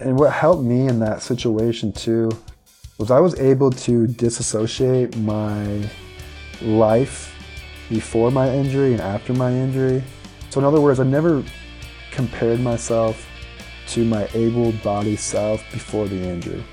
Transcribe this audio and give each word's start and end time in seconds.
And 0.00 0.18
what 0.18 0.32
helped 0.32 0.62
me 0.62 0.88
in 0.88 0.98
that 1.00 1.22
situation 1.22 1.92
too 1.92 2.30
was 2.96 3.10
I 3.10 3.20
was 3.20 3.38
able 3.38 3.70
to 3.70 4.06
disassociate 4.06 5.16
my 5.18 5.88
life 6.62 7.34
before 7.90 8.30
my 8.30 8.48
injury 8.50 8.92
and 8.92 9.00
after 9.02 9.34
my 9.34 9.52
injury. 9.52 10.02
So, 10.48 10.60
in 10.60 10.66
other 10.66 10.80
words, 10.80 11.00
I 11.00 11.04
never 11.04 11.44
compared 12.12 12.60
myself 12.60 13.26
to 13.88 14.04
my 14.04 14.26
able 14.32 14.72
bodied 14.84 15.18
self 15.18 15.62
before 15.70 16.08
the 16.08 16.16
injury. 16.16 16.64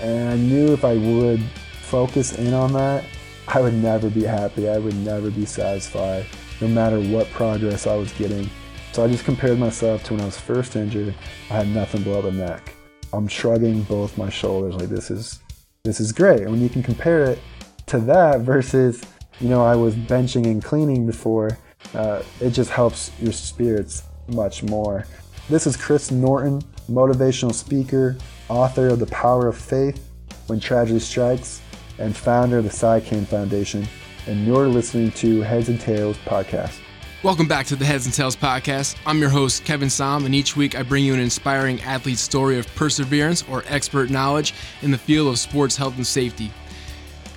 And 0.00 0.28
I 0.28 0.36
knew 0.36 0.72
if 0.72 0.84
I 0.84 0.96
would 0.96 1.40
focus 1.80 2.36
in 2.38 2.52
on 2.52 2.72
that, 2.74 3.04
I 3.48 3.60
would 3.60 3.74
never 3.74 4.10
be 4.10 4.24
happy. 4.24 4.68
I 4.68 4.78
would 4.78 4.96
never 4.96 5.30
be 5.30 5.46
satisfied, 5.46 6.26
no 6.60 6.68
matter 6.68 7.00
what 7.00 7.30
progress 7.30 7.86
I 7.86 7.94
was 7.94 8.12
getting. 8.12 8.50
So 8.92 9.04
I 9.04 9.08
just 9.08 9.24
compared 9.24 9.58
myself 9.58 10.04
to 10.04 10.14
when 10.14 10.22
I 10.22 10.26
was 10.26 10.38
first 10.38 10.76
injured. 10.76 11.14
I 11.50 11.54
had 11.54 11.68
nothing 11.68 12.02
below 12.02 12.22
the 12.22 12.32
neck. 12.32 12.73
I'm 13.14 13.28
shrugging 13.28 13.82
both 13.82 14.18
my 14.18 14.28
shoulders 14.28 14.74
like 14.74 14.88
this 14.88 15.10
is 15.10 15.40
this 15.84 16.00
is 16.00 16.12
great. 16.12 16.40
And 16.40 16.50
when 16.50 16.60
you 16.60 16.68
can 16.68 16.82
compare 16.82 17.24
it 17.24 17.38
to 17.86 17.98
that 18.00 18.40
versus, 18.40 19.02
you 19.40 19.48
know, 19.48 19.64
I 19.64 19.76
was 19.76 19.94
benching 19.94 20.46
and 20.46 20.64
cleaning 20.64 21.06
before, 21.06 21.58
uh, 21.94 22.22
it 22.40 22.50
just 22.50 22.70
helps 22.70 23.10
your 23.20 23.32
spirits 23.32 24.04
much 24.28 24.62
more. 24.62 25.06
This 25.50 25.66
is 25.66 25.76
Chris 25.76 26.10
Norton, 26.10 26.62
motivational 26.90 27.52
speaker, 27.52 28.16
author 28.48 28.88
of 28.88 28.98
The 28.98 29.06
Power 29.06 29.46
of 29.48 29.58
Faith 29.58 30.02
When 30.46 30.58
Tragedy 30.58 31.00
Strikes, 31.00 31.60
and 31.98 32.16
founder 32.16 32.58
of 32.58 32.64
the 32.64 32.70
SciCan 32.70 33.26
Foundation. 33.26 33.86
And 34.26 34.46
you're 34.46 34.66
listening 34.66 35.12
to 35.12 35.42
Heads 35.42 35.68
and 35.68 35.78
Tails 35.78 36.16
podcast. 36.24 36.80
Welcome 37.24 37.48
back 37.48 37.64
to 37.68 37.76
the 37.76 37.86
Heads 37.86 38.04
and 38.04 38.14
Tails 38.14 38.36
podcast. 38.36 38.96
I'm 39.06 39.18
your 39.18 39.30
host, 39.30 39.64
Kevin 39.64 39.88
Saum, 39.88 40.26
and 40.26 40.34
each 40.34 40.58
week 40.58 40.78
I 40.78 40.82
bring 40.82 41.06
you 41.06 41.14
an 41.14 41.20
inspiring 41.20 41.80
athlete 41.80 42.18
story 42.18 42.58
of 42.58 42.66
perseverance 42.74 43.42
or 43.48 43.64
expert 43.66 44.10
knowledge 44.10 44.52
in 44.82 44.90
the 44.90 44.98
field 44.98 45.28
of 45.28 45.38
sports 45.38 45.74
health 45.74 45.96
and 45.96 46.06
safety. 46.06 46.52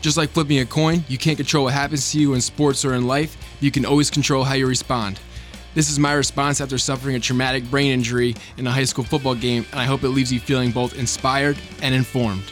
Just 0.02 0.17
like 0.17 0.31
flipping 0.31 0.59
a 0.59 0.66
coin, 0.66 1.05
you 1.07 1.17
can't 1.17 1.38
control 1.38 1.63
what 1.63 1.73
happens 1.73 2.11
to 2.11 2.19
you 2.19 2.33
in 2.33 2.41
sports 2.41 2.83
or 2.83 2.95
in 2.95 3.07
life, 3.07 3.38
you 3.61 3.71
can 3.71 3.85
always 3.85 4.11
control 4.11 4.44
how 4.44 4.55
you 4.55 4.67
respond. 4.67 5.21
This 5.73 5.89
is 5.89 5.97
my 5.97 6.11
response 6.11 6.59
after 6.59 6.77
suffering 6.77 7.16
a 7.16 7.19
traumatic 7.22 7.63
brain 7.72 7.94
injury 7.94 8.35
in 8.57 8.67
a 8.67 8.72
high 8.72 8.83
school 8.83 9.05
football 9.05 9.35
game, 9.35 9.66
and 9.72 9.79
I 9.79 9.85
hope 9.85 10.03
it 10.03 10.09
leaves 10.09 10.33
you 10.33 10.41
feeling 10.41 10.72
both 10.72 10.99
inspired 10.99 11.57
and 11.81 11.95
informed. 11.95 12.51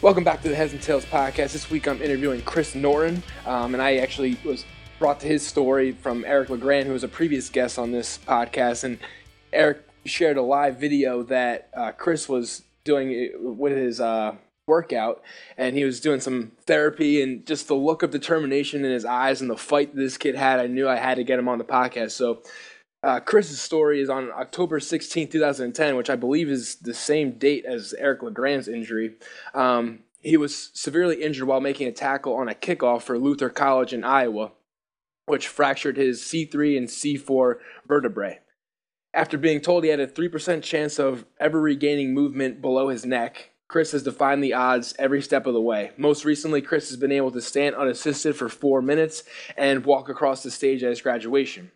Welcome 0.00 0.24
back 0.24 0.42
to 0.42 0.48
the 0.48 0.56
Heads 0.56 0.72
and 0.72 0.82
Tails 0.82 1.04
podcast. 1.04 1.52
This 1.52 1.70
week 1.70 1.86
I'm 1.86 2.02
interviewing 2.02 2.42
Chris 2.42 2.74
Norton, 2.74 3.22
um, 3.46 3.74
and 3.74 3.80
I 3.80 3.98
actually 3.98 4.36
was 4.42 4.64
brought 5.02 5.18
to 5.18 5.26
his 5.26 5.44
story 5.44 5.90
from 5.90 6.24
Eric 6.24 6.48
LeGrand, 6.48 6.86
who 6.86 6.92
was 6.92 7.02
a 7.02 7.08
previous 7.08 7.48
guest 7.48 7.76
on 7.76 7.90
this 7.90 8.20
podcast. 8.24 8.84
And 8.84 9.00
Eric 9.52 9.84
shared 10.04 10.36
a 10.36 10.42
live 10.42 10.76
video 10.76 11.24
that 11.24 11.70
uh, 11.76 11.90
Chris 11.90 12.28
was 12.28 12.62
doing 12.84 13.32
with 13.36 13.76
his 13.76 14.00
uh, 14.00 14.36
workout, 14.68 15.20
and 15.58 15.76
he 15.76 15.84
was 15.84 15.98
doing 15.98 16.20
some 16.20 16.52
therapy, 16.68 17.20
and 17.20 17.44
just 17.44 17.66
the 17.66 17.74
look 17.74 18.04
of 18.04 18.12
determination 18.12 18.84
in 18.84 18.92
his 18.92 19.04
eyes 19.04 19.40
and 19.40 19.50
the 19.50 19.56
fight 19.56 19.92
this 19.96 20.16
kid 20.16 20.36
had, 20.36 20.60
I 20.60 20.68
knew 20.68 20.88
I 20.88 20.94
had 20.94 21.16
to 21.16 21.24
get 21.24 21.40
him 21.40 21.48
on 21.48 21.58
the 21.58 21.64
podcast. 21.64 22.12
So. 22.12 22.40
Uh, 23.04 23.18
Chris's 23.18 23.60
story 23.60 24.00
is 24.00 24.08
on 24.08 24.30
October 24.30 24.78
16, 24.78 25.26
2010, 25.28 25.96
which 25.96 26.08
I 26.08 26.14
believe 26.14 26.48
is 26.48 26.76
the 26.76 26.94
same 26.94 27.32
date 27.32 27.64
as 27.64 27.96
Eric 27.98 28.22
LeGrand's 28.22 28.68
injury. 28.68 29.14
Um, 29.54 30.04
he 30.20 30.36
was 30.36 30.70
severely 30.72 31.20
injured 31.20 31.48
while 31.48 31.60
making 31.60 31.88
a 31.88 31.92
tackle 31.92 32.34
on 32.34 32.48
a 32.48 32.54
kickoff 32.54 33.02
for 33.02 33.18
Luther 33.18 33.50
College 33.50 33.92
in 33.92 34.04
Iowa 34.04 34.52
which 35.26 35.48
fractured 35.48 35.96
his 35.96 36.20
C3 36.20 36.76
and 36.76 36.88
C4 36.88 37.54
vertebrae. 37.86 38.40
After 39.14 39.36
being 39.36 39.60
told 39.60 39.84
he 39.84 39.90
had 39.90 40.00
a 40.00 40.06
3% 40.06 40.62
chance 40.62 40.98
of 40.98 41.26
ever 41.38 41.60
regaining 41.60 42.14
movement 42.14 42.62
below 42.62 42.88
his 42.88 43.04
neck, 43.04 43.50
Chris 43.68 43.92
has 43.92 44.02
defined 44.02 44.42
the 44.42 44.54
odds 44.54 44.94
every 44.98 45.22
step 45.22 45.46
of 45.46 45.54
the 45.54 45.60
way. 45.60 45.92
Most 45.96 46.24
recently, 46.24 46.60
Chris 46.60 46.88
has 46.90 46.98
been 46.98 47.12
able 47.12 47.30
to 47.30 47.40
stand 47.40 47.74
unassisted 47.74 48.36
for 48.36 48.48
four 48.48 48.82
minutes 48.82 49.22
and 49.56 49.84
walk 49.84 50.08
across 50.08 50.42
the 50.42 50.50
stage 50.50 50.82
at 50.82 50.90
his 50.90 51.00
graduation. 51.00 51.72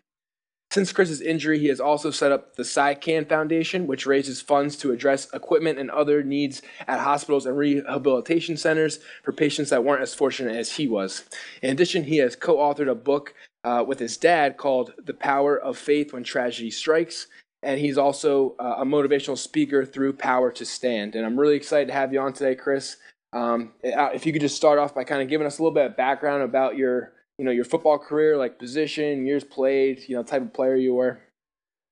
Since 0.76 0.92
Chris's 0.92 1.22
injury, 1.22 1.58
he 1.58 1.68
has 1.68 1.80
also 1.80 2.10
set 2.10 2.32
up 2.32 2.56
the 2.56 2.62
SciCan 2.62 3.26
Foundation, 3.26 3.86
which 3.86 4.04
raises 4.04 4.42
funds 4.42 4.76
to 4.76 4.92
address 4.92 5.26
equipment 5.32 5.78
and 5.78 5.90
other 5.90 6.22
needs 6.22 6.60
at 6.86 7.00
hospitals 7.00 7.46
and 7.46 7.56
rehabilitation 7.56 8.58
centers 8.58 8.98
for 9.22 9.32
patients 9.32 9.70
that 9.70 9.84
weren't 9.84 10.02
as 10.02 10.12
fortunate 10.12 10.54
as 10.54 10.72
he 10.72 10.86
was. 10.86 11.24
In 11.62 11.70
addition, 11.70 12.04
he 12.04 12.18
has 12.18 12.36
co 12.36 12.56
authored 12.56 12.90
a 12.90 12.94
book 12.94 13.32
uh, 13.64 13.86
with 13.88 13.98
his 14.00 14.18
dad 14.18 14.58
called 14.58 14.92
The 15.02 15.14
Power 15.14 15.58
of 15.58 15.78
Faith 15.78 16.12
When 16.12 16.24
Tragedy 16.24 16.70
Strikes. 16.70 17.26
And 17.62 17.80
he's 17.80 17.96
also 17.96 18.54
uh, 18.58 18.74
a 18.76 18.84
motivational 18.84 19.38
speaker 19.38 19.86
through 19.86 20.12
Power 20.12 20.52
to 20.52 20.66
Stand. 20.66 21.14
And 21.14 21.24
I'm 21.24 21.40
really 21.40 21.56
excited 21.56 21.86
to 21.86 21.94
have 21.94 22.12
you 22.12 22.20
on 22.20 22.34
today, 22.34 22.54
Chris. 22.54 22.98
Um, 23.32 23.72
uh, 23.82 24.10
if 24.12 24.26
you 24.26 24.32
could 24.34 24.42
just 24.42 24.56
start 24.56 24.78
off 24.78 24.94
by 24.94 25.04
kind 25.04 25.22
of 25.22 25.30
giving 25.30 25.46
us 25.46 25.58
a 25.58 25.62
little 25.62 25.74
bit 25.74 25.86
of 25.86 25.96
background 25.96 26.42
about 26.42 26.76
your 26.76 27.14
you 27.38 27.44
know 27.44 27.50
your 27.50 27.64
football 27.64 27.98
career, 27.98 28.36
like 28.36 28.58
position, 28.58 29.26
years 29.26 29.44
played, 29.44 30.02
you 30.08 30.16
know, 30.16 30.22
type 30.22 30.42
of 30.42 30.52
player 30.52 30.76
you 30.76 30.94
were. 30.94 31.20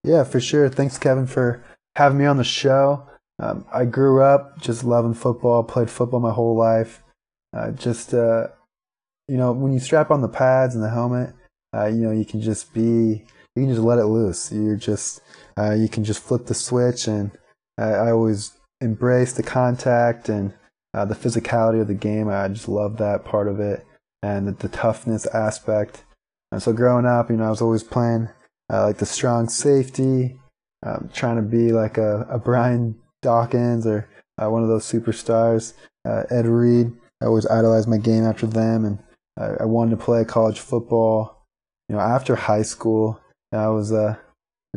Yeah, 0.02 0.24
for 0.24 0.40
sure. 0.40 0.68
Thanks, 0.68 0.98
Kevin, 0.98 1.26
for 1.26 1.64
having 1.96 2.18
me 2.18 2.26
on 2.26 2.36
the 2.36 2.44
show. 2.44 3.06
Um, 3.38 3.66
I 3.72 3.84
grew 3.84 4.22
up 4.22 4.60
just 4.60 4.84
loving 4.84 5.14
football, 5.14 5.64
played 5.64 5.90
football 5.90 6.20
my 6.20 6.32
whole 6.32 6.56
life. 6.56 7.02
Uh, 7.52 7.70
just 7.72 8.14
uh, 8.14 8.48
you 9.28 9.36
know, 9.36 9.52
when 9.52 9.72
you 9.72 9.80
strap 9.80 10.10
on 10.10 10.20
the 10.20 10.28
pads 10.28 10.74
and 10.74 10.84
the 10.84 10.90
helmet, 10.90 11.34
uh, 11.74 11.86
you 11.86 12.02
know, 12.02 12.12
you 12.12 12.24
can 12.24 12.40
just 12.40 12.72
be, 12.72 13.24
you 13.56 13.62
can 13.62 13.68
just 13.68 13.80
let 13.80 13.98
it 13.98 14.06
loose. 14.06 14.52
You're 14.52 14.76
just, 14.76 15.20
uh, 15.58 15.72
you 15.72 15.88
can 15.88 16.04
just 16.04 16.22
flip 16.22 16.46
the 16.46 16.54
switch, 16.54 17.06
and 17.06 17.30
I 17.78 18.10
always 18.10 18.52
embrace 18.80 19.32
the 19.32 19.42
contact 19.42 20.28
and 20.28 20.54
uh, 20.92 21.04
the 21.04 21.14
physicality 21.14 21.80
of 21.80 21.88
the 21.88 21.94
game. 21.94 22.28
I 22.28 22.48
just 22.48 22.68
love 22.68 22.98
that 22.98 23.24
part 23.24 23.48
of 23.48 23.60
it 23.60 23.84
and 24.24 24.48
the, 24.48 24.52
the 24.52 24.68
toughness 24.68 25.26
aspect. 25.26 26.04
And 26.50 26.62
so 26.62 26.72
growing 26.72 27.04
up, 27.04 27.28
you 27.28 27.36
know, 27.36 27.44
I 27.44 27.50
was 27.50 27.60
always 27.60 27.82
playing 27.82 28.30
uh, 28.72 28.84
like 28.84 28.96
the 28.96 29.06
strong 29.06 29.48
safety, 29.48 30.38
um, 30.82 31.10
trying 31.12 31.36
to 31.36 31.42
be 31.42 31.72
like 31.72 31.98
a, 31.98 32.26
a 32.30 32.38
Brian 32.38 32.98
Dawkins 33.20 33.86
or 33.86 34.08
uh, 34.42 34.48
one 34.48 34.62
of 34.62 34.68
those 34.68 34.90
superstars. 34.90 35.74
Uh, 36.08 36.22
Ed 36.30 36.46
Reed, 36.46 36.92
I 37.20 37.26
always 37.26 37.46
idolized 37.46 37.88
my 37.88 37.98
game 37.98 38.24
after 38.24 38.46
them, 38.46 38.84
and 38.86 38.98
I, 39.38 39.62
I 39.62 39.64
wanted 39.66 39.90
to 39.90 40.04
play 40.04 40.24
college 40.24 40.60
football. 40.60 41.44
You 41.90 41.96
know, 41.96 42.00
after 42.00 42.34
high 42.34 42.62
school, 42.62 43.20
I 43.52 43.68
was 43.68 43.92
a 43.92 44.18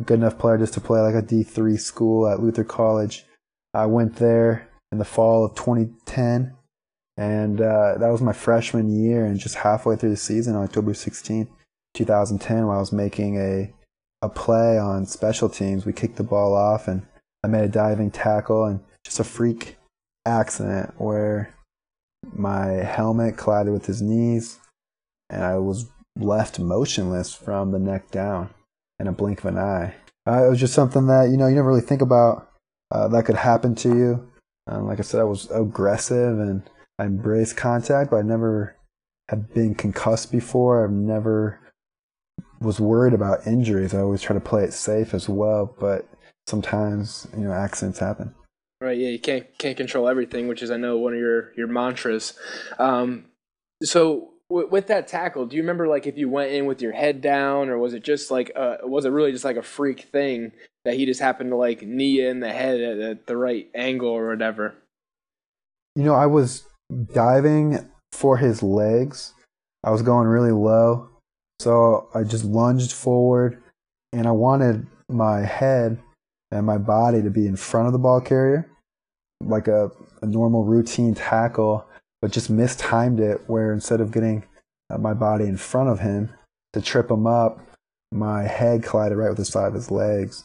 good 0.04 0.18
enough 0.18 0.38
player 0.38 0.58
just 0.58 0.74
to 0.74 0.80
play 0.80 1.00
like 1.00 1.14
a 1.14 1.26
D3 1.26 1.80
school 1.80 2.28
at 2.28 2.40
Luther 2.40 2.64
College. 2.64 3.24
I 3.72 3.86
went 3.86 4.16
there 4.16 4.68
in 4.92 4.98
the 4.98 5.04
fall 5.06 5.44
of 5.44 5.54
2010 5.54 6.54
and 7.18 7.60
uh, 7.60 7.98
that 7.98 8.10
was 8.10 8.22
my 8.22 8.32
freshman 8.32 8.88
year. 8.88 9.26
And 9.26 9.40
just 9.40 9.56
halfway 9.56 9.96
through 9.96 10.10
the 10.10 10.16
season, 10.16 10.54
on 10.54 10.62
October 10.62 10.92
16th, 10.92 11.48
2010, 11.94 12.66
while 12.66 12.76
I 12.76 12.80
was 12.80 12.92
making 12.92 13.36
a, 13.36 13.72
a 14.22 14.28
play 14.28 14.78
on 14.78 15.04
special 15.04 15.48
teams, 15.48 15.84
we 15.84 15.92
kicked 15.92 16.16
the 16.16 16.22
ball 16.22 16.54
off 16.54 16.86
and 16.86 17.04
I 17.42 17.48
made 17.48 17.64
a 17.64 17.68
diving 17.68 18.12
tackle 18.12 18.64
and 18.64 18.80
just 19.04 19.18
a 19.18 19.24
freak 19.24 19.76
accident 20.24 20.94
where 20.96 21.52
my 22.32 22.66
helmet 22.66 23.36
collided 23.36 23.72
with 23.72 23.86
his 23.86 24.00
knees 24.00 24.60
and 25.28 25.42
I 25.42 25.58
was 25.58 25.86
left 26.16 26.60
motionless 26.60 27.34
from 27.34 27.72
the 27.72 27.80
neck 27.80 28.12
down 28.12 28.50
in 29.00 29.08
a 29.08 29.12
blink 29.12 29.40
of 29.40 29.46
an 29.46 29.58
eye. 29.58 29.94
Uh, 30.24 30.46
it 30.46 30.50
was 30.50 30.60
just 30.60 30.74
something 30.74 31.08
that, 31.08 31.30
you 31.30 31.36
know, 31.36 31.48
you 31.48 31.56
never 31.56 31.68
really 31.68 31.80
think 31.80 32.02
about 32.02 32.52
uh, 32.92 33.08
that 33.08 33.24
could 33.24 33.36
happen 33.36 33.74
to 33.74 33.88
you. 33.88 34.30
Um, 34.68 34.86
like 34.86 35.00
I 35.00 35.02
said, 35.02 35.20
I 35.20 35.24
was 35.24 35.50
aggressive 35.50 36.38
and 36.38 36.62
I 36.98 37.04
embrace 37.04 37.52
contact, 37.52 38.10
but 38.10 38.16
I 38.16 38.22
never 38.22 38.76
had 39.28 39.52
been 39.52 39.74
concussed 39.74 40.32
before. 40.32 40.84
I've 40.84 40.90
never 40.90 41.60
was 42.60 42.80
worried 42.80 43.14
about 43.14 43.46
injuries. 43.46 43.94
I 43.94 44.00
always 44.00 44.22
try 44.22 44.34
to 44.34 44.40
play 44.40 44.64
it 44.64 44.72
safe 44.72 45.14
as 45.14 45.28
well, 45.28 45.74
but 45.78 46.08
sometimes 46.46 47.28
you 47.36 47.44
know 47.44 47.52
accidents 47.52 47.98
happen. 47.98 48.34
Right. 48.80 48.98
Yeah. 48.98 49.08
You 49.08 49.18
can't 49.18 49.46
can't 49.58 49.76
control 49.76 50.08
everything, 50.08 50.48
which 50.48 50.62
is 50.62 50.70
I 50.70 50.76
know 50.76 50.96
one 50.96 51.12
of 51.12 51.18
your 51.18 51.52
your 51.54 51.66
mantras. 51.66 52.34
Um, 52.78 53.26
so 53.82 54.30
w- 54.48 54.68
with 54.68 54.86
that 54.88 55.08
tackle, 55.08 55.46
do 55.46 55.56
you 55.56 55.62
remember 55.62 55.88
like 55.88 56.06
if 56.06 56.16
you 56.16 56.28
went 56.28 56.52
in 56.52 56.66
with 56.66 56.80
your 56.80 56.92
head 56.92 57.20
down, 57.20 57.68
or 57.68 57.78
was 57.78 57.94
it 57.94 58.04
just 58.04 58.30
like 58.30 58.52
uh, 58.56 58.78
was 58.82 59.04
it 59.04 59.10
really 59.10 59.32
just 59.32 59.44
like 59.44 59.56
a 59.56 59.62
freak 59.62 60.02
thing 60.02 60.52
that 60.84 60.94
he 60.94 61.06
just 61.06 61.20
happened 61.20 61.50
to 61.50 61.56
like 61.56 61.82
knee 61.82 62.24
in 62.24 62.40
the 62.40 62.52
head 62.52 62.80
at, 62.80 62.98
at 62.98 63.26
the 63.26 63.36
right 63.36 63.68
angle 63.74 64.10
or 64.10 64.28
whatever? 64.28 64.74
You 65.96 66.04
know, 66.04 66.14
I 66.14 66.26
was 66.26 66.67
diving 67.12 67.90
for 68.12 68.36
his 68.36 68.62
legs. 68.62 69.34
I 69.84 69.90
was 69.90 70.02
going 70.02 70.26
really 70.26 70.52
low. 70.52 71.08
So 71.60 72.08
I 72.14 72.22
just 72.22 72.44
lunged 72.44 72.92
forward 72.92 73.62
and 74.12 74.26
I 74.26 74.30
wanted 74.32 74.86
my 75.08 75.40
head 75.40 75.98
and 76.50 76.64
my 76.64 76.78
body 76.78 77.22
to 77.22 77.30
be 77.30 77.46
in 77.46 77.56
front 77.56 77.86
of 77.86 77.92
the 77.92 77.98
ball 77.98 78.20
carrier, 78.20 78.70
like 79.42 79.68
a, 79.68 79.90
a 80.22 80.26
normal 80.26 80.64
routine 80.64 81.14
tackle, 81.14 81.86
but 82.22 82.30
just 82.30 82.48
mistimed 82.48 83.20
it 83.20 83.42
where 83.48 83.72
instead 83.72 84.00
of 84.00 84.12
getting 84.12 84.44
uh, 84.90 84.98
my 84.98 85.14
body 85.14 85.44
in 85.44 85.56
front 85.56 85.90
of 85.90 86.00
him 86.00 86.30
to 86.72 86.80
trip 86.80 87.10
him 87.10 87.26
up, 87.26 87.60
my 88.12 88.44
head 88.44 88.82
collided 88.82 89.18
right 89.18 89.28
with 89.28 89.38
the 89.38 89.44
side 89.44 89.68
of 89.68 89.74
his 89.74 89.90
legs. 89.90 90.44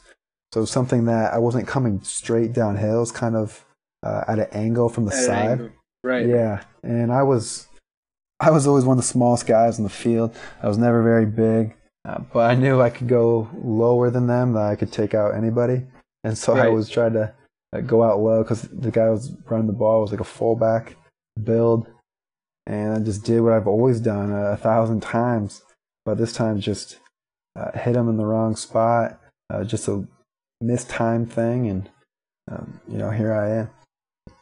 So 0.53 0.65
something 0.65 1.05
that 1.05 1.33
I 1.33 1.37
wasn't 1.37 1.67
coming 1.67 2.01
straight 2.03 2.53
downhill, 2.53 2.97
it 2.97 2.99
was 2.99 3.11
kind 3.11 3.35
of 3.35 3.65
uh, 4.03 4.23
at 4.27 4.39
an 4.39 4.47
angle 4.51 4.89
from 4.89 5.05
the 5.05 5.15
At 5.15 5.23
side. 5.23 5.51
angle. 5.51 5.69
Right. 6.03 6.27
Yeah, 6.27 6.63
and 6.83 7.11
I 7.11 7.23
was, 7.23 7.67
I 8.39 8.51
was 8.51 8.67
always 8.67 8.83
one 8.83 8.97
of 8.97 9.03
the 9.03 9.07
smallest 9.07 9.47
guys 9.47 9.77
in 9.77 9.85
the 9.85 9.89
field. 9.89 10.35
I 10.61 10.67
was 10.67 10.77
never 10.77 11.01
very 11.01 11.25
big, 11.25 11.75
uh, 12.05 12.19
but 12.33 12.51
I 12.51 12.55
knew 12.55 12.81
I 12.81 12.89
could 12.89 13.07
go 13.07 13.49
lower 13.63 14.09
than 14.09 14.27
them. 14.27 14.53
That 14.53 14.63
I 14.63 14.75
could 14.75 14.91
take 14.91 15.13
out 15.13 15.33
anybody, 15.33 15.85
and 16.23 16.37
so 16.37 16.55
I 16.55 16.67
was 16.67 16.89
trying 16.89 17.13
to 17.13 17.33
uh, 17.71 17.79
go 17.81 18.03
out 18.03 18.19
low 18.19 18.43
because 18.43 18.63
the 18.63 18.91
guy 18.91 19.09
was 19.09 19.31
running 19.49 19.67
the 19.67 19.73
ball 19.73 20.01
was 20.01 20.11
like 20.11 20.19
a 20.19 20.25
fullback 20.25 20.97
build, 21.41 21.87
and 22.67 22.93
I 22.93 22.99
just 22.99 23.23
did 23.23 23.41
what 23.41 23.53
I've 23.53 23.67
always 23.67 24.01
done 24.01 24.31
a, 24.31 24.51
a 24.51 24.57
thousand 24.57 25.01
times, 25.01 25.61
but 26.05 26.17
this 26.17 26.33
time 26.33 26.59
just 26.59 26.99
uh, 27.55 27.71
hit 27.77 27.95
him 27.95 28.09
in 28.09 28.17
the 28.17 28.25
wrong 28.25 28.57
spot, 28.57 29.21
uh, 29.49 29.63
just 29.63 29.87
a 29.87 30.05
mistimed 30.59 31.31
thing, 31.31 31.69
and 31.69 31.89
um, 32.51 32.81
you 32.89 32.97
know 32.97 33.09
here 33.09 33.33
I 33.33 33.49
am. 33.51 33.69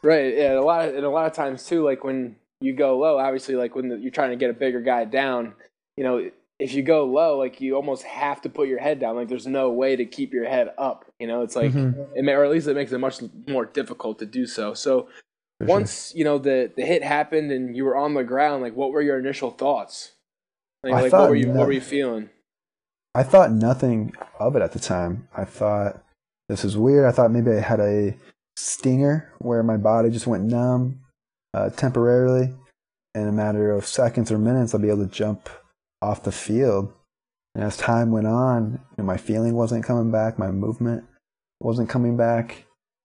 Right. 0.02 0.36
Yeah. 0.36 0.58
A 0.58 0.60
lot 0.62 0.88
of, 0.88 0.94
and 0.96 1.04
a 1.04 1.10
lot 1.10 1.26
of 1.26 1.32
times 1.32 1.64
too, 1.66 1.84
like 1.84 2.04
when 2.04 2.36
you 2.60 2.74
go 2.74 2.98
low, 2.98 3.18
obviously, 3.18 3.54
like 3.54 3.74
when 3.74 3.88
the, 3.88 3.96
you're 3.96 4.10
trying 4.10 4.30
to 4.30 4.36
get 4.36 4.50
a 4.50 4.54
bigger 4.54 4.80
guy 4.80 5.04
down, 5.04 5.54
you 5.96 6.04
know, 6.04 6.30
if 6.58 6.74
you 6.74 6.82
go 6.82 7.04
low, 7.04 7.38
like 7.38 7.60
you 7.60 7.74
almost 7.76 8.02
have 8.04 8.40
to 8.42 8.48
put 8.48 8.68
your 8.68 8.78
head 8.78 9.00
down. 9.00 9.16
Like 9.16 9.28
there's 9.28 9.46
no 9.46 9.70
way 9.70 9.96
to 9.96 10.04
keep 10.04 10.32
your 10.32 10.48
head 10.48 10.72
up. 10.78 11.04
You 11.18 11.26
know, 11.26 11.42
it's 11.42 11.56
like, 11.56 11.72
Mhm. 11.72 12.16
it 12.16 12.24
may, 12.24 12.32
or 12.32 12.44
at 12.44 12.50
least 12.50 12.66
it 12.68 12.74
makes 12.74 12.92
it 12.92 12.98
much 12.98 13.20
more 13.48 13.64
difficult 13.64 14.18
to 14.20 14.26
do 14.26 14.46
so. 14.46 14.74
So 14.74 15.02
For 15.60 15.66
sure. 15.66 15.68
once 15.68 16.14
you 16.14 16.24
know 16.24 16.38
the 16.38 16.72
the 16.76 16.84
hit 16.84 17.02
happened 17.02 17.50
and 17.52 17.76
you 17.76 17.84
were 17.84 17.96
on 17.96 18.14
the 18.14 18.24
ground, 18.24 18.62
like 18.62 18.74
what 18.76 18.90
were 18.92 19.02
your 19.02 19.18
initial 19.18 19.50
thoughts? 19.50 20.12
Like, 20.82 20.94
I 20.94 21.00
like 21.02 21.12
what 21.12 21.28
were 21.30 21.36
you 21.36 21.48
what 21.50 21.66
were 21.66 21.72
you 21.72 21.80
feeling? 21.80 22.30
I 23.14 23.22
thought 23.22 23.52
nothing 23.52 24.14
of 24.38 24.56
it 24.56 24.62
at 24.62 24.72
the 24.72 24.78
time. 24.80 25.28
I 25.36 25.44
thought 25.44 26.02
this 26.48 26.64
is 26.64 26.76
weird. 26.76 27.06
I 27.06 27.12
thought 27.12 27.30
maybe 27.30 27.50
I 27.52 27.60
had 27.60 27.78
a 27.80 28.14
stinger 28.56 29.32
where 29.38 29.62
my 29.62 29.76
body 29.76 30.10
just 30.10 30.26
went 30.26 30.44
numb 30.44 31.00
uh, 31.54 31.70
temporarily. 31.70 32.54
In 33.14 33.28
a 33.28 33.32
matter 33.32 33.70
of 33.72 33.86
seconds 33.86 34.32
or 34.32 34.38
minutes, 34.38 34.74
I'll 34.74 34.80
be 34.80 34.88
able 34.88 35.06
to 35.06 35.12
jump 35.12 35.50
off 36.00 36.22
the 36.22 36.32
field. 36.32 36.92
And 37.54 37.62
as 37.62 37.76
time 37.76 38.10
went 38.10 38.26
on, 38.26 38.72
you 38.72 38.78
know, 38.98 39.04
my 39.04 39.18
feeling 39.18 39.54
wasn't 39.54 39.84
coming 39.84 40.10
back, 40.10 40.38
my 40.38 40.50
movement 40.50 41.04
wasn't 41.60 41.90
coming 41.90 42.16
back. 42.16 42.64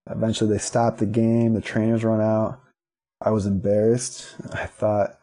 Eventually, 0.09 0.51
they 0.51 0.57
stopped 0.57 0.99
the 0.99 1.05
game. 1.05 1.53
The 1.53 1.61
trainers 1.61 2.03
run 2.03 2.21
out. 2.21 2.61
I 3.21 3.31
was 3.31 3.45
embarrassed. 3.45 4.35
I 4.53 4.65
thought 4.65 5.19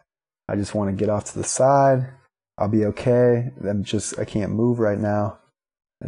I 0.49 0.57
just 0.57 0.75
want 0.75 0.91
to 0.91 0.97
get 0.97 1.09
off 1.09 1.25
to 1.27 1.39
the 1.39 1.45
side. 1.45 2.11
I'll 2.59 2.69
be 2.69 2.85
okay. 2.87 3.51
I'm 3.67 3.83
just 3.83 4.19
I 4.19 4.25
can't 4.25 4.53
move 4.53 4.79
right 4.79 4.99
now. 4.99 5.39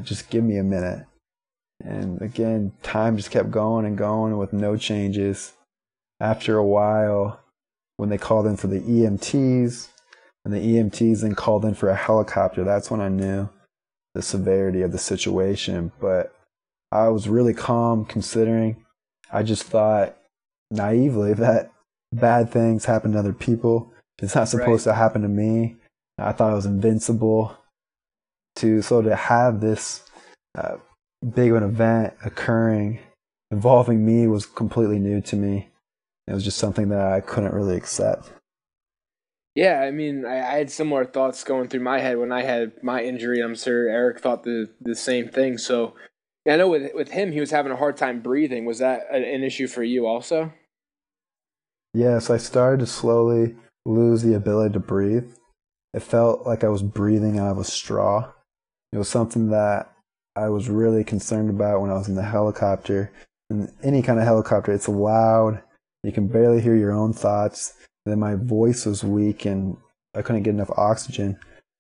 Just 0.03 0.29
give 0.29 0.45
me 0.45 0.59
a 0.59 0.63
minute. 0.63 1.07
And 1.85 2.21
again, 2.23 2.73
time 2.83 3.17
just 3.17 3.31
kept 3.31 3.51
going 3.51 3.85
and 3.85 3.99
going 3.99 4.37
with 4.39 4.53
no 4.53 4.77
changes. 4.77 5.53
After 6.21 6.57
a 6.57 6.65
while, 6.65 7.41
when 7.97 8.09
they 8.09 8.19
called 8.19 8.47
in 8.47 8.57
for 8.57 8.67
the 8.67 8.81
EMTs, 8.81 9.89
and 10.45 10.55
the 10.55 10.61
EMTs 10.61 11.23
then 11.23 11.35
called 11.35 11.65
in 11.65 11.75
for 11.75 11.89
a 11.89 11.97
helicopter, 11.97 12.63
that's 12.65 12.91
when 12.91 13.01
I 13.01 13.09
knew 13.09 13.49
the 14.15 14.23
severity 14.23 14.83
of 14.83 14.93
the 14.93 14.99
situation. 14.99 15.93
But 16.01 16.33
I 16.93 17.09
was 17.09 17.29
really 17.29 17.53
calm 17.53 18.05
considering 18.05 18.85
I 19.33 19.43
just 19.43 19.65
thought 19.65 20.17
naively 20.71 21.35
that 21.35 21.73
bad 22.13 22.51
things 22.51 22.85
happen 22.85 23.13
to 23.13 23.19
other 23.19 23.33
people. 23.33 23.93
It's 24.23 24.35
not 24.35 24.49
supposed 24.49 24.85
to 24.85 24.95
happen 24.95 25.23
to 25.23 25.29
me. 25.29 25.77
I 26.19 26.33
thought 26.33 26.53
I 26.53 26.57
was 26.57 26.67
invincible. 26.67 27.57
To 28.57 28.81
so 28.81 29.03
to 29.03 29.15
have 29.15 29.61
this 29.61 30.03
uh, 30.57 30.77
big 31.35 31.51
of 31.51 31.57
an 31.57 31.63
event 31.63 32.15
occurring 32.25 33.01
involving 33.51 34.05
me 34.05 34.27
was 34.27 34.47
completely 34.47 34.99
new 34.99 35.21
to 35.23 35.37
me. 35.37 35.69
It 36.27 36.33
was 36.33 36.45
just 36.45 36.59
something 36.59 36.89
that 36.89 37.13
I 37.13 37.21
couldn't 37.21 37.55
really 37.55 37.77
accept. 37.77 38.33
Yeah, 39.55 39.81
I 39.81 39.91
mean, 39.91 40.27
I, 40.27 40.39
I 40.39 40.59
had 40.59 40.71
similar 40.71 41.05
thoughts 41.05 41.43
going 41.45 41.69
through 41.69 41.81
my 41.81 42.01
head 42.01 42.19
when 42.19 42.33
I 42.33 42.43
had 42.43 42.83
my 42.83 43.03
injury. 43.03 43.41
I'm 43.41 43.55
sure 43.55 43.89
Eric 43.89 44.21
thought 44.21 44.45
the 44.45 44.69
the 44.81 44.95
same 44.95 45.29
thing. 45.29 45.57
So, 45.57 45.95
I 46.47 46.57
know 46.57 46.69
with 46.69 46.93
with 46.95 47.13
him, 47.13 47.33
he 47.33 47.41
was 47.41 47.53
having 47.53 47.73
a 47.73 47.77
hard 47.77 47.97
time 47.97 48.21
breathing. 48.21 48.67
Was 48.67 48.81
that 48.81 49.07
an, 49.11 49.25
an 49.25 49.43
issue 49.43 49.67
for 49.67 49.83
you 49.83 50.07
also? 50.07 50.53
Yes, 51.95 52.29
I 52.29 52.37
started 52.37 52.81
to 52.81 52.87
slowly 52.87 53.57
lose 53.87 54.23
the 54.23 54.35
ability 54.35 54.75
to 54.75 54.81
breathe. 54.81 55.33
It 55.95 56.03
felt 56.03 56.47
like 56.47 56.63
I 56.63 56.69
was 56.69 56.83
breathing 56.83 57.39
out 57.39 57.53
of 57.53 57.59
a 57.59 57.65
straw. 57.65 58.33
It 58.93 58.99
was 58.99 59.09
something 59.09 59.49
that 59.49 59.91
I 60.37 60.51
was 60.51 60.69
really 60.69 61.03
concerned 61.03 61.49
about 61.49 61.81
when 61.81 61.91
I 61.91 61.95
was 61.95 62.09
in 62.09 62.15
the 62.15 62.23
helicopter. 62.23 63.11
In 63.49 63.73
any 63.83 64.03
kind 64.03 64.19
of 64.19 64.27
helicopter, 64.27 64.73
it's 64.73 64.89
loud. 64.89 65.63
You 66.03 66.13
can 66.13 66.29
barely 66.29 66.61
hear 66.61 66.77
your 66.77 66.93
own 66.93 67.15
thoughts. 67.15 67.73
And 68.05 68.13
then 68.13 68.21
my 68.21 68.35
voice 68.35 68.85
was 68.85 69.03
weak 69.03 69.47
and 69.47 69.77
I 70.15 70.23
couldn't 70.23 70.43
get 70.43 70.55
enough 70.55 70.71
oxygen. 70.77 71.39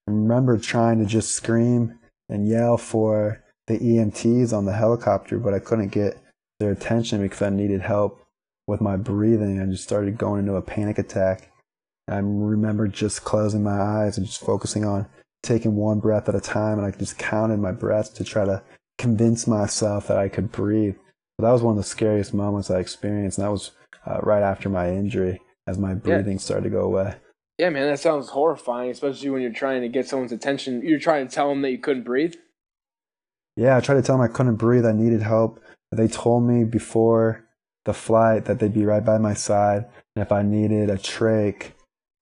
I 0.08 0.10
remember 0.10 0.56
trying 0.56 0.98
to 1.00 1.06
just 1.06 1.32
scream 1.32 1.98
and 2.28 2.48
yell 2.48 2.78
for 2.78 3.44
the 3.66 3.78
EMTs 3.78 4.52
on 4.52 4.64
the 4.64 4.72
helicopter, 4.72 5.38
but 5.38 5.52
I 5.52 5.58
couldn't 5.58 5.88
get 5.88 6.18
their 6.58 6.70
attention 6.70 7.20
because 7.22 7.42
I 7.42 7.50
needed 7.50 7.82
help 7.82 8.24
with 8.66 8.80
my 8.80 8.96
breathing. 8.96 9.60
I 9.60 9.66
just 9.66 9.84
started 9.84 10.16
going 10.16 10.40
into 10.40 10.56
a 10.56 10.62
panic 10.62 10.98
attack. 10.98 11.52
I 12.08 12.18
remember 12.18 12.88
just 12.88 13.24
closing 13.24 13.62
my 13.62 13.78
eyes 13.78 14.16
and 14.16 14.26
just 14.26 14.40
focusing 14.40 14.84
on 14.84 15.06
taking 15.46 15.76
one 15.76 16.00
breath 16.00 16.28
at 16.28 16.34
a 16.34 16.40
time, 16.40 16.78
and 16.78 16.86
I 16.86 16.96
just 16.96 17.18
counted 17.18 17.58
my 17.58 17.72
breaths 17.72 18.10
to 18.10 18.24
try 18.24 18.44
to 18.44 18.62
convince 18.98 19.46
myself 19.46 20.08
that 20.08 20.18
I 20.18 20.28
could 20.28 20.52
breathe. 20.52 20.96
But 21.38 21.46
that 21.46 21.52
was 21.52 21.62
one 21.62 21.72
of 21.72 21.78
the 21.78 21.88
scariest 21.88 22.34
moments 22.34 22.70
I 22.70 22.78
experienced, 22.78 23.38
and 23.38 23.46
that 23.46 23.52
was 23.52 23.72
uh, 24.06 24.20
right 24.22 24.42
after 24.42 24.68
my 24.68 24.90
injury 24.90 25.40
as 25.66 25.78
my 25.78 25.94
breathing 25.94 26.38
started 26.38 26.64
to 26.64 26.70
go 26.70 26.80
away. 26.80 27.14
Yeah, 27.58 27.70
man, 27.70 27.88
that 27.90 28.00
sounds 28.00 28.28
horrifying, 28.28 28.90
especially 28.90 29.30
when 29.30 29.42
you're 29.42 29.52
trying 29.52 29.82
to 29.82 29.88
get 29.88 30.06
someone's 30.06 30.32
attention. 30.32 30.82
You're 30.82 30.98
trying 30.98 31.26
to 31.26 31.34
tell 31.34 31.48
them 31.48 31.62
that 31.62 31.70
you 31.70 31.78
couldn't 31.78 32.04
breathe. 32.04 32.34
Yeah, 33.56 33.76
I 33.76 33.80
tried 33.80 33.96
to 33.96 34.02
tell 34.02 34.16
them 34.16 34.24
I 34.24 34.32
couldn't 34.32 34.56
breathe. 34.56 34.84
I 34.84 34.92
needed 34.92 35.22
help. 35.22 35.62
They 35.90 36.08
told 36.08 36.44
me 36.44 36.64
before 36.64 37.46
the 37.86 37.94
flight 37.94 38.44
that 38.44 38.58
they'd 38.58 38.74
be 38.74 38.84
right 38.84 39.04
by 39.04 39.18
my 39.18 39.32
side, 39.32 39.86
and 40.14 40.22
if 40.22 40.32
I 40.32 40.42
needed 40.42 40.90
a 40.90 40.96
trach 40.96 41.68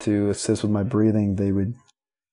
to 0.01 0.31
assist 0.31 0.63
with 0.63 0.71
my 0.71 0.83
breathing, 0.83 1.37
they 1.37 1.51
would 1.51 1.75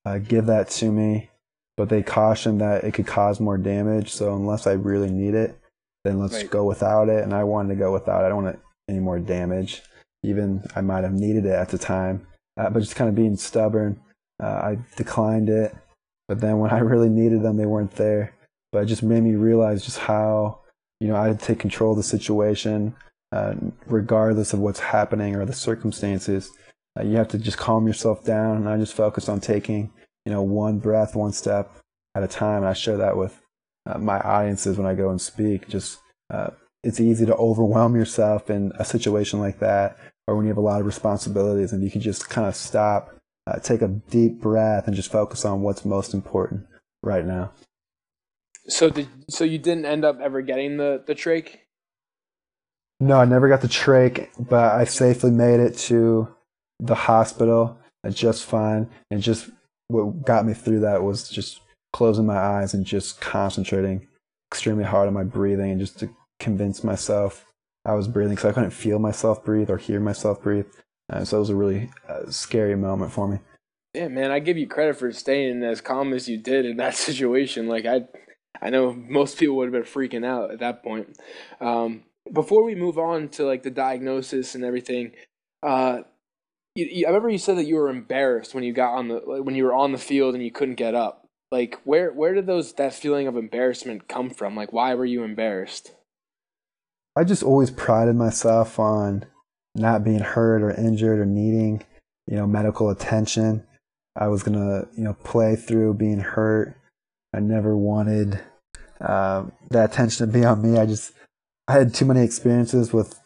uh, 0.05 0.17
give 0.17 0.47
that 0.47 0.69
to 0.69 0.91
me. 0.91 1.29
But 1.77 1.89
they 1.89 2.03
cautioned 2.03 2.61
that 2.61 2.83
it 2.83 2.93
could 2.93 3.07
cause 3.07 3.39
more 3.39 3.57
damage. 3.57 4.11
So 4.11 4.35
unless 4.35 4.67
I 4.67 4.73
really 4.73 5.09
need 5.09 5.33
it, 5.33 5.57
then 6.03 6.19
let's 6.19 6.35
Right. 6.35 6.49
go 6.49 6.65
without 6.65 7.09
it. 7.09 7.23
And 7.23 7.33
I 7.33 7.43
wanted 7.43 7.69
to 7.69 7.79
go 7.79 7.91
without 7.93 8.23
it. 8.23 8.25
I 8.25 8.29
don't 8.29 8.43
want 8.43 8.59
any 8.89 8.99
more 8.99 9.19
damage. 9.19 9.81
Even 10.23 10.63
I 10.75 10.81
might 10.81 11.03
have 11.03 11.13
needed 11.13 11.45
it 11.45 11.53
at 11.53 11.69
the 11.69 11.77
time, 11.77 12.27
uh, 12.57 12.69
but 12.69 12.81
just 12.81 12.95
kind 12.95 13.09
of 13.09 13.15
being 13.15 13.35
stubborn, 13.35 13.99
uh, 14.43 14.45
I 14.45 14.77
declined 14.95 15.49
it. 15.49 15.75
But 16.27 16.41
then 16.41 16.59
when 16.59 16.71
I 16.71 16.79
really 16.79 17.09
needed 17.09 17.41
them, 17.41 17.57
they 17.57 17.65
weren't 17.65 17.95
there 17.95 18.33
but 18.71 18.83
it 18.83 18.85
just 18.85 19.03
made 19.03 19.23
me 19.23 19.35
realize 19.35 19.83
just 19.83 19.99
how 19.99 20.59
you 20.99 21.07
know 21.07 21.15
I 21.15 21.27
had 21.27 21.39
to 21.39 21.45
take 21.45 21.59
control 21.59 21.91
of 21.91 21.97
the 21.97 22.03
situation, 22.03 22.95
uh, 23.31 23.55
regardless 23.87 24.53
of 24.53 24.59
what's 24.59 24.79
happening 24.79 25.35
or 25.35 25.45
the 25.45 25.53
circumstances. 25.53 26.51
Uh, 26.99 27.03
you 27.03 27.15
have 27.15 27.29
to 27.29 27.37
just 27.37 27.57
calm 27.57 27.87
yourself 27.87 28.23
down, 28.23 28.57
and 28.57 28.69
I 28.69 28.77
just 28.77 28.93
focused 28.93 29.29
on 29.29 29.39
taking 29.39 29.91
you 30.25 30.31
know 30.31 30.41
one 30.41 30.79
breath, 30.79 31.15
one 31.15 31.31
step 31.31 31.71
at 32.15 32.23
a 32.23 32.27
time. 32.27 32.57
And 32.57 32.67
I 32.67 32.73
share 32.73 32.97
that 32.97 33.17
with 33.17 33.41
uh, 33.85 33.97
my 33.97 34.19
audiences 34.19 34.77
when 34.77 34.87
I 34.87 34.95
go 34.95 35.09
and 35.09 35.21
speak. 35.21 35.67
Just 35.67 35.99
uh, 36.31 36.51
it's 36.83 36.99
easy 36.99 37.25
to 37.25 37.35
overwhelm 37.35 37.95
yourself 37.95 38.49
in 38.49 38.71
a 38.77 38.85
situation 38.85 39.39
like 39.39 39.59
that, 39.59 39.97
or 40.27 40.35
when 40.35 40.45
you 40.45 40.49
have 40.49 40.57
a 40.57 40.61
lot 40.61 40.81
of 40.81 40.85
responsibilities, 40.85 41.71
and 41.71 41.83
you 41.83 41.91
can 41.91 42.01
just 42.01 42.29
kind 42.29 42.47
of 42.47 42.55
stop, 42.55 43.15
uh, 43.47 43.59
take 43.59 43.81
a 43.81 43.87
deep 43.87 44.41
breath, 44.41 44.87
and 44.87 44.95
just 44.95 45.11
focus 45.11 45.45
on 45.45 45.61
what's 45.61 45.85
most 45.85 46.13
important 46.13 46.65
right 47.03 47.25
now. 47.25 47.51
So 48.67 48.89
did 48.89 49.07
so 49.29 49.43
you 49.43 49.57
didn't 49.57 49.85
end 49.85 50.05
up 50.05 50.19
ever 50.21 50.41
getting 50.41 50.77
the 50.77 51.03
the 51.05 51.15
trach? 51.15 51.57
No, 52.99 53.19
I 53.19 53.25
never 53.25 53.49
got 53.49 53.61
the 53.61 53.67
trach, 53.67 54.27
but 54.37 54.73
I 54.73 54.83
safely 54.83 55.31
made 55.31 55.59
it 55.59 55.75
to 55.89 56.27
the 56.81 56.95
hospital 56.95 57.77
just 58.09 58.45
fine. 58.45 58.89
And 59.09 59.21
just 59.21 59.49
what 59.87 60.25
got 60.25 60.45
me 60.45 60.53
through 60.53 60.81
that 60.81 61.03
was 61.03 61.29
just 61.29 61.61
closing 61.93 62.25
my 62.25 62.37
eyes 62.37 62.73
and 62.73 62.85
just 62.85 63.21
concentrating 63.21 64.07
extremely 64.51 64.83
hard 64.83 65.07
on 65.07 65.13
my 65.13 65.23
breathing 65.23 65.71
and 65.71 65.79
just 65.79 65.99
to 65.99 66.09
convince 66.39 66.83
myself 66.83 67.45
I 67.85 67.93
was 67.93 68.07
breathing 68.07 68.35
because 68.35 68.49
I 68.49 68.53
couldn't 68.53 68.71
feel 68.71 68.99
myself 68.99 69.43
breathe 69.43 69.69
or 69.69 69.77
hear 69.77 69.99
myself 69.99 70.41
breathe. 70.41 70.67
Uh, 71.11 71.25
so 71.25 71.37
it 71.37 71.39
was 71.39 71.49
a 71.49 71.55
really 71.55 71.89
uh, 72.07 72.29
scary 72.29 72.75
moment 72.75 73.11
for 73.11 73.27
me. 73.27 73.39
Yeah, 73.93 74.07
man, 74.07 74.31
I 74.31 74.39
give 74.39 74.57
you 74.57 74.67
credit 74.67 74.97
for 74.97 75.11
staying 75.11 75.63
as 75.63 75.81
calm 75.81 76.13
as 76.13 76.29
you 76.29 76.37
did 76.37 76.65
in 76.65 76.77
that 76.77 76.95
situation. 77.07 77.67
Like 77.67 77.85
I, 77.85 78.01
I 78.61 78.69
know 78.69 78.93
most 78.93 79.37
people 79.37 79.55
would 79.57 79.73
have 79.73 79.83
been 79.83 79.91
freaking 79.91 80.25
out 80.25 80.51
at 80.51 80.59
that 80.59 80.83
point. 80.83 81.17
Um, 81.59 82.03
before 82.31 82.63
we 82.63 82.75
move 82.75 82.97
on 82.99 83.29
to 83.29 83.45
like 83.45 83.63
the 83.63 83.71
diagnosis 83.71 84.53
and 84.53 84.63
everything, 84.63 85.13
uh, 85.63 86.01
you, 86.75 86.87
you, 86.89 87.05
I 87.05 87.09
remember 87.09 87.29
you 87.29 87.37
said 87.37 87.57
that 87.57 87.65
you 87.65 87.75
were 87.75 87.89
embarrassed 87.89 88.53
when 88.53 88.63
you 88.63 88.73
got 88.73 88.93
on 88.93 89.07
the 89.07 89.19
when 89.43 89.55
you 89.55 89.65
were 89.65 89.73
on 89.73 89.91
the 89.91 89.97
field 89.97 90.35
and 90.35 90.43
you 90.43 90.51
couldn't 90.51 90.75
get 90.75 90.95
up. 90.95 91.25
like 91.51 91.79
where 91.83 92.11
where 92.11 92.33
did 92.33 92.47
those 92.47 92.73
that 92.73 92.93
feeling 92.93 93.27
of 93.27 93.35
embarrassment 93.35 94.07
come 94.07 94.29
from? 94.29 94.55
Like 94.55 94.71
why 94.71 94.95
were 94.95 95.05
you 95.05 95.23
embarrassed? 95.23 95.91
I 97.15 97.25
just 97.25 97.43
always 97.43 97.71
prided 97.71 98.15
myself 98.15 98.79
on 98.79 99.25
not 99.75 100.03
being 100.03 100.19
hurt 100.19 100.61
or 100.61 100.71
injured 100.71 101.19
or 101.19 101.25
needing, 101.25 101.83
you 102.27 102.37
know, 102.37 102.47
medical 102.47 102.89
attention. 102.89 103.65
I 104.15 104.27
was 104.27 104.43
gonna, 104.43 104.87
you 104.95 105.03
know, 105.03 105.13
play 105.13 105.55
through 105.55 105.95
being 105.95 106.19
hurt. 106.19 106.77
I 107.33 107.39
never 107.39 107.75
wanted 107.75 108.41
um, 109.01 109.51
that 109.71 109.91
attention 109.91 110.27
to 110.27 110.33
be 110.33 110.45
on 110.45 110.61
me. 110.61 110.77
I 110.77 110.85
just, 110.85 111.13
I 111.67 111.73
had 111.73 111.93
too 111.93 112.05
many 112.05 112.21
experiences 112.21 112.91
with 112.91 113.19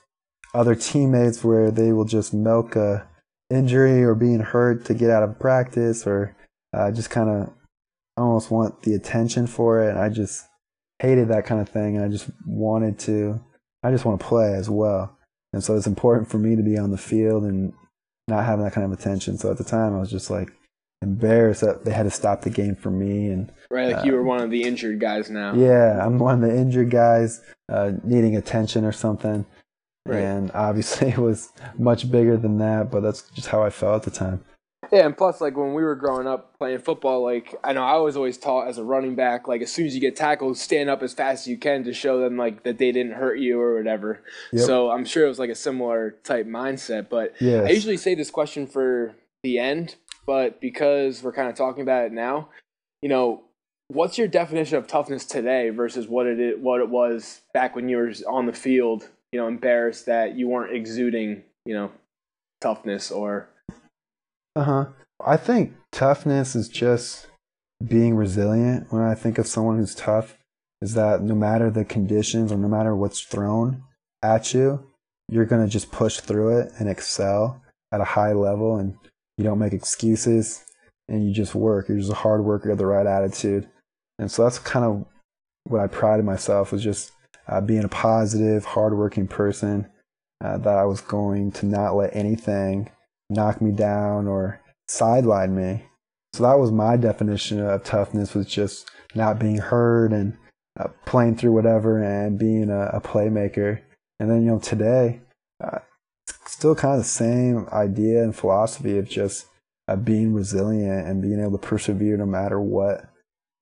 other 0.53 0.75
teammates 0.75 1.43
where 1.43 1.71
they 1.71 1.91
will 1.91 2.05
just 2.05 2.33
milk 2.33 2.75
a 2.75 3.07
injury 3.49 4.03
or 4.03 4.15
being 4.15 4.39
hurt 4.39 4.85
to 4.85 4.93
get 4.93 5.09
out 5.09 5.23
of 5.23 5.39
practice 5.39 6.05
or 6.07 6.35
uh, 6.73 6.91
just 6.91 7.09
kind 7.09 7.29
of 7.29 7.53
almost 8.17 8.51
want 8.51 8.83
the 8.83 8.93
attention 8.93 9.47
for 9.47 9.81
it. 9.83 9.97
I 9.97 10.09
just 10.09 10.45
hated 10.99 11.27
that 11.29 11.45
kind 11.45 11.61
of 11.61 11.69
thing. 11.69 11.95
And 11.95 12.05
I 12.05 12.09
just 12.09 12.29
wanted 12.45 12.99
to, 12.99 13.41
I 13.83 13.91
just 13.91 14.05
want 14.05 14.19
to 14.19 14.25
play 14.25 14.53
as 14.53 14.69
well. 14.69 15.17
And 15.53 15.63
so 15.63 15.75
it's 15.75 15.87
important 15.87 16.29
for 16.29 16.37
me 16.37 16.55
to 16.55 16.63
be 16.63 16.77
on 16.77 16.91
the 16.91 16.97
field 16.97 17.43
and 17.43 17.73
not 18.27 18.45
having 18.45 18.65
that 18.65 18.73
kind 18.73 18.91
of 18.91 18.97
attention. 18.97 19.37
So 19.37 19.51
at 19.51 19.57
the 19.57 19.63
time, 19.63 19.95
I 19.95 19.99
was 19.99 20.11
just 20.11 20.29
like 20.29 20.51
embarrassed 21.01 21.61
that 21.61 21.85
they 21.85 21.91
had 21.91 22.03
to 22.03 22.11
stop 22.11 22.41
the 22.41 22.49
game 22.49 22.75
for 22.75 22.89
me. 22.89 23.29
And 23.29 23.51
right, 23.69 23.87
like 23.87 23.97
uh, 23.97 24.03
you 24.03 24.13
were 24.13 24.23
one 24.23 24.41
of 24.41 24.49
the 24.49 24.63
injured 24.63 24.99
guys 24.99 25.29
now. 25.29 25.53
Yeah, 25.53 26.03
I'm 26.05 26.17
one 26.17 26.43
of 26.43 26.49
the 26.49 26.55
injured 26.55 26.89
guys 26.89 27.41
uh, 27.69 27.93
needing 28.03 28.35
attention 28.35 28.83
or 28.83 28.91
something. 28.91 29.45
Right. 30.05 30.19
And 30.19 30.51
obviously, 30.53 31.07
it 31.09 31.17
was 31.17 31.51
much 31.77 32.09
bigger 32.11 32.37
than 32.37 32.57
that, 32.59 32.91
but 32.91 33.01
that's 33.01 33.29
just 33.31 33.47
how 33.47 33.63
I 33.63 33.69
felt 33.69 34.05
at 34.05 34.13
the 34.13 34.17
time. 34.17 34.43
Yeah, 34.91 35.05
and 35.05 35.17
plus, 35.17 35.41
like 35.41 35.57
when 35.57 35.73
we 35.73 35.83
were 35.83 35.95
growing 35.95 36.27
up 36.27 36.57
playing 36.57 36.79
football, 36.79 37.23
like 37.23 37.55
I 37.63 37.73
know 37.73 37.83
I 37.83 37.97
was 37.97 38.15
always 38.15 38.37
taught 38.37 38.67
as 38.67 38.77
a 38.77 38.83
running 38.83 39.15
back, 39.15 39.47
like 39.47 39.61
as 39.61 39.71
soon 39.71 39.87
as 39.87 39.95
you 39.95 40.01
get 40.01 40.15
tackled, 40.15 40.57
stand 40.57 40.89
up 40.89 41.01
as 41.01 41.13
fast 41.13 41.43
as 41.43 41.47
you 41.47 41.57
can 41.57 41.83
to 41.85 41.93
show 41.93 42.19
them 42.19 42.37
like 42.37 42.63
that 42.63 42.77
they 42.77 42.91
didn't 42.91 43.13
hurt 43.13 43.39
you 43.39 43.59
or 43.59 43.77
whatever. 43.77 44.21
Yep. 44.51 44.65
So 44.65 44.91
I'm 44.91 45.05
sure 45.05 45.25
it 45.25 45.29
was 45.29 45.39
like 45.39 45.49
a 45.49 45.55
similar 45.55 46.15
type 46.23 46.45
mindset. 46.45 47.09
But 47.09 47.33
yes. 47.39 47.67
I 47.67 47.71
usually 47.71 47.97
say 47.97 48.15
this 48.15 48.29
question 48.29 48.67
for 48.67 49.15
the 49.43 49.59
end, 49.59 49.95
but 50.25 50.61
because 50.61 51.23
we're 51.23 51.33
kind 51.33 51.49
of 51.49 51.55
talking 51.55 51.81
about 51.81 52.05
it 52.05 52.11
now, 52.11 52.49
you 53.01 53.09
know, 53.09 53.43
what's 53.87 54.17
your 54.17 54.27
definition 54.27 54.77
of 54.77 54.87
toughness 54.87 55.25
today 55.25 55.69
versus 55.69 56.07
what 56.07 56.27
it 56.27 56.39
is, 56.39 56.59
what 56.59 56.81
it 56.81 56.89
was 56.89 57.41
back 57.53 57.75
when 57.75 57.89
you 57.89 57.97
were 57.97 58.13
on 58.27 58.45
the 58.45 58.53
field? 58.53 59.09
You 59.31 59.39
know, 59.39 59.47
embarrassed 59.47 60.05
that 60.05 60.35
you 60.35 60.47
weren't 60.47 60.75
exuding, 60.75 61.43
you 61.65 61.73
know, 61.73 61.91
toughness 62.61 63.11
or 63.11 63.49
uh 64.55 64.63
huh. 64.63 64.85
I 65.23 65.37
think 65.37 65.73
toughness 65.91 66.55
is 66.55 66.69
just 66.69 67.27
being 67.85 68.15
resilient. 68.15 68.87
When 68.91 69.01
I 69.01 69.15
think 69.15 69.37
of 69.37 69.47
someone 69.47 69.77
who's 69.77 69.95
tough, 69.95 70.37
is 70.81 70.93
that 70.93 71.21
no 71.21 71.35
matter 71.35 71.69
the 71.69 71.85
conditions 71.85 72.51
or 72.51 72.57
no 72.57 72.67
matter 72.67 72.95
what's 72.95 73.21
thrown 73.21 73.83
at 74.23 74.53
you, 74.53 74.85
you're 75.29 75.45
going 75.45 75.65
to 75.65 75.71
just 75.71 75.91
push 75.91 76.19
through 76.19 76.59
it 76.59 76.71
and 76.79 76.89
excel 76.89 77.61
at 77.91 78.01
a 78.01 78.05
high 78.05 78.33
level 78.33 78.77
and 78.77 78.95
you 79.37 79.43
don't 79.43 79.59
make 79.59 79.73
excuses 79.73 80.63
and 81.07 81.27
you 81.27 81.33
just 81.33 81.55
work. 81.55 81.89
You're 81.89 81.97
just 81.97 82.11
a 82.11 82.15
hard 82.15 82.43
worker, 82.43 82.75
the 82.75 82.85
right 82.85 83.05
attitude. 83.05 83.67
And 84.19 84.31
so 84.31 84.43
that's 84.43 84.59
kind 84.59 84.85
of 84.85 85.05
what 85.65 85.81
I 85.81 85.87
prided 85.87 86.25
myself 86.25 86.71
was 86.71 86.83
just 86.83 87.11
uh, 87.47 87.61
being 87.61 87.83
a 87.83 87.89
positive, 87.89 88.65
hardworking 88.65 89.27
person. 89.27 89.89
Uh, 90.43 90.57
that 90.57 90.77
I 90.77 90.83
was 90.83 90.99
going 90.99 91.53
to 91.53 91.65
not 91.65 91.95
let 91.95 92.13
anything 92.13 92.91
knock 93.29 93.61
me 93.61 93.71
down 93.71 94.27
or 94.27 94.59
sideline 94.87 95.55
me. 95.55 95.85
So 96.33 96.43
that 96.43 96.59
was 96.59 96.71
my 96.71 96.97
definition 96.97 97.61
of 97.61 97.83
toughness 97.85 98.33
was 98.35 98.45
just 98.45 98.91
not 99.15 99.39
being 99.39 99.57
heard 99.57 100.11
and 100.11 100.37
uh, 100.77 100.89
playing 101.05 101.37
through 101.37 101.53
whatever 101.53 102.03
and 102.03 102.37
being 102.37 102.69
a, 102.69 102.87
a 102.87 103.01
playmaker. 103.01 103.81
And 104.19 104.29
then, 104.29 104.43
you 104.43 104.51
know, 104.51 104.59
today, 104.59 105.21
uh, 105.63 105.79
still 106.45 106.75
kind 106.75 106.95
of 106.95 107.01
the 107.01 107.09
same 107.09 107.67
idea 107.71 108.21
and 108.21 108.35
philosophy 108.35 108.97
of 108.97 109.07
just 109.07 109.47
uh, 109.87 109.95
being 109.95 110.33
resilient 110.33 111.07
and 111.07 111.21
being 111.21 111.39
able 111.39 111.57
to 111.57 111.67
persevere 111.67 112.17
no 112.17 112.25
matter 112.25 112.59
what 112.59 113.09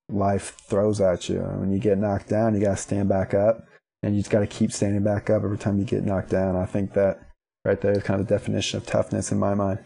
life 0.09 0.57
throws 0.67 0.99
at 0.99 1.29
you. 1.29 1.39
And 1.39 1.59
When 1.59 1.71
you 1.71 1.79
get 1.79 1.99
knocked 1.99 2.29
down, 2.29 2.55
you 2.55 2.61
got 2.61 2.71
to 2.71 2.77
stand 2.77 3.09
back 3.09 3.33
up 3.33 3.67
and 4.03 4.15
you 4.15 4.22
just 4.22 4.29
got 4.29 4.41
to 4.41 4.48
keep 4.48 4.72
standing 4.72 5.03
back 5.03 5.29
up 5.29 5.43
every 5.43 5.57
time 5.57 5.79
you 5.79 5.86
get 5.86 6.03
knocked 6.03 6.29
down. 6.29 6.55
I 6.55 6.65
think 6.65 6.93
that 6.93 7.22
right 7.65 7.79
there 7.79 7.93
is 7.93 8.03
kind 8.03 8.19
of 8.19 8.27
the 8.27 8.33
definition 8.33 8.77
of 8.77 8.86
toughness 8.86 9.31
in 9.31 9.39
my 9.39 9.55
mind. 9.55 9.79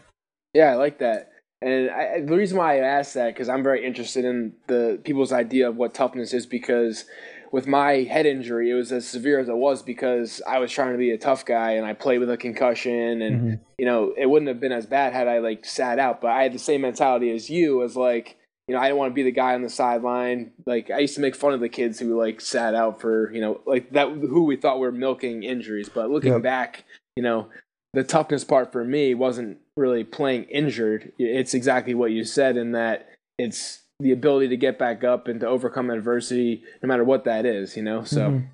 Yeah, 0.52 0.72
I 0.72 0.74
like 0.74 0.98
that. 0.98 1.30
And 1.60 1.90
I, 1.90 2.20
the 2.20 2.36
reason 2.36 2.58
why 2.58 2.76
I 2.76 2.80
asked 2.80 3.14
that 3.14 3.34
because 3.34 3.48
I'm 3.48 3.62
very 3.62 3.84
interested 3.84 4.24
in 4.24 4.54
the 4.66 5.00
people's 5.04 5.32
idea 5.32 5.68
of 5.68 5.76
what 5.76 5.94
toughness 5.94 6.32
is 6.32 6.46
because 6.46 7.04
with 7.50 7.66
my 7.66 8.02
head 8.04 8.26
injury, 8.26 8.70
it 8.70 8.74
was 8.74 8.92
as 8.92 9.06
severe 9.06 9.40
as 9.40 9.48
it 9.48 9.56
was 9.56 9.82
because 9.82 10.42
I 10.46 10.58
was 10.58 10.70
trying 10.70 10.92
to 10.92 10.98
be 10.98 11.10
a 11.10 11.18
tough 11.18 11.44
guy 11.44 11.72
and 11.72 11.86
I 11.86 11.94
played 11.94 12.18
with 12.18 12.30
a 12.30 12.36
concussion 12.36 13.22
and 13.22 13.40
mm-hmm. 13.40 13.62
you 13.78 13.86
know 13.86 14.14
it 14.16 14.26
wouldn't 14.26 14.48
have 14.48 14.60
been 14.60 14.72
as 14.72 14.86
bad 14.86 15.12
had 15.12 15.28
I 15.28 15.38
like 15.38 15.64
sat 15.64 15.98
out. 15.98 16.20
But 16.20 16.30
I 16.30 16.42
had 16.42 16.52
the 16.52 16.58
same 16.58 16.82
mentality 16.82 17.30
as 17.30 17.50
you 17.50 17.82
as 17.82 17.96
like 17.96 18.37
you 18.68 18.74
know 18.74 18.80
I 18.80 18.84
didn't 18.86 18.98
want 18.98 19.10
to 19.10 19.14
be 19.14 19.22
the 19.22 19.32
guy 19.32 19.54
on 19.54 19.62
the 19.62 19.68
sideline. 19.68 20.52
Like 20.66 20.90
I 20.90 21.00
used 21.00 21.14
to 21.16 21.20
make 21.20 21.34
fun 21.34 21.54
of 21.54 21.60
the 21.60 21.68
kids 21.68 21.98
who 21.98 22.16
like 22.18 22.40
sat 22.40 22.74
out 22.74 23.00
for 23.00 23.32
you 23.32 23.40
know 23.40 23.60
like 23.66 23.90
that 23.92 24.08
who 24.08 24.44
we 24.44 24.56
thought 24.56 24.78
were 24.78 24.92
milking 24.92 25.42
injuries. 25.42 25.88
But 25.88 26.10
looking 26.10 26.34
yep. 26.34 26.42
back, 26.42 26.84
you 27.16 27.22
know 27.22 27.48
the 27.94 28.04
toughness 28.04 28.44
part 28.44 28.70
for 28.70 28.84
me 28.84 29.14
wasn't 29.14 29.58
really 29.76 30.04
playing 30.04 30.44
injured. 30.44 31.12
It's 31.18 31.54
exactly 31.54 31.94
what 31.94 32.12
you 32.12 32.24
said 32.24 32.56
in 32.56 32.72
that 32.72 33.08
it's 33.38 33.82
the 34.00 34.12
ability 34.12 34.48
to 34.48 34.56
get 34.56 34.78
back 34.78 35.04
up 35.04 35.28
and 35.28 35.40
to 35.40 35.46
overcome 35.46 35.90
adversity, 35.90 36.62
no 36.82 36.86
matter 36.86 37.04
what 37.04 37.24
that 37.24 37.46
is, 37.46 37.76
you 37.76 37.82
know? 37.82 38.04
So 38.04 38.30
mm-hmm. 38.30 38.46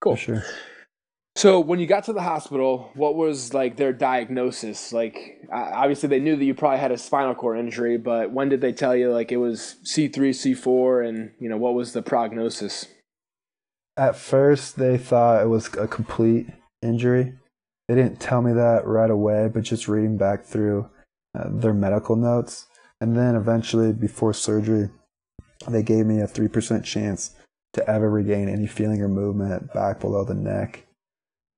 cool. 0.00 0.16
For 0.16 0.22
sure. 0.22 0.44
So 1.38 1.60
when 1.60 1.78
you 1.78 1.86
got 1.86 2.04
to 2.04 2.12
the 2.12 2.22
hospital, 2.22 2.90
what 2.94 3.14
was 3.14 3.54
like 3.54 3.76
their 3.76 3.92
diagnosis? 3.92 4.92
Like 4.92 5.40
obviously 5.52 6.08
they 6.08 6.20
knew 6.20 6.36
that 6.36 6.44
you 6.44 6.54
probably 6.54 6.80
had 6.80 6.90
a 6.90 6.98
spinal 6.98 7.34
cord 7.34 7.58
injury, 7.58 7.96
but 7.96 8.32
when 8.32 8.48
did 8.48 8.60
they 8.60 8.72
tell 8.72 8.96
you 8.96 9.12
like 9.12 9.30
it 9.30 9.36
was 9.36 9.76
C3, 9.84 10.30
C4 10.30 11.08
and, 11.08 11.30
you 11.38 11.48
know, 11.48 11.56
what 11.56 11.74
was 11.74 11.92
the 11.92 12.02
prognosis? 12.02 12.86
At 13.96 14.16
first 14.16 14.76
they 14.76 14.98
thought 14.98 15.42
it 15.42 15.48
was 15.48 15.72
a 15.74 15.86
complete 15.86 16.48
injury 16.82 17.34
they 17.88 17.94
didn't 17.94 18.20
tell 18.20 18.42
me 18.42 18.52
that 18.52 18.86
right 18.86 19.10
away, 19.10 19.48
but 19.52 19.62
just 19.62 19.88
reading 19.88 20.18
back 20.18 20.44
through 20.44 20.90
uh, 21.34 21.48
their 21.48 21.72
medical 21.72 22.16
notes. 22.16 22.66
And 23.00 23.16
then 23.16 23.34
eventually, 23.34 23.92
before 23.92 24.34
surgery, 24.34 24.90
they 25.66 25.82
gave 25.82 26.04
me 26.04 26.20
a 26.20 26.26
3% 26.26 26.84
chance 26.84 27.34
to 27.72 27.88
ever 27.88 28.10
regain 28.10 28.48
any 28.48 28.66
feeling 28.66 29.00
or 29.00 29.08
movement 29.08 29.72
back 29.72 30.00
below 30.00 30.24
the 30.24 30.34
neck. 30.34 30.84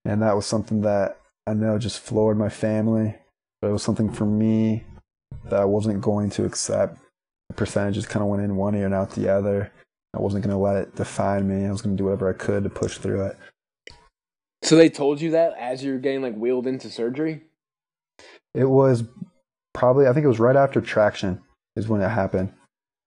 And 0.04 0.23
that 0.23 0.37
was 0.37 0.47
something 0.47 0.80
that 0.83 1.19
I 1.47 1.54
know 1.54 1.78
just 1.78 2.00
floored 2.00 2.38
my 2.38 2.49
family, 2.49 3.14
but 3.61 3.69
it 3.69 3.73
was 3.73 3.83
something 3.83 4.11
for 4.11 4.25
me 4.25 4.85
that 5.45 5.61
I 5.61 5.64
wasn't 5.64 6.00
going 6.00 6.30
to 6.30 6.45
accept. 6.45 6.99
The 7.49 7.54
percentages 7.54 8.07
kind 8.07 8.23
of 8.23 8.28
went 8.28 8.42
in 8.42 8.57
one 8.57 8.75
ear 8.75 8.87
and 8.87 8.95
out 8.95 9.11
the 9.11 9.28
other. 9.28 9.73
I 10.14 10.21
wasn't 10.21 10.45
going 10.45 10.54
to 10.54 10.62
let 10.62 10.76
it 10.76 10.97
define 10.97 11.49
me. 11.49 11.66
I 11.66 11.73
was 11.73 11.83
going 11.83 11.97
to 11.97 12.00
do 12.00 12.07
whatever 12.07 12.28
I 12.28 12.33
could 12.33 12.64
to 12.64 12.71
push 12.71 12.99
through 12.99 13.26
it. 13.26 13.37
So 14.62 14.76
they 14.76 14.88
told 14.88 15.21
you 15.21 15.30
that 15.33 15.54
as 15.59 15.83
you 15.83 15.92
were 15.92 15.99
getting 15.99 16.23
like 16.23 16.37
wheeled 16.37 16.66
into 16.66 16.90
surgery? 16.90 17.42
It 18.54 18.66
was 18.66 19.04
probably 19.73 20.07
I 20.07 20.12
think 20.12 20.25
it 20.25 20.28
was 20.28 20.40
right 20.40 20.57
after 20.57 20.80
traction 20.80 21.40
is 21.76 21.88
when 21.88 22.00
it 22.00 22.09
happened. 22.09 22.52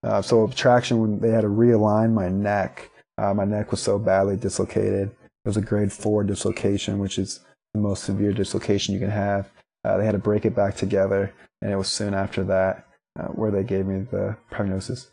Uh, 0.02 0.20
so 0.20 0.46
traction 0.48 1.00
when 1.00 1.20
they 1.20 1.30
had 1.30 1.42
to 1.42 1.48
realign 1.48 2.12
my 2.12 2.28
neck. 2.28 2.90
Uh, 3.16 3.32
my 3.32 3.44
neck 3.44 3.70
was 3.70 3.80
so 3.80 3.98
badly 3.98 4.36
dislocated. 4.36 5.14
It 5.44 5.48
was 5.48 5.56
a 5.56 5.62
grade 5.62 5.92
four 5.92 6.24
dislocation, 6.24 6.98
which 6.98 7.18
is 7.18 7.40
the 7.74 7.80
most 7.80 8.04
severe 8.04 8.32
dislocation 8.32 8.94
you 8.94 9.00
can 9.00 9.10
have. 9.10 9.50
Uh, 9.84 9.98
they 9.98 10.06
had 10.06 10.12
to 10.12 10.18
break 10.18 10.44
it 10.46 10.54
back 10.54 10.76
together, 10.76 11.32
and 11.60 11.70
it 11.70 11.76
was 11.76 11.88
soon 11.88 12.14
after 12.14 12.44
that 12.44 12.86
uh, 13.18 13.28
where 13.28 13.50
they 13.50 13.62
gave 13.62 13.86
me 13.86 14.06
the 14.10 14.36
prognosis. 14.50 15.10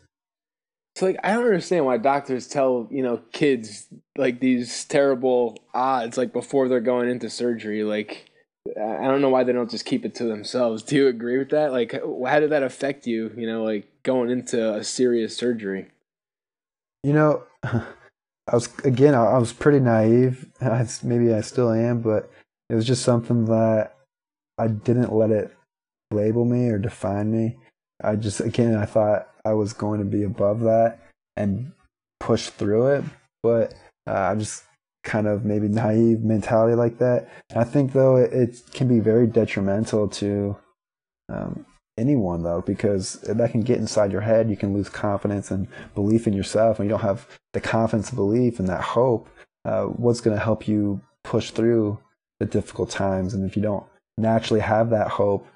So 0.96 1.06
like 1.06 1.16
I 1.24 1.32
don't 1.32 1.44
understand 1.44 1.86
why 1.86 1.96
doctors 1.96 2.46
tell, 2.46 2.86
you 2.90 3.02
know, 3.02 3.20
kids 3.32 3.86
like 4.16 4.40
these 4.40 4.84
terrible 4.84 5.58
odds 5.72 6.18
like 6.18 6.32
before 6.32 6.68
they're 6.68 6.80
going 6.80 7.08
into 7.08 7.30
surgery 7.30 7.82
like 7.82 8.30
I 8.68 9.04
don't 9.08 9.22
know 9.22 9.30
why 9.30 9.42
they 9.42 9.52
don't 9.52 9.70
just 9.70 9.86
keep 9.86 10.04
it 10.04 10.14
to 10.16 10.24
themselves. 10.24 10.82
Do 10.84 10.96
you 10.96 11.08
agree 11.08 11.38
with 11.38 11.50
that? 11.50 11.72
Like 11.72 11.92
how 11.92 12.40
did 12.40 12.50
that 12.50 12.62
affect 12.62 13.06
you, 13.06 13.32
you 13.36 13.46
know, 13.46 13.64
like 13.64 13.88
going 14.02 14.30
into 14.30 14.74
a 14.74 14.84
serious 14.84 15.36
surgery? 15.36 15.88
You 17.02 17.14
know, 17.14 17.44
I 18.50 18.56
was 18.56 18.68
again 18.84 19.14
I 19.14 19.38
was 19.38 19.52
pretty 19.52 19.80
naive. 19.80 20.46
maybe 21.02 21.32
I 21.32 21.40
still 21.40 21.72
am, 21.72 22.00
but 22.00 22.30
it 22.68 22.74
was 22.74 22.86
just 22.86 23.02
something 23.02 23.46
that 23.46 23.94
I 24.58 24.68
didn't 24.68 25.12
let 25.12 25.30
it 25.30 25.56
label 26.10 26.44
me 26.44 26.68
or 26.68 26.78
define 26.78 27.30
me. 27.30 27.56
I 28.02 28.16
just 28.16 28.40
again 28.40 28.74
I 28.76 28.84
thought 28.84 29.28
I 29.44 29.52
was 29.52 29.72
going 29.72 30.00
to 30.00 30.06
be 30.06 30.24
above 30.24 30.60
that 30.60 30.98
and 31.36 31.72
push 32.20 32.48
through 32.48 32.86
it, 32.88 33.04
but 33.42 33.74
uh, 34.06 34.12
I'm 34.12 34.40
just 34.40 34.64
kind 35.04 35.26
of 35.26 35.44
maybe 35.44 35.68
naive 35.68 36.22
mentality 36.22 36.74
like 36.74 36.98
that. 36.98 37.28
I 37.54 37.64
think 37.64 37.92
though 37.92 38.16
it, 38.16 38.32
it, 38.32 38.62
can 38.72 38.88
be 38.88 39.00
very 39.00 39.26
detrimental 39.26 40.08
to 40.08 40.56
um, 41.28 41.66
anyone 42.02 42.42
though, 42.42 42.60
because 42.60 43.14
that 43.22 43.52
can 43.52 43.62
get 43.62 43.78
inside 43.78 44.12
your 44.12 44.20
head. 44.20 44.50
You 44.50 44.56
can 44.56 44.74
lose 44.74 44.88
confidence 44.88 45.50
and 45.50 45.68
belief 45.94 46.26
in 46.26 46.34
yourself, 46.34 46.78
and 46.78 46.86
you 46.86 46.90
don't 46.90 47.08
have 47.10 47.26
the 47.54 47.60
confidence, 47.60 48.10
belief, 48.10 48.58
and 48.58 48.68
that 48.68 48.82
hope. 48.82 49.28
Uh, 49.64 49.84
what's 49.84 50.20
going 50.20 50.36
to 50.36 50.42
help 50.42 50.68
you 50.68 51.00
push 51.22 51.50
through 51.52 51.98
the 52.40 52.46
difficult 52.46 52.90
times? 52.90 53.32
And 53.32 53.48
if 53.48 53.56
you 53.56 53.62
don't 53.62 53.86
naturally 54.18 54.60
have 54.60 54.90
that 54.90 55.08
hope 55.08 55.46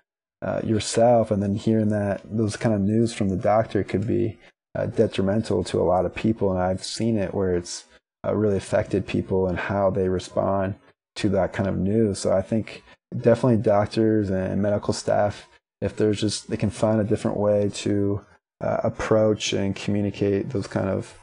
uh, 0.43 0.61
yourself, 0.65 1.31
and 1.31 1.43
then 1.43 1.55
hearing 1.55 1.91
that 1.91 2.23
those 2.25 2.57
kind 2.57 2.75
of 2.75 2.81
news 2.81 3.13
from 3.13 3.29
the 3.29 3.37
doctor 3.37 3.85
could 3.85 4.07
be 4.07 4.39
uh, 4.77 4.87
detrimental 4.87 5.65
to 5.65 5.81
a 5.81 5.89
lot 5.93 6.07
of 6.07 6.15
people, 6.15 6.51
and 6.51 6.61
I've 6.61 6.85
seen 6.85 7.19
it 7.19 7.35
where 7.35 7.55
it's 7.57 7.85
uh, 8.25 8.35
really 8.35 8.57
affected 8.57 9.07
people 9.07 9.49
and 9.49 9.59
how 9.59 9.91
they 9.91 10.09
respond 10.09 10.75
to 11.17 11.29
that 11.31 11.53
kind 11.53 11.69
of 11.69 11.79
news. 11.79 12.19
So 12.19 12.33
I 12.33 12.43
think 12.43 12.83
definitely 13.17 13.63
doctors 13.63 14.31
and 14.31 14.61
medical 14.61 14.93
staff, 14.93 15.49
if 15.81 15.97
there's 15.97 16.21
just 16.21 16.49
they 16.49 16.57
can 16.57 16.71
find 16.71 17.01
a 17.01 17.05
different 17.05 17.37
way 17.37 17.69
to 17.69 18.25
uh, 18.61 18.79
approach 18.83 19.53
and 19.53 19.77
communicate 19.77 20.51
those 20.51 20.67
kind 20.67 20.89
of 20.89 21.19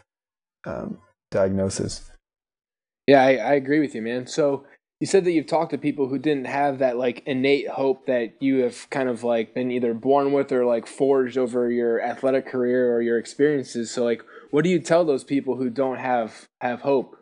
um, 0.66 1.00
diagnoses. 1.32 2.10
Yeah, 3.08 3.22
I, 3.22 3.36
I 3.36 3.54
agree 3.54 3.80
with 3.80 3.96
you, 3.96 4.02
man. 4.02 4.28
So 4.28 4.66
you 5.00 5.08
said 5.08 5.26
that 5.26 5.32
you've 5.32 5.48
talked 5.48 5.72
to 5.72 5.78
people 5.78 6.08
who 6.08 6.18
didn't 6.18 6.46
have 6.46 6.80
that 6.80 6.98
like 6.98 7.24
innate 7.26 7.68
hope 7.68 8.06
that 8.06 8.36
you 8.40 8.60
have 8.60 8.90
kind 8.90 9.10
of 9.10 9.24
like 9.24 9.54
been 9.54 9.72
either 9.72 9.94
born 9.94 10.32
with 10.32 10.52
or 10.52 10.66
like 10.66 10.88
forged 10.88 11.38
over 11.38 11.70
your 11.70 12.02
athletic 12.02 12.48
career 12.48 12.96
or 12.96 13.02
your 13.02 13.18
experiences. 13.18 13.92
So 13.92 14.06
like 14.06 14.24
what 14.52 14.64
do 14.64 14.70
you 14.70 14.80
tell 14.80 15.04
those 15.04 15.24
people 15.24 15.58
who 15.58 15.70
don't 15.70 15.98
have 15.98 16.48
have 16.62 16.82
hope? 16.82 17.18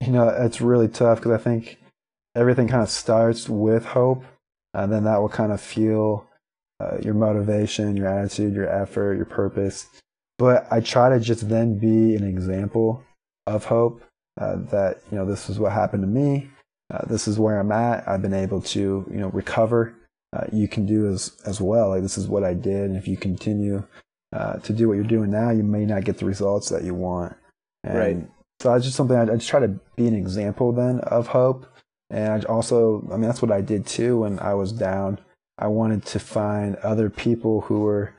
You 0.00 0.12
know, 0.12 0.28
it's 0.28 0.62
really 0.62 0.88
tough 0.88 1.18
because 1.18 1.32
I 1.32 1.42
think 1.42 1.78
everything 2.34 2.68
kind 2.68 2.82
of 2.82 2.88
starts 2.88 3.48
with 3.48 3.84
hope, 3.84 4.24
and 4.74 4.92
then 4.92 5.04
that 5.04 5.20
will 5.20 5.28
kind 5.28 5.52
of 5.52 5.60
fuel 5.60 6.26
uh, 6.80 6.98
your 7.02 7.14
motivation, 7.14 7.96
your 7.96 8.08
attitude, 8.08 8.54
your 8.54 8.68
effort, 8.68 9.16
your 9.16 9.26
purpose. 9.26 9.86
But 10.38 10.66
I 10.70 10.80
try 10.80 11.10
to 11.10 11.20
just 11.20 11.48
then 11.48 11.78
be 11.78 12.16
an 12.16 12.24
example 12.24 13.04
of 13.46 13.64
hope 13.66 14.02
uh, 14.40 14.56
that 14.70 15.02
you 15.10 15.18
know 15.18 15.26
this 15.26 15.50
is 15.50 15.58
what 15.58 15.72
happened 15.72 16.02
to 16.02 16.06
me. 16.06 16.50
Uh, 16.92 17.04
this 17.06 17.28
is 17.28 17.38
where 17.38 17.60
I'm 17.60 17.72
at. 17.72 18.08
I've 18.08 18.22
been 18.22 18.34
able 18.34 18.62
to 18.62 18.80
you 19.10 19.18
know 19.18 19.28
recover. 19.28 19.94
Uh, 20.32 20.46
you 20.52 20.68
can 20.68 20.86
do 20.86 21.12
as 21.12 21.36
as 21.46 21.60
well. 21.60 21.90
Like 21.90 22.02
this 22.02 22.16
is 22.16 22.28
what 22.28 22.44
I 22.44 22.54
did, 22.54 22.84
and 22.90 22.96
if 22.96 23.06
you 23.06 23.16
continue 23.16 23.84
uh, 24.32 24.54
to 24.60 24.72
do 24.72 24.88
what 24.88 24.94
you're 24.94 25.04
doing 25.04 25.30
now, 25.30 25.50
you 25.50 25.62
may 25.62 25.84
not 25.84 26.04
get 26.04 26.18
the 26.18 26.26
results 26.26 26.68
that 26.70 26.84
you 26.84 26.94
want. 26.94 27.36
And 27.84 27.98
right. 27.98 28.30
So 28.60 28.72
that's 28.72 28.84
just 28.84 28.96
something 28.96 29.16
I, 29.16 29.22
I 29.22 29.36
just 29.36 29.48
try 29.48 29.60
to 29.60 29.80
be 29.96 30.06
an 30.06 30.14
example 30.14 30.72
then 30.72 31.00
of 31.00 31.28
hope. 31.28 31.66
And 32.10 32.44
also, 32.46 33.06
I 33.12 33.16
mean, 33.16 33.22
that's 33.22 33.42
what 33.42 33.52
I 33.52 33.60
did 33.60 33.86
too 33.86 34.20
when 34.20 34.38
I 34.40 34.54
was 34.54 34.72
down. 34.72 35.18
I 35.58 35.68
wanted 35.68 36.04
to 36.06 36.18
find 36.18 36.76
other 36.76 37.08
people 37.08 37.62
who 37.62 37.80
were 37.80 38.12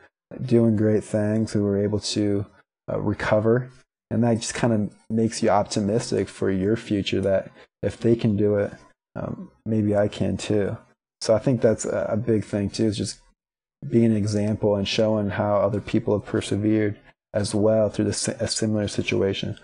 doing 0.45 0.77
great 0.77 1.03
things, 1.03 1.51
who 1.51 1.63
were 1.63 1.81
able 1.81 1.99
to 1.99 2.45
uh, 2.91 2.99
recover. 2.99 3.69
And 4.09 4.23
that 4.23 4.39
just 4.39 4.53
kind 4.53 4.73
of 4.73 4.95
makes 5.09 5.43
you 5.43 5.49
optimistic 5.49 6.29
for 6.29 6.49
your 6.49 6.77
future 6.77 7.21
that 7.21 7.51
if 7.81 7.99
they 7.99 8.15
can 8.15 8.37
do 8.37 8.55
it 8.55 8.73
um, 9.15 9.51
maybe 9.65 9.95
i 9.95 10.07
can 10.07 10.37
too. 10.37 10.77
So 11.21 11.33
i 11.33 11.39
think 11.39 11.61
that's 11.61 11.85
a, 11.85 12.07
a 12.11 12.17
big 12.17 12.45
thing 12.45 12.69
too 12.69 12.85
is 12.85 12.97
just 12.97 13.19
being 13.89 14.05
an 14.05 14.15
example 14.15 14.75
and 14.75 14.87
showing 14.87 15.29
how 15.29 15.57
other 15.57 15.81
people 15.81 16.17
have 16.17 16.27
persevered 16.27 16.97
as 17.33 17.55
well 17.55 17.89
through 17.89 18.05
this, 18.05 18.27
a 18.27 18.47
similar 18.47 18.87
situation 18.87 19.57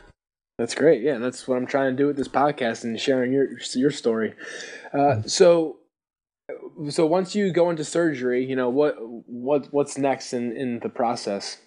that's 0.58 0.76
great 0.76 1.02
yeah 1.02 1.18
that's 1.18 1.48
what 1.48 1.58
i'm 1.58 1.68
trying 1.68 1.92
to 1.92 1.98
do 1.98 2.08
with 2.08 2.18
this 2.18 2.28
podcast 2.28 2.84
and 2.84 3.00
sharing 3.00 3.32
your 3.32 3.48
your 3.76 3.92
story 3.92 4.34
uh, 4.94 5.22
so 5.24 5.78
so 6.90 7.06
once 7.06 7.36
you 7.36 7.52
go 7.52 7.70
into 7.70 7.84
surgery 7.84 8.46
you 8.46 8.56
know 8.56 8.70
what 8.70 8.96
what 9.00 9.68
what's 9.72 9.98
next 9.98 10.34
in 10.34 10.56
in 10.56 10.80
the 10.80 10.90
process 10.90 11.58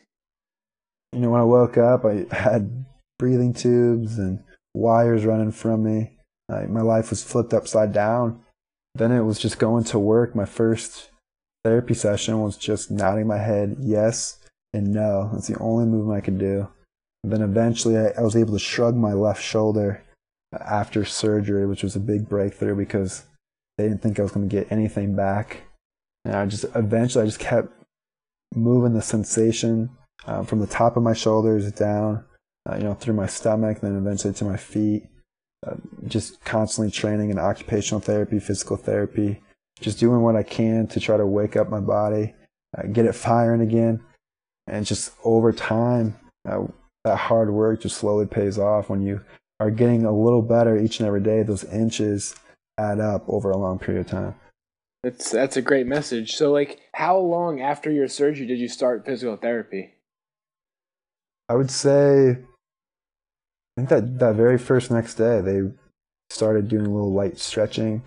you 1.12 1.20
know, 1.20 1.30
when 1.30 1.40
I 1.40 1.44
woke 1.44 1.76
up, 1.76 2.04
I 2.04 2.26
had 2.30 2.84
breathing 3.18 3.52
tubes 3.52 4.18
and 4.18 4.42
wires 4.74 5.24
running 5.24 5.50
from 5.50 5.82
me. 5.82 6.12
my 6.48 6.82
life 6.82 7.10
was 7.10 7.24
flipped 7.24 7.52
upside 7.52 7.92
down. 7.92 8.40
Then 8.94 9.12
it 9.12 9.22
was 9.22 9.38
just 9.38 9.58
going 9.58 9.84
to 9.84 9.98
work. 9.98 10.34
My 10.34 10.44
first 10.44 11.10
therapy 11.64 11.94
session 11.94 12.40
was 12.40 12.56
just 12.56 12.90
nodding 12.90 13.26
my 13.26 13.38
head 13.38 13.76
yes 13.80 14.38
and 14.72 14.92
no. 14.92 15.30
That's 15.32 15.48
the 15.48 15.58
only 15.58 15.86
movement 15.86 16.18
I 16.18 16.24
could 16.24 16.38
do. 16.38 16.68
And 17.22 17.32
then 17.32 17.42
eventually 17.42 17.98
I, 17.98 18.12
I 18.18 18.22
was 18.22 18.36
able 18.36 18.52
to 18.52 18.58
shrug 18.58 18.96
my 18.96 19.12
left 19.12 19.42
shoulder 19.42 20.02
after 20.52 21.04
surgery, 21.04 21.66
which 21.66 21.82
was 21.82 21.96
a 21.96 22.00
big 22.00 22.28
breakthrough 22.28 22.76
because 22.76 23.24
they 23.76 23.84
didn't 23.88 24.02
think 24.02 24.18
I 24.18 24.22
was 24.22 24.32
going 24.32 24.48
to 24.48 24.54
get 24.54 24.70
anything 24.72 25.14
back. 25.14 25.62
And 26.24 26.34
I 26.34 26.46
just 26.46 26.64
eventually 26.74 27.22
I 27.22 27.26
just 27.26 27.38
kept 27.38 27.68
moving 28.54 28.94
the 28.94 29.02
sensation 29.02 29.90
um, 30.26 30.44
from 30.44 30.60
the 30.60 30.66
top 30.66 30.96
of 30.96 31.02
my 31.02 31.14
shoulders 31.14 31.70
down, 31.72 32.24
uh, 32.68 32.76
you 32.76 32.84
know, 32.84 32.94
through 32.94 33.14
my 33.14 33.26
stomach, 33.26 33.80
then 33.80 33.96
eventually 33.96 34.34
to 34.34 34.44
my 34.44 34.56
feet. 34.56 35.04
Uh, 35.66 35.74
just 36.06 36.42
constantly 36.42 36.90
training 36.90 37.28
in 37.28 37.38
occupational 37.38 38.00
therapy, 38.00 38.38
physical 38.38 38.78
therapy, 38.78 39.42
just 39.78 39.98
doing 39.98 40.22
what 40.22 40.34
I 40.34 40.42
can 40.42 40.86
to 40.88 41.00
try 41.00 41.18
to 41.18 41.26
wake 41.26 41.54
up 41.54 41.68
my 41.68 41.80
body, 41.80 42.34
uh, 42.76 42.86
get 42.86 43.04
it 43.04 43.14
firing 43.14 43.60
again, 43.60 44.02
and 44.66 44.86
just 44.86 45.12
over 45.22 45.52
time, 45.52 46.18
uh, 46.48 46.62
that 47.04 47.16
hard 47.16 47.50
work 47.50 47.82
just 47.82 47.98
slowly 47.98 48.26
pays 48.26 48.58
off 48.58 48.88
when 48.88 49.02
you 49.02 49.20
are 49.58 49.70
getting 49.70 50.04
a 50.04 50.12
little 50.12 50.42
better 50.42 50.78
each 50.78 51.00
and 51.00 51.06
every 51.06 51.20
day. 51.20 51.42
Those 51.42 51.64
inches 51.64 52.34
add 52.78 53.00
up 53.00 53.24
over 53.28 53.50
a 53.50 53.56
long 53.56 53.78
period 53.78 54.06
of 54.06 54.10
time. 54.10 54.34
That's 55.02 55.30
that's 55.30 55.56
a 55.56 55.62
great 55.62 55.86
message. 55.86 56.36
So, 56.36 56.52
like, 56.52 56.80
how 56.94 57.18
long 57.18 57.60
after 57.60 57.90
your 57.90 58.08
surgery 58.08 58.46
did 58.46 58.58
you 58.58 58.68
start 58.68 59.06
physical 59.06 59.36
therapy? 59.36 59.94
I 61.48 61.54
would 61.54 61.70
say, 61.70 62.30
I 62.30 62.36
think 63.76 63.88
that 63.88 64.18
that 64.18 64.34
very 64.34 64.58
first 64.58 64.90
next 64.90 65.14
day 65.14 65.40
they 65.40 65.62
started 66.28 66.68
doing 66.68 66.86
a 66.86 66.90
little 66.90 67.12
light 67.12 67.38
stretching. 67.38 68.02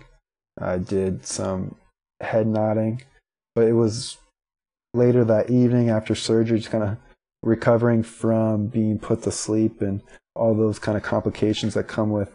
I 0.60 0.78
did 0.78 1.26
some 1.26 1.74
head 2.20 2.46
nodding, 2.46 3.02
but 3.56 3.66
it 3.66 3.72
was 3.72 4.18
later 4.94 5.24
that 5.24 5.50
evening 5.50 5.90
after 5.90 6.14
surgery, 6.14 6.58
just 6.58 6.70
kind 6.70 6.84
of 6.84 6.96
recovering 7.44 8.02
from 8.02 8.66
being 8.66 8.98
put 8.98 9.22
to 9.22 9.30
sleep 9.30 9.80
and 9.80 10.02
all 10.34 10.54
those 10.54 10.78
kind 10.78 10.96
of 10.96 11.02
complications 11.02 11.74
that 11.74 11.86
come 11.86 12.10
with 12.10 12.34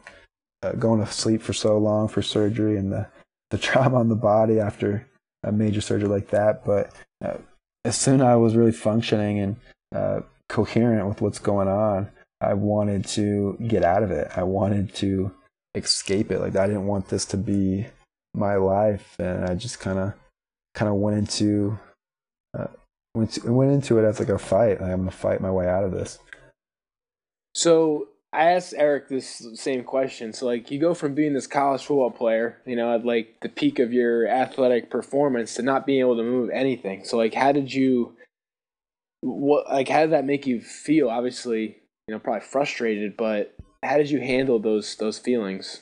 uh, 0.64 0.72
going 0.74 1.04
to 1.04 1.12
sleep 1.12 1.42
for 1.42 1.54
so 1.54 1.78
long 1.78 2.08
for 2.08 2.22
surgery 2.22 2.78
and 2.78 2.92
the, 2.92 3.08
the 3.50 3.58
trauma 3.66 3.98
on 3.98 4.10
the 4.10 4.16
body 4.16 4.60
after 4.60 5.08
a 5.44 5.52
major 5.52 5.82
surgery 5.82 6.08
like 6.08 6.30
that. 6.30 6.66
But 6.66 6.94
uh, 7.24 7.38
as 7.84 7.98
soon 7.98 8.22
as 8.22 8.28
I 8.28 8.36
was 8.36 8.56
really 8.56 8.72
functioning 8.72 9.40
and 9.40 9.56
uh, 9.96 10.22
coherent 10.50 11.08
with 11.08 11.22
what's 11.22 11.40
going 11.40 11.68
on. 11.68 12.10
I 12.42 12.54
wanted 12.56 13.06
to 13.10 13.58
get 13.66 13.84
out 13.84 14.04
of 14.04 14.12
it. 14.12 14.30
I 14.36 14.44
wanted 14.44 14.94
to 14.96 15.32
escape 15.76 16.32
it. 16.32 16.40
Like 16.40 16.56
I 16.56 16.68
didn't 16.68 16.88
want 16.88 17.08
this 17.10 17.26
to 17.26 17.38
be 17.38 17.86
my 18.34 18.56
life, 18.56 19.16
and 19.20 19.46
I 19.46 19.56
just 19.56 19.80
kind 19.80 20.00
of 20.00 20.14
kind 20.74 20.90
of 20.90 20.96
went 20.96 21.18
into 21.18 21.78
uh, 22.58 22.68
went 23.16 23.44
went 23.46 23.72
into 23.72 24.00
it 24.00 24.06
as 24.06 24.20
like 24.20 24.30
a 24.30 24.38
fight. 24.38 24.82
Like 24.82 24.92
I'm 24.92 25.00
gonna 25.00 25.12
fight 25.12 25.42
my 25.42 25.52
way 25.52 25.68
out 25.68 25.84
of 25.84 25.92
this. 25.92 26.20
So 27.56 28.08
I 28.32 28.52
asked 28.52 28.74
Eric 28.78 29.10
this 29.10 29.46
same 29.56 29.84
question. 29.84 30.34
So 30.34 30.46
like 30.46 30.70
you 30.70 30.80
go 30.80 30.94
from 30.94 31.16
being 31.16 31.34
this 31.34 31.48
college 31.48 31.84
football 31.84 32.12
player, 32.12 32.62
you 32.66 32.76
know, 32.76 32.94
at 32.94 33.06
like 33.06 33.38
the 33.42 33.50
peak 33.50 33.80
of 33.80 33.92
your 33.92 34.28
athletic 34.28 34.90
performance 34.90 35.56
to 35.56 35.64
not 35.64 35.86
being 35.86 36.00
able 36.00 36.18
to 36.18 36.24
move 36.24 36.50
anything. 36.52 37.04
So 37.04 37.18
like 37.18 37.34
how 37.34 37.52
did 37.52 37.74
you 37.74 38.16
what 39.22 39.68
like 39.68 39.90
how 39.90 40.02
did 40.02 40.12
that 40.12 40.26
make 40.26 40.46
you 40.46 40.62
feel? 40.62 41.10
Obviously, 41.10 41.78
you 42.08 42.14
know, 42.14 42.20
probably 42.20 42.42
frustrated, 42.42 43.18
but 43.18 43.56
how 43.84 43.98
did 43.98 44.12
you 44.12 44.20
handle 44.20 44.60
those 44.60 44.96
those 44.96 45.18
feelings? 45.18 45.82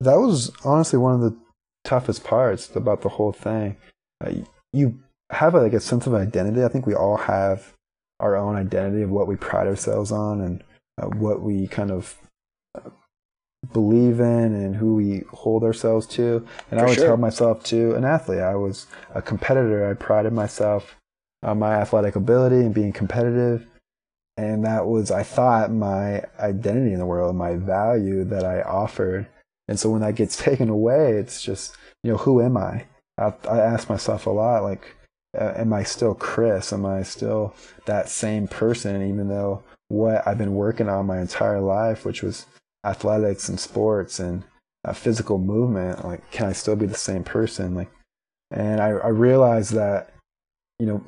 That 0.00 0.16
was 0.16 0.50
honestly 0.64 0.98
one 0.98 1.14
of 1.14 1.20
the 1.20 1.36
toughest 1.84 2.24
parts 2.24 2.74
about 2.74 3.02
the 3.02 3.08
whole 3.10 3.32
thing. 3.32 3.76
Uh, 4.24 4.32
you 4.72 5.00
have 5.30 5.54
a, 5.54 5.60
like 5.60 5.72
a 5.72 5.80
sense 5.80 6.06
of 6.06 6.14
identity. 6.14 6.64
I 6.64 6.68
think 6.68 6.86
we 6.86 6.94
all 6.94 7.16
have 7.16 7.72
our 8.18 8.36
own 8.36 8.56
identity 8.56 9.02
of 9.02 9.10
what 9.10 9.26
we 9.26 9.36
pride 9.36 9.66
ourselves 9.66 10.12
on 10.12 10.40
and 10.40 10.62
uh, 11.00 11.06
what 11.06 11.40
we 11.40 11.66
kind 11.66 11.90
of 11.90 12.16
uh, 12.74 12.90
believe 13.72 14.20
in 14.20 14.54
and 14.54 14.76
who 14.76 14.94
we 14.94 15.22
hold 15.32 15.64
ourselves 15.64 16.06
to. 16.08 16.46
And 16.70 16.78
For 16.78 16.78
I 16.78 16.82
always 16.82 16.96
sure. 16.96 17.06
held 17.06 17.20
myself 17.20 17.62
to 17.64 17.94
an 17.94 18.04
athlete. 18.04 18.40
I 18.40 18.56
was 18.56 18.86
a 19.14 19.22
competitor. 19.22 19.88
I 19.88 19.94
prided 19.94 20.32
myself 20.32 20.96
on 21.42 21.58
my 21.58 21.74
athletic 21.74 22.16
ability 22.16 22.56
and 22.56 22.74
being 22.74 22.92
competitive. 22.92 23.66
And 24.36 24.64
that 24.64 24.86
was, 24.86 25.10
I 25.10 25.22
thought, 25.22 25.70
my 25.70 26.24
identity 26.38 26.92
in 26.92 26.98
the 26.98 27.06
world, 27.06 27.36
my 27.36 27.56
value 27.56 28.24
that 28.24 28.44
I 28.44 28.62
offered. 28.62 29.26
And 29.68 29.78
so 29.78 29.90
when 29.90 30.00
that 30.00 30.14
gets 30.14 30.36
taken 30.42 30.68
away, 30.68 31.12
it's 31.12 31.42
just, 31.42 31.76
you 32.02 32.10
know, 32.10 32.18
who 32.18 32.40
am 32.40 32.56
I? 32.56 32.86
I, 33.18 33.32
I 33.48 33.58
ask 33.58 33.88
myself 33.88 34.26
a 34.26 34.30
lot, 34.30 34.62
like, 34.62 34.96
uh, 35.38 35.52
am 35.56 35.72
I 35.72 35.82
still 35.82 36.14
Chris? 36.14 36.72
Am 36.72 36.84
I 36.84 37.02
still 37.02 37.54
that 37.86 38.08
same 38.08 38.48
person, 38.48 39.02
even 39.08 39.28
though 39.28 39.62
what 39.88 40.26
I've 40.26 40.38
been 40.38 40.54
working 40.54 40.88
on 40.88 41.06
my 41.06 41.20
entire 41.20 41.60
life, 41.60 42.04
which 42.04 42.22
was 42.22 42.46
athletics 42.84 43.48
and 43.48 43.58
sports 43.58 44.18
and 44.18 44.44
uh, 44.84 44.92
physical 44.92 45.38
movement, 45.38 46.04
like, 46.04 46.30
can 46.30 46.46
I 46.46 46.52
still 46.52 46.76
be 46.76 46.86
the 46.86 46.94
same 46.94 47.24
person? 47.24 47.74
Like, 47.74 47.90
And 48.50 48.80
I, 48.80 48.88
I 48.88 49.08
realized 49.08 49.74
that, 49.74 50.12
you 50.78 50.86
know, 50.86 51.04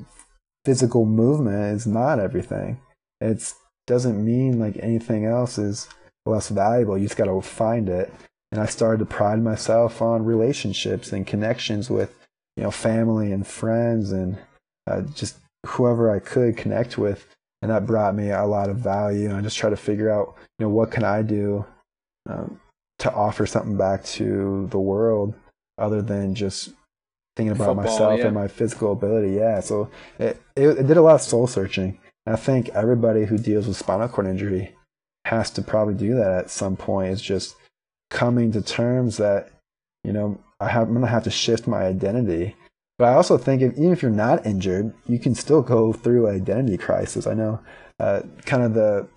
physical 0.64 1.06
movement 1.06 1.76
is 1.76 1.87
not 1.87 2.20
everything. 2.20 2.80
It 3.20 3.52
doesn't 3.87 4.24
mean 4.24 4.58
like 4.58 4.76
anything 4.80 5.24
else 5.24 5.58
is 5.58 5.88
less 6.26 6.48
valuable. 6.48 6.96
You 6.96 7.06
just 7.06 7.16
got 7.16 7.24
to 7.24 7.40
find 7.40 7.88
it. 7.88 8.12
And 8.52 8.61
I 8.61 8.66
started 8.66 8.98
to 8.98 9.06
pride 9.06 9.42
myself 9.42 10.02
on 10.02 10.24
relationships 10.24 11.12
and 11.12 11.26
connections 11.26 11.88
with, 11.88 12.14
you 12.56 12.62
know, 12.62 12.70
family 12.70 13.32
and 13.32 13.46
friends 13.46 14.12
and 14.12 14.38
uh, 14.86 15.02
just 15.14 15.36
whoever 15.66 16.10
I 16.10 16.18
could 16.18 16.56
connect 16.56 16.98
with. 16.98 17.26
And 17.62 17.70
that 17.70 17.86
brought 17.86 18.14
me 18.14 18.30
a 18.30 18.44
lot 18.44 18.68
of 18.68 18.76
value. 18.76 19.28
And 19.28 19.36
I 19.36 19.40
just 19.40 19.56
try 19.56 19.70
to 19.70 19.76
figure 19.76 20.10
out, 20.10 20.34
you 20.58 20.66
know, 20.66 20.70
what 20.70 20.90
can 20.90 21.04
I 21.04 21.22
do 21.22 21.64
um, 22.28 22.60
to 22.98 23.12
offer 23.12 23.46
something 23.46 23.76
back 23.76 24.04
to 24.04 24.66
the 24.70 24.78
world 24.78 25.34
other 25.78 26.02
than 26.02 26.34
just 26.34 26.70
thinking 27.36 27.52
about 27.52 27.76
Football, 27.76 27.84
myself 27.84 28.18
yeah. 28.18 28.26
and 28.26 28.34
my 28.34 28.48
physical 28.48 28.92
ability. 28.92 29.32
Yeah. 29.32 29.60
So 29.60 29.90
it, 30.18 30.42
it, 30.56 30.68
it 30.68 30.86
did 30.86 30.96
a 30.96 31.02
lot 31.02 31.14
of 31.14 31.22
soul 31.22 31.46
searching. 31.46 31.98
And 32.26 32.34
I 32.34 32.38
think 32.38 32.68
everybody 32.70 33.24
who 33.24 33.38
deals 33.38 33.66
with 33.66 33.76
spinal 33.76 34.08
cord 34.08 34.26
injury 34.26 34.74
has 35.24 35.50
to 35.52 35.62
probably 35.62 35.94
do 35.94 36.14
that 36.16 36.32
at 36.32 36.50
some 36.50 36.76
point. 36.76 37.12
It's 37.12 37.22
just 37.22 37.56
coming 38.10 38.52
to 38.52 38.60
terms 38.60 39.16
that, 39.16 39.50
you 40.04 40.12
know, 40.12 40.38
have, 40.68 40.88
I'm 40.88 41.01
to 41.01 41.07
have 41.07 41.25
to 41.25 41.31
shift 41.31 41.66
my 41.66 41.83
identity. 41.83 42.57
But 42.98 43.07
I 43.07 43.14
also 43.14 43.38
think 43.38 43.62
if, 43.62 43.72
even 43.72 43.92
if 43.92 44.03
you're 44.03 44.11
not 44.11 44.46
injured, 44.46 44.94
you 45.07 45.18
can 45.18 45.35
still 45.35 45.62
go 45.62 45.92
through 45.92 46.27
an 46.27 46.37
identity 46.37 46.77
crisis. 46.77 47.27
I 47.27 47.35
know 47.35 47.61
uh, 47.98 48.22
kind 48.44 48.62
of 48.62 48.75
the 48.75 49.09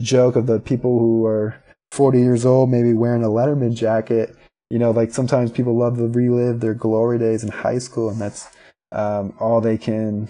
joke 0.00 0.36
of 0.36 0.46
the 0.46 0.60
people 0.60 0.98
who 0.98 1.26
are 1.26 1.56
40 1.92 2.18
years 2.18 2.46
old, 2.46 2.70
maybe 2.70 2.92
wearing 2.92 3.24
a 3.24 3.28
Letterman 3.28 3.74
jacket 3.74 4.36
you 4.70 4.78
know, 4.78 4.90
like 4.90 5.12
sometimes 5.12 5.50
people 5.50 5.76
love 5.76 5.96
to 5.96 6.08
relive 6.08 6.60
their 6.60 6.74
glory 6.74 7.18
days 7.18 7.44
in 7.44 7.50
high 7.50 7.78
school, 7.78 8.10
and 8.10 8.20
that's 8.20 8.48
um, 8.92 9.34
all 9.38 9.60
they 9.60 9.78
can 9.78 10.28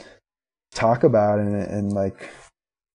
talk 0.74 1.04
about 1.04 1.38
and, 1.38 1.54
and 1.54 1.92
like 1.92 2.30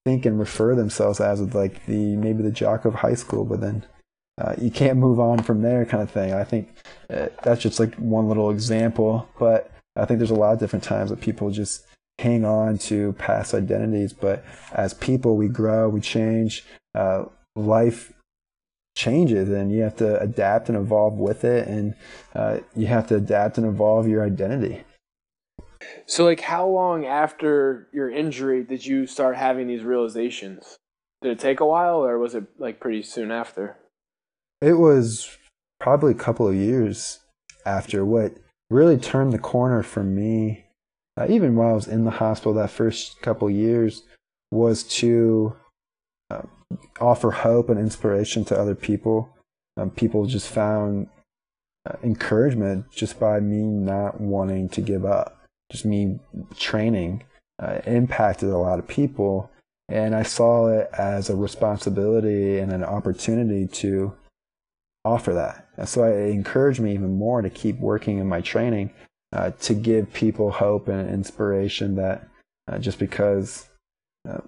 think 0.05 0.25
and 0.25 0.39
refer 0.39 0.75
themselves 0.75 1.19
as 1.19 1.41
like 1.53 1.85
the 1.85 2.15
maybe 2.15 2.43
the 2.43 2.51
jock 2.51 2.85
of 2.85 2.95
high 2.95 3.15
school, 3.15 3.45
but 3.45 3.61
then 3.61 3.85
uh, 4.41 4.55
you 4.59 4.71
can't 4.71 4.97
move 4.97 5.19
on 5.19 5.43
from 5.43 5.61
there, 5.61 5.85
kind 5.85 6.01
of 6.01 6.09
thing. 6.09 6.33
I 6.33 6.43
think 6.43 6.73
uh, 7.09 7.27
that's 7.43 7.61
just 7.61 7.79
like 7.79 7.93
one 7.95 8.27
little 8.27 8.49
example, 8.49 9.29
but 9.37 9.71
I 9.95 10.05
think 10.05 10.19
there's 10.19 10.31
a 10.31 10.35
lot 10.35 10.53
of 10.53 10.59
different 10.59 10.83
times 10.83 11.11
that 11.11 11.21
people 11.21 11.51
just 11.51 11.85
hang 12.17 12.43
on 12.43 12.77
to 12.77 13.13
past 13.13 13.53
identities, 13.53 14.13
but 14.13 14.43
as 14.73 14.93
people, 14.93 15.37
we 15.37 15.47
grow, 15.47 15.89
we 15.89 16.01
change. 16.01 16.63
Uh, 16.95 17.25
life 17.55 18.13
changes 18.95 19.49
and 19.49 19.71
you 19.71 19.81
have 19.81 19.95
to 19.95 20.19
adapt 20.19 20.67
and 20.67 20.77
evolve 20.77 21.13
with 21.13 21.43
it 21.43 21.67
and 21.67 21.95
uh, 22.35 22.59
you 22.75 22.87
have 22.87 23.07
to 23.07 23.15
adapt 23.15 23.57
and 23.57 23.65
evolve 23.65 24.07
your 24.07 24.23
identity 24.23 24.83
so 26.05 26.25
like 26.25 26.41
how 26.41 26.67
long 26.67 27.05
after 27.05 27.87
your 27.93 28.11
injury 28.11 28.63
did 28.63 28.85
you 28.85 29.07
start 29.07 29.37
having 29.37 29.67
these 29.67 29.83
realizations 29.83 30.77
did 31.21 31.31
it 31.31 31.39
take 31.39 31.61
a 31.61 31.65
while 31.65 32.03
or 32.03 32.19
was 32.19 32.35
it 32.35 32.43
like 32.59 32.81
pretty 32.81 33.01
soon 33.01 33.31
after 33.31 33.77
it 34.61 34.73
was 34.73 35.37
probably 35.79 36.11
a 36.11 36.15
couple 36.15 36.47
of 36.47 36.55
years 36.55 37.19
after 37.65 38.05
what 38.05 38.33
really 38.69 38.97
turned 38.97 39.33
the 39.33 39.39
corner 39.39 39.83
for 39.83 40.03
me 40.03 40.65
uh, 41.17 41.25
even 41.29 41.55
while 41.55 41.71
i 41.71 41.73
was 41.73 41.87
in 41.87 42.05
the 42.05 42.11
hospital 42.11 42.53
that 42.53 42.69
first 42.69 43.21
couple 43.21 43.49
years 43.49 44.03
was 44.51 44.83
to 44.83 45.55
uh, 46.29 46.41
offer 46.99 47.31
hope 47.31 47.69
and 47.69 47.79
inspiration 47.79 48.45
to 48.45 48.59
other 48.59 48.75
people. 48.75 49.29
Um, 49.77 49.89
people 49.89 50.25
just 50.25 50.47
found 50.47 51.07
uh, 51.89 51.95
encouragement 52.03 52.91
just 52.91 53.19
by 53.19 53.39
me 53.39 53.63
not 53.63 54.19
wanting 54.19 54.69
to 54.69 54.81
give 54.81 55.05
up. 55.05 55.45
Just 55.71 55.85
me 55.85 56.19
training 56.57 57.23
uh, 57.59 57.79
impacted 57.85 58.49
a 58.49 58.57
lot 58.57 58.79
of 58.79 58.87
people, 58.87 59.49
and 59.87 60.13
I 60.13 60.23
saw 60.23 60.67
it 60.67 60.89
as 60.97 61.29
a 61.29 61.35
responsibility 61.35 62.59
and 62.59 62.73
an 62.73 62.83
opportunity 62.83 63.67
to 63.67 64.13
offer 65.03 65.33
that. 65.33 65.67
And 65.77 65.89
so 65.89 66.03
it 66.03 66.29
encouraged 66.29 66.79
me 66.79 66.93
even 66.93 67.17
more 67.17 67.41
to 67.41 67.49
keep 67.49 67.79
working 67.79 68.19
in 68.19 68.27
my 68.27 68.41
training 68.41 68.91
uh, 69.33 69.51
to 69.61 69.73
give 69.73 70.13
people 70.13 70.51
hope 70.51 70.87
and 70.87 71.09
inspiration 71.09 71.95
that 71.95 72.27
uh, 72.67 72.77
just 72.77 72.99
because 72.99 73.67
uh, 74.29 74.39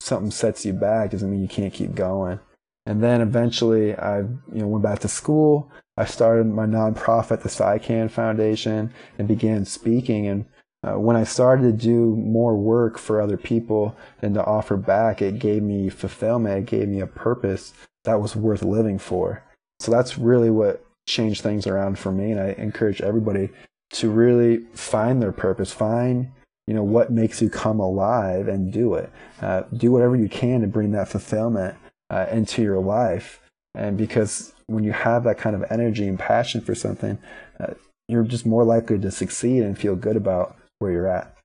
something 0.00 0.30
sets 0.30 0.64
you 0.64 0.72
back 0.72 1.10
doesn't 1.10 1.30
mean 1.30 1.42
you 1.42 1.48
can't 1.48 1.74
keep 1.74 1.94
going. 1.94 2.40
And 2.86 3.02
then 3.02 3.20
eventually 3.20 3.94
I 3.94 4.20
you 4.20 4.38
know 4.52 4.66
went 4.66 4.82
back 4.82 5.00
to 5.00 5.08
school. 5.08 5.70
I 5.96 6.06
started 6.06 6.46
my 6.46 6.66
nonprofit, 6.66 7.42
the 7.42 7.48
SciCan 7.50 8.10
Foundation, 8.10 8.92
and 9.18 9.28
began 9.28 9.66
speaking. 9.66 10.26
And 10.26 10.46
uh, 10.82 10.98
when 10.98 11.16
I 11.16 11.24
started 11.24 11.62
to 11.64 11.72
do 11.72 12.16
more 12.16 12.56
work 12.56 12.98
for 12.98 13.20
other 13.20 13.36
people 13.36 13.94
and 14.22 14.34
to 14.34 14.44
offer 14.44 14.78
back, 14.78 15.20
it 15.20 15.38
gave 15.38 15.62
me 15.62 15.90
fulfillment. 15.90 16.58
It 16.58 16.70
gave 16.70 16.88
me 16.88 17.00
a 17.00 17.06
purpose 17.06 17.74
that 18.04 18.20
was 18.20 18.34
worth 18.34 18.62
living 18.62 18.98
for. 18.98 19.44
So 19.80 19.90
that's 19.90 20.18
really 20.18 20.50
what 20.50 20.84
changed 21.08 21.42
things 21.42 21.66
around 21.66 21.98
for 21.98 22.12
me. 22.12 22.30
And 22.30 22.40
I 22.40 22.50
encourage 22.58 23.00
everybody 23.00 23.50
to 23.94 24.08
really 24.08 24.58
find 24.74 25.20
their 25.20 25.32
purpose, 25.32 25.72
find 25.72 26.30
you 26.66 26.74
know 26.74 26.84
what 26.84 27.10
makes 27.10 27.42
you 27.42 27.50
come 27.50 27.80
alive 27.80 28.46
and 28.46 28.72
do 28.72 28.94
it. 28.94 29.10
Uh, 29.42 29.62
do 29.76 29.90
whatever 29.90 30.14
you 30.14 30.28
can 30.28 30.60
to 30.60 30.68
bring 30.68 30.92
that 30.92 31.08
fulfillment 31.08 31.76
uh, 32.10 32.26
into 32.30 32.62
your 32.62 32.78
life. 32.78 33.40
And 33.74 33.96
because 33.98 34.52
when 34.66 34.84
you 34.84 34.92
have 34.92 35.24
that 35.24 35.38
kind 35.38 35.56
of 35.56 35.64
energy 35.70 36.06
and 36.06 36.18
passion 36.18 36.60
for 36.60 36.76
something 36.76 37.18
uh, 37.58 37.74
you're 38.10 38.24
just 38.24 38.44
more 38.44 38.64
likely 38.64 38.98
to 38.98 39.10
succeed 39.10 39.62
and 39.62 39.78
feel 39.78 39.94
good 39.94 40.16
about 40.16 40.56
where 40.78 40.90
you're 40.90 41.06
at. 41.06 41.36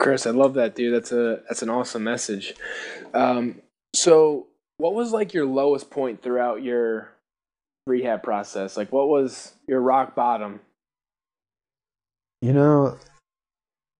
Chris 0.00 0.26
i 0.26 0.30
love 0.30 0.54
that 0.54 0.74
dude. 0.74 0.92
That's 0.92 1.12
a 1.12 1.40
that's 1.48 1.62
an 1.62 1.70
awesome 1.70 2.04
message. 2.04 2.54
Um, 3.14 3.62
so 3.94 4.48
what 4.76 4.94
was 4.94 5.12
like 5.12 5.32
your 5.32 5.46
lowest 5.46 5.90
point 5.90 6.22
throughout 6.22 6.62
your 6.62 7.13
rehab 7.86 8.22
process 8.22 8.76
like 8.76 8.92
what 8.92 9.08
was 9.08 9.54
your 9.66 9.80
rock 9.80 10.14
bottom 10.14 10.60
you 12.40 12.52
know 12.52 12.96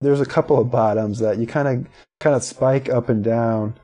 there's 0.01 0.21
a 0.21 0.25
couple 0.25 0.59
of 0.59 0.71
bottoms 0.71 1.19
that 1.19 1.37
you 1.37 1.47
kind 1.47 1.67
of 1.67 1.91
kind 2.19 2.35
of 2.35 2.43
spike 2.43 2.89
up 2.89 3.09
and 3.09 3.23
down. 3.23 3.75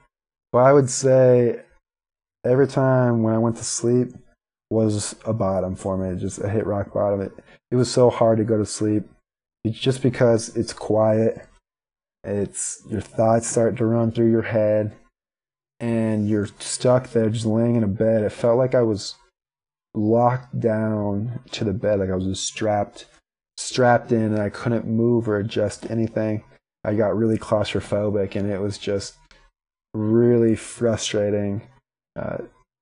But 0.51 0.59
I 0.59 0.73
would 0.73 0.89
say 0.89 1.61
every 2.45 2.67
time 2.67 3.23
when 3.23 3.33
I 3.33 3.37
went 3.37 3.57
to 3.57 3.63
sleep 3.63 4.09
was 4.69 5.15
a 5.25 5.33
bottom 5.33 5.75
for 5.75 5.97
me. 5.97 6.19
Just 6.19 6.39
a 6.39 6.49
hit 6.49 6.65
rock 6.65 6.93
bottom. 6.93 7.21
It 7.21 7.31
it 7.71 7.75
was 7.75 7.91
so 7.91 8.09
hard 8.09 8.37
to 8.37 8.43
go 8.43 8.57
to 8.57 8.65
sleep. 8.65 9.03
It's 9.63 9.79
just 9.79 10.01
because 10.01 10.55
it's 10.55 10.73
quiet. 10.73 11.45
It's 12.23 12.83
your 12.89 13.01
thoughts 13.01 13.47
start 13.47 13.77
to 13.77 13.85
run 13.85 14.11
through 14.11 14.29
your 14.29 14.43
head 14.43 14.93
and 15.79 16.29
you're 16.29 16.49
stuck 16.59 17.09
there 17.09 17.29
just 17.29 17.45
laying 17.45 17.75
in 17.75 17.83
a 17.83 17.87
bed. 17.87 18.23
It 18.23 18.31
felt 18.31 18.57
like 18.57 18.75
I 18.75 18.81
was 18.81 19.15
locked 19.93 20.59
down 20.59 21.39
to 21.51 21.63
the 21.63 21.73
bed, 21.73 21.99
like 21.99 22.09
I 22.09 22.15
was 22.15 22.25
just 22.25 22.45
strapped 22.45 23.05
strapped 23.57 24.11
in 24.11 24.33
and 24.33 24.39
I 24.39 24.49
couldn't 24.49 24.87
move 24.87 25.29
or 25.29 25.37
adjust 25.37 25.89
anything. 25.89 26.43
I 26.83 26.95
got 26.95 27.15
really 27.15 27.37
claustrophobic 27.37 28.35
and 28.35 28.51
it 28.51 28.59
was 28.59 28.77
just 28.77 29.15
really 29.93 30.55
frustrating 30.55 31.61
uh, 32.15 32.37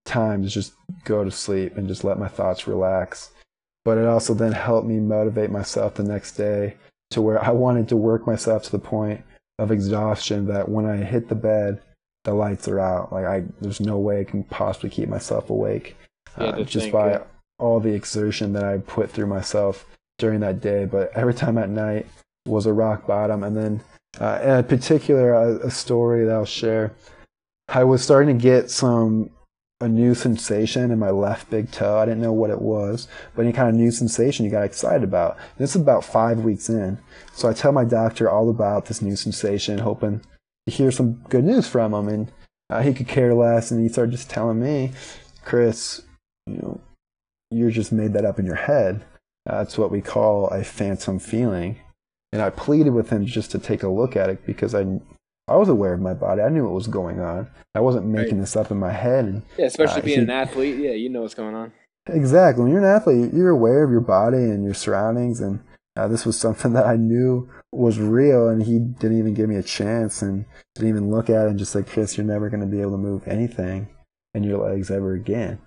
time 0.05 0.43
to 0.43 0.49
just 0.49 0.73
go 1.03 1.23
to 1.23 1.31
sleep 1.31 1.77
and 1.77 1.87
just 1.87 2.03
let 2.03 2.17
my 2.17 2.27
thoughts 2.27 2.67
relax. 2.67 3.31
But 3.83 3.97
it 3.97 4.05
also 4.05 4.33
then 4.33 4.53
helped 4.53 4.87
me 4.87 4.99
motivate 4.99 5.51
myself 5.51 5.95
the 5.95 6.03
next 6.03 6.33
day 6.33 6.75
to 7.11 7.21
where 7.21 7.43
I 7.43 7.51
wanted 7.51 7.89
to 7.89 7.97
work 7.97 8.25
myself 8.25 8.63
to 8.63 8.71
the 8.71 8.79
point 8.79 9.23
of 9.57 9.71
exhaustion 9.71 10.47
that 10.47 10.69
when 10.69 10.85
I 10.85 10.97
hit 10.97 11.27
the 11.27 11.35
bed, 11.35 11.81
the 12.23 12.33
lights 12.33 12.67
are 12.67 12.79
out. 12.79 13.11
Like 13.11 13.25
I, 13.25 13.43
there's 13.59 13.81
no 13.81 13.97
way 13.97 14.21
I 14.21 14.23
can 14.23 14.43
possibly 14.43 14.89
keep 14.89 15.09
myself 15.09 15.49
awake 15.49 15.97
uh, 16.37 16.63
just 16.63 16.85
think, 16.85 16.93
by 16.93 17.11
yeah. 17.11 17.23
all 17.57 17.79
the 17.79 17.93
exertion 17.93 18.53
that 18.53 18.63
I 18.63 18.77
put 18.77 19.09
through 19.09 19.27
myself 19.27 19.85
during 20.17 20.39
that 20.41 20.61
day, 20.61 20.85
but 20.85 21.11
every 21.15 21.33
time 21.33 21.57
at 21.57 21.69
night 21.69 22.05
was 22.45 22.65
a 22.65 22.73
rock 22.73 23.07
bottom. 23.07 23.43
And 23.43 23.55
then, 23.55 23.81
uh, 24.19 24.39
in 24.43 24.63
particular, 24.65 25.33
a, 25.33 25.67
a 25.67 25.71
story 25.71 26.25
that 26.25 26.33
I'll 26.33 26.45
share. 26.45 26.93
I 27.67 27.83
was 27.83 28.03
starting 28.03 28.37
to 28.37 28.41
get 28.41 28.71
some 28.71 29.29
a 29.81 29.87
new 29.87 30.13
sensation 30.13 30.91
in 30.91 30.99
my 30.99 31.09
left 31.09 31.49
big 31.49 31.71
toe. 31.71 31.99
I 31.99 32.05
didn't 32.05 32.21
know 32.21 32.33
what 32.33 32.49
it 32.49 32.61
was, 32.61 33.07
but 33.33 33.43
any 33.43 33.53
kind 33.53 33.69
of 33.69 33.75
new 33.75 33.91
sensation 33.91 34.43
you 34.43 34.51
got 34.51 34.65
excited 34.65 35.03
about. 35.03 35.37
And 35.37 35.59
this 35.59 35.73
is 35.73 35.81
about 35.81 36.03
five 36.03 36.39
weeks 36.39 36.69
in. 36.69 36.97
So 37.33 37.47
I 37.47 37.53
tell 37.53 37.71
my 37.71 37.85
doctor 37.85 38.29
all 38.29 38.49
about 38.49 38.87
this 38.87 39.01
new 39.01 39.15
sensation, 39.15 39.77
hoping 39.77 40.21
to 40.67 40.73
hear 40.73 40.91
some 40.91 41.13
good 41.29 41.45
news 41.45 41.67
from 41.67 41.93
him. 41.93 42.09
And 42.09 42.31
uh, 42.69 42.81
he 42.81 42.93
could 42.93 43.07
care 43.07 43.33
less. 43.33 43.71
And 43.71 43.81
he 43.81 43.87
started 43.87 44.11
just 44.11 44.29
telling 44.29 44.59
me, 44.59 44.91
Chris, 45.45 46.01
you 46.49 46.57
know, 46.61 46.81
you're 47.51 47.71
just 47.71 47.91
made 47.91 48.13
that 48.13 48.25
up 48.25 48.39
in 48.39 48.45
your 48.45 48.55
head. 48.55 49.03
That's 49.45 49.77
what 49.77 49.91
we 49.91 50.01
call 50.01 50.47
a 50.47 50.63
phantom 50.63 51.19
feeling. 51.19 51.79
And 52.31 52.41
I 52.41 52.49
pleaded 52.49 52.91
with 52.91 53.09
him 53.09 53.25
just 53.25 53.51
to 53.51 53.59
take 53.59 53.81
a 53.83 53.89
look 53.89 54.15
at 54.15 54.29
it 54.29 54.45
because 54.45 54.75
I, 54.75 54.85
I 55.47 55.55
was 55.55 55.69
aware 55.69 55.93
of 55.93 56.01
my 56.01 56.13
body. 56.13 56.41
I 56.41 56.49
knew 56.49 56.65
what 56.65 56.73
was 56.73 56.87
going 56.87 57.19
on. 57.19 57.49
I 57.73 57.79
wasn't 57.79 58.05
making 58.05 58.37
right. 58.37 58.41
this 58.41 58.55
up 58.55 58.69
in 58.69 58.77
my 58.77 58.91
head. 58.91 59.25
And, 59.25 59.41
yeah, 59.57 59.65
especially 59.65 60.01
uh, 60.01 60.05
being 60.05 60.19
he, 60.19 60.23
an 60.23 60.29
athlete. 60.29 60.77
Yeah, 60.77 60.91
you 60.91 61.09
know 61.09 61.21
what's 61.21 61.33
going 61.33 61.55
on. 61.55 61.71
Exactly. 62.07 62.63
When 62.63 62.71
you're 62.71 62.83
an 62.83 62.95
athlete, 62.95 63.33
you're 63.33 63.49
aware 63.49 63.83
of 63.83 63.91
your 63.91 64.01
body 64.01 64.37
and 64.37 64.63
your 64.63 64.75
surroundings. 64.75 65.39
And 65.41 65.61
Uh, 65.95 66.07
this 66.07 66.25
was 66.25 66.39
something 66.39 66.73
that 66.77 66.85
I 66.85 66.95
knew 66.95 67.49
was 67.71 67.99
real, 67.99 68.47
and 68.47 68.63
he 68.63 68.79
didn't 68.79 69.17
even 69.17 69.33
give 69.33 69.49
me 69.49 69.57
a 69.57 69.63
chance 69.63 70.21
and 70.21 70.45
didn't 70.75 70.89
even 70.89 71.09
look 71.09 71.29
at 71.29 71.45
it 71.45 71.49
and 71.49 71.59
just 71.59 71.75
like, 71.75 71.87
Chris, 71.87 72.17
you're 72.17 72.25
never 72.25 72.49
going 72.49 72.61
to 72.61 72.67
be 72.67 72.81
able 72.81 72.91
to 72.91 72.97
move 72.97 73.27
anything 73.27 73.89
in 74.33 74.43
your 74.43 74.59
legs 74.59 74.91
ever 74.91 75.13
again. 75.13 75.59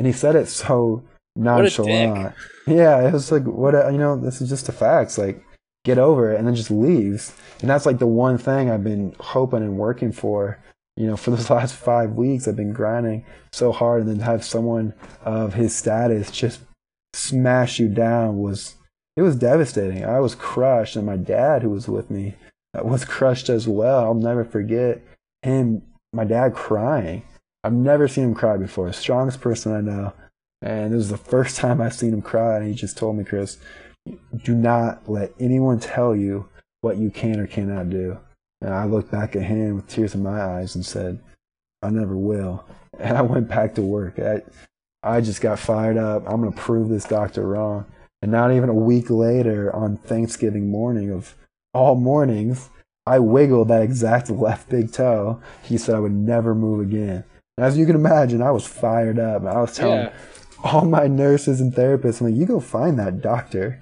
And 0.00 0.06
he 0.06 0.14
said 0.14 0.34
it 0.34 0.48
so 0.48 1.04
nonchalant. 1.36 2.34
Yeah, 2.66 3.06
it 3.06 3.12
was 3.12 3.30
like, 3.30 3.44
what, 3.44 3.74
a, 3.74 3.90
you 3.92 3.98
know, 3.98 4.16
this 4.16 4.40
is 4.40 4.48
just 4.48 4.64
the 4.64 4.72
facts. 4.72 5.18
Like, 5.18 5.44
get 5.84 5.98
over 5.98 6.32
it, 6.32 6.38
and 6.38 6.48
then 6.48 6.54
just 6.54 6.70
leaves. 6.70 7.36
And 7.60 7.68
that's 7.68 7.84
like 7.84 7.98
the 7.98 8.06
one 8.06 8.38
thing 8.38 8.70
I've 8.70 8.82
been 8.82 9.14
hoping 9.20 9.62
and 9.62 9.76
working 9.76 10.10
for. 10.10 10.58
You 10.96 11.06
know, 11.06 11.18
for 11.18 11.32
those 11.32 11.50
last 11.50 11.74
five 11.74 12.12
weeks, 12.12 12.48
I've 12.48 12.56
been 12.56 12.72
grinding 12.72 13.26
so 13.52 13.72
hard, 13.72 14.00
and 14.00 14.08
then 14.08 14.18
to 14.20 14.24
have 14.24 14.42
someone 14.42 14.94
of 15.22 15.52
his 15.52 15.76
status 15.76 16.30
just 16.30 16.60
smash 17.12 17.78
you 17.78 17.90
down 17.90 18.38
was 18.38 18.76
it 19.18 19.22
was 19.22 19.36
devastating. 19.36 20.02
I 20.02 20.20
was 20.20 20.34
crushed, 20.34 20.96
and 20.96 21.04
my 21.04 21.18
dad, 21.18 21.60
who 21.60 21.68
was 21.68 21.88
with 21.88 22.10
me, 22.10 22.36
uh, 22.72 22.84
was 22.84 23.04
crushed 23.16 23.50
as 23.50 23.68
well. 23.68 23.98
I'll 23.98 24.14
never 24.14 24.46
forget 24.46 25.02
him, 25.42 25.82
my 26.14 26.24
dad, 26.24 26.54
crying. 26.54 27.22
I've 27.62 27.72
never 27.72 28.08
seen 28.08 28.24
him 28.24 28.34
cry 28.34 28.56
before. 28.56 28.92
Strongest 28.92 29.40
person 29.40 29.72
I 29.72 29.80
know, 29.80 30.12
and 30.62 30.92
this 30.92 30.98
was 30.98 31.10
the 31.10 31.16
first 31.18 31.56
time 31.56 31.80
I've 31.80 31.94
seen 31.94 32.12
him 32.12 32.22
cry. 32.22 32.58
And 32.58 32.68
he 32.68 32.74
just 32.74 32.96
told 32.96 33.16
me, 33.16 33.24
Chris, 33.24 33.58
do 34.44 34.54
not 34.54 35.08
let 35.08 35.32
anyone 35.38 35.78
tell 35.78 36.16
you 36.16 36.48
what 36.80 36.96
you 36.96 37.10
can 37.10 37.38
or 37.38 37.46
cannot 37.46 37.90
do. 37.90 38.18
And 38.60 38.74
I 38.74 38.84
looked 38.84 39.10
back 39.10 39.36
at 39.36 39.42
him 39.42 39.76
with 39.76 39.88
tears 39.88 40.14
in 40.14 40.22
my 40.22 40.40
eyes 40.40 40.74
and 40.74 40.84
said, 40.84 41.20
I 41.82 41.90
never 41.90 42.16
will. 42.16 42.64
And 42.98 43.16
I 43.16 43.22
went 43.22 43.48
back 43.48 43.76
to 43.76 43.82
work. 43.82 44.18
I, 44.18 44.42
I 45.02 45.22
just 45.22 45.40
got 45.40 45.58
fired 45.58 45.96
up. 45.96 46.28
I'm 46.28 46.42
going 46.42 46.52
to 46.52 46.58
prove 46.58 46.90
this 46.90 47.04
doctor 47.04 47.46
wrong. 47.46 47.86
And 48.20 48.30
not 48.30 48.52
even 48.52 48.68
a 48.68 48.74
week 48.74 49.08
later, 49.08 49.74
on 49.74 49.96
Thanksgiving 49.96 50.68
morning 50.68 51.10
of 51.10 51.34
all 51.72 51.94
mornings, 51.94 52.68
I 53.06 53.20
wiggled 53.20 53.68
that 53.68 53.82
exact 53.82 54.28
left 54.30 54.68
big 54.68 54.92
toe. 54.92 55.40
He 55.62 55.78
said 55.78 55.94
I 55.94 56.00
would 56.00 56.12
never 56.12 56.54
move 56.54 56.80
again. 56.80 57.24
As 57.60 57.76
you 57.76 57.86
can 57.86 57.94
imagine, 57.94 58.42
I 58.42 58.50
was 58.50 58.66
fired 58.66 59.18
up. 59.18 59.44
I 59.44 59.60
was 59.60 59.76
telling 59.76 60.04
yeah. 60.04 60.12
all 60.64 60.84
my 60.86 61.06
nurses 61.06 61.60
and 61.60 61.72
therapists, 61.72 62.20
I'm 62.20 62.28
like, 62.28 62.36
you 62.36 62.46
go 62.46 62.58
find 62.58 62.98
that 62.98 63.20
doctor, 63.20 63.80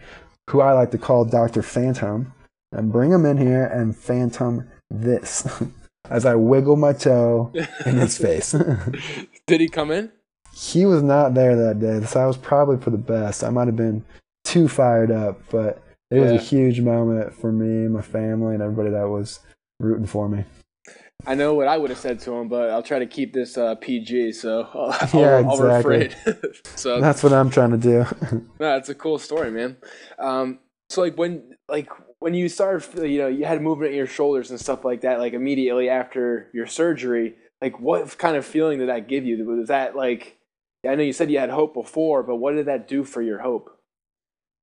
who 0.51 0.61
I 0.61 0.73
like 0.73 0.91
to 0.91 0.99
call 0.99 1.25
Dr. 1.25 1.63
Phantom, 1.63 2.33
and 2.73 2.93
bring 2.93 3.13
him 3.13 3.25
in 3.25 3.37
here 3.39 3.65
and 3.65 3.97
phantom 3.97 4.69
this. 4.91 5.47
as 6.11 6.25
I 6.25 6.35
wiggle 6.35 6.77
my 6.77 6.93
toe 6.93 7.53
in 7.87 7.97
his 7.97 8.19
face. 8.25 8.53
Did 9.47 9.61
he 9.61 9.69
come 9.69 9.91
in? 9.91 10.11
He 10.55 10.87
was 10.87 11.03
not 11.03 11.35
there 11.35 11.55
that 11.57 11.79
day, 11.79 12.05
so 12.05 12.21
I 12.21 12.27
was 12.27 12.37
probably 12.37 12.79
for 12.79 12.91
the 12.91 12.99
best. 12.99 13.45
I 13.45 13.51
might 13.51 13.69
have 13.69 13.77
been 13.77 14.05
too 14.45 14.69
fired 14.69 15.11
up, 15.11 15.41
but 15.51 15.83
it 16.11 16.19
was 16.19 16.33
a 16.33 16.39
huge 16.39 16.81
moment 16.81 17.35
for 17.35 17.53
me, 17.53 17.87
my 17.87 18.03
family, 18.03 18.55
and 18.55 18.63
everybody 18.63 18.91
that 18.91 19.09
was 19.09 19.41
rooting 19.79 20.07
for 20.07 20.29
me. 20.29 20.45
I 21.27 21.35
know 21.35 21.55
what 21.55 21.69
I 21.69 21.77
would 21.77 21.91
have 21.91 21.99
said 21.99 22.21
to 22.21 22.33
him, 22.33 22.49
but 22.49 22.71
I'll 22.71 22.83
try 22.83 23.01
to 23.01 23.07
keep 23.07 23.33
this 23.33 23.59
uh, 23.59 23.75
PG. 23.75 24.33
So 24.33 24.63
I'll, 24.75 25.21
yeah, 25.21 25.43
I'll, 25.47 25.53
exactly. 25.53 26.11
so 26.77 27.01
that's 27.01 27.23
what 27.23 27.33
I'm 27.33 27.51
trying 27.51 27.73
to 27.73 27.77
do. 27.77 28.07
no, 28.61 28.77
it's 28.77 28.89
a 28.89 28.95
cool 28.95 29.19
story, 29.19 29.51
man. 29.51 29.77
Um, 30.19 30.61
so 30.89 31.03
like 31.03 31.19
when 31.19 31.57
like 31.69 31.91
when 32.21 32.35
you 32.35 32.49
started, 32.49 33.07
you 33.09 33.19
know, 33.19 33.29
you 33.29 33.45
had 33.45 33.61
movement 33.61 33.91
in 33.91 33.97
your 33.97 34.07
shoulders 34.07 34.51
and 34.51 34.61
stuff 34.61 34.85
like 34.85 35.03
that, 35.03 35.19
like 35.19 35.33
immediately 35.33 35.89
after 35.89 36.49
your 36.55 36.67
surgery. 36.67 37.35
Like, 37.61 37.81
what 37.81 38.17
kind 38.19 38.37
of 38.37 38.47
feeling 38.47 38.79
did 38.79 38.89
that 38.89 39.09
give 39.09 39.25
you? 39.25 39.45
Was 39.45 39.69
that 39.69 39.97
like? 39.97 40.39
I 40.89 40.95
know 40.95 41.03
you 41.03 41.13
said 41.13 41.31
you 41.31 41.41
had 41.41 41.51
hope 41.51 41.75
before, 41.75 42.23
but 42.23 42.37
what 42.37 42.55
did 42.55 42.67
that 42.67 42.87
do 42.87 43.03
for 43.03 43.21
your 43.21 43.41
hope? 43.41 43.77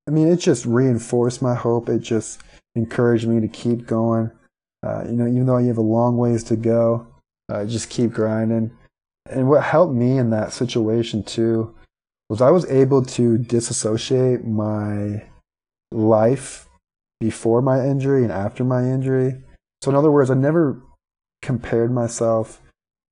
I 0.07 0.11
mean, 0.11 0.29
it 0.29 0.37
just 0.37 0.65
reinforced 0.65 1.41
my 1.41 1.55
hope. 1.55 1.89
It 1.89 1.99
just 1.99 2.39
encouraged 2.73 3.27
me 3.27 3.41
to 3.41 3.49
keep 3.49 3.85
going. 3.85 4.31
Uh, 4.85 5.03
you 5.05 5.13
know, 5.13 5.27
even 5.27 5.45
though 5.45 5.57
you 5.57 5.67
have 5.67 5.77
a 5.77 5.81
long 5.81 6.17
ways 6.17 6.43
to 6.43 6.55
go, 6.55 7.07
uh, 7.49 7.65
just 7.65 7.89
keep 7.89 8.11
grinding. 8.11 8.71
And 9.29 9.49
what 9.49 9.63
helped 9.63 9.93
me 9.93 10.17
in 10.17 10.29
that 10.29 10.53
situation 10.53 11.23
too 11.23 11.73
was 12.29 12.41
I 12.41 12.51
was 12.51 12.69
able 12.69 13.03
to 13.03 13.37
disassociate 13.37 14.45
my 14.45 15.23
life 15.91 16.67
before 17.19 17.61
my 17.61 17.85
injury 17.85 18.23
and 18.23 18.31
after 18.31 18.63
my 18.63 18.83
injury. 18.83 19.41
So, 19.81 19.89
in 19.89 19.97
other 19.97 20.11
words, 20.11 20.29
I 20.29 20.35
never 20.35 20.81
compared 21.41 21.91
myself 21.91 22.61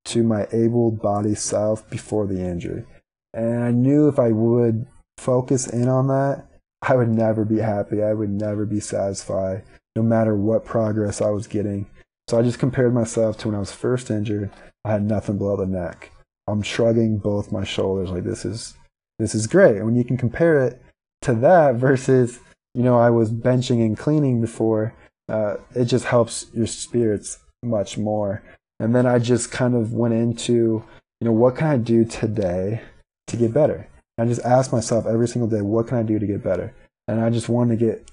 to 0.06 0.24
my 0.24 0.48
able 0.52 0.92
bodied 0.92 1.38
self 1.38 1.90
before 1.90 2.28
the 2.28 2.42
injury. 2.42 2.86
And 3.34 3.64
I 3.64 3.72
knew 3.72 4.08
if 4.08 4.20
I 4.20 4.30
would 4.30 4.86
focus 5.18 5.68
in 5.68 5.88
on 5.88 6.08
that, 6.08 6.46
I 6.82 6.96
would 6.96 7.10
never 7.10 7.46
be 7.46 7.60
happy. 7.60 8.04
I 8.04 8.14
would 8.14 8.30
never 8.30 8.66
be 8.66 8.80
satisfied, 8.80 9.64
no 9.96 10.04
matter 10.04 10.36
what 10.36 10.66
progress 10.66 11.22
I 11.22 11.30
was 11.30 11.48
getting. 11.48 11.88
So 12.28 12.40
I 12.40 12.42
just 12.42 12.60
compared 12.60 12.94
myself 12.94 13.38
to 13.40 13.48
when 13.48 13.56
I 13.56 13.60
was 13.60 13.72
first 13.72 14.10
injured. 14.10 14.50
I 14.86 14.92
had 14.92 15.04
nothing 15.04 15.38
below 15.38 15.58
the 15.58 15.66
neck. 15.66 16.12
I'm 16.48 16.62
shrugging 16.62 17.18
both 17.18 17.52
my 17.52 17.64
shoulders 17.64 18.10
like 18.10 18.24
this 18.24 18.46
is 18.46 18.76
this 19.20 19.36
is 19.36 19.48
great. 19.48 19.78
And 19.78 19.86
when 19.86 19.96
you 19.96 20.04
can 20.04 20.18
compare 20.18 20.64
it 20.64 20.82
to 21.22 21.34
that 21.36 21.76
versus, 21.76 22.40
you 22.74 22.84
know, 22.84 23.00
I 23.00 23.10
was 23.10 23.32
benching 23.32 23.86
and 23.86 23.98
cleaning 23.98 24.42
before, 24.42 24.94
uh, 25.30 25.56
it 25.76 25.86
just 25.86 26.06
helps 26.06 26.48
your 26.54 26.68
spirits 26.68 27.40
much 27.62 27.98
more. 27.98 28.44
And 28.80 28.94
then 28.96 29.06
I 29.06 29.20
just 29.20 29.52
kind 29.52 29.76
of 29.76 29.94
went 29.94 30.14
into, 30.14 30.84
you 31.22 31.26
know, 31.26 31.32
what 31.32 31.56
can 31.56 31.68
I 31.68 31.78
do 31.78 32.04
today 32.04 32.82
to 33.28 33.38
get 33.38 33.54
better? 33.54 33.88
I 34.18 34.26
just 34.26 34.42
ask 34.42 34.72
myself 34.72 35.06
every 35.06 35.28
single 35.28 35.50
day, 35.50 35.62
what 35.62 35.88
can 35.88 35.98
I 35.98 36.04
do 36.04 36.20
to 36.20 36.28
get 36.28 36.44
better? 36.44 36.74
And 37.08 37.22
I 37.22 37.30
just 37.30 37.50
wanted 37.50 37.80
to 37.80 37.86
get 37.86 38.12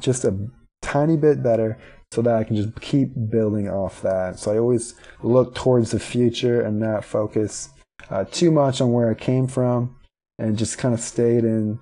just 0.00 0.24
a 0.24 0.36
tiny 0.82 1.16
bit 1.16 1.42
better 1.42 1.78
so 2.12 2.20
that 2.22 2.34
I 2.34 2.44
can 2.44 2.56
just 2.56 2.80
keep 2.80 3.10
building 3.30 3.68
off 3.68 4.02
that. 4.02 4.38
So 4.38 4.52
I 4.52 4.58
always 4.58 4.94
look 5.22 5.54
towards 5.54 5.92
the 5.92 6.00
future 6.00 6.60
and 6.60 6.78
not 6.78 7.04
focus 7.04 7.70
uh, 8.10 8.24
too 8.30 8.50
much 8.50 8.80
on 8.80 8.92
where 8.92 9.10
I 9.10 9.14
came 9.14 9.46
from 9.46 9.96
and 10.38 10.58
just 10.58 10.76
kind 10.76 10.92
of 10.92 11.00
stayed 11.00 11.44
in 11.44 11.78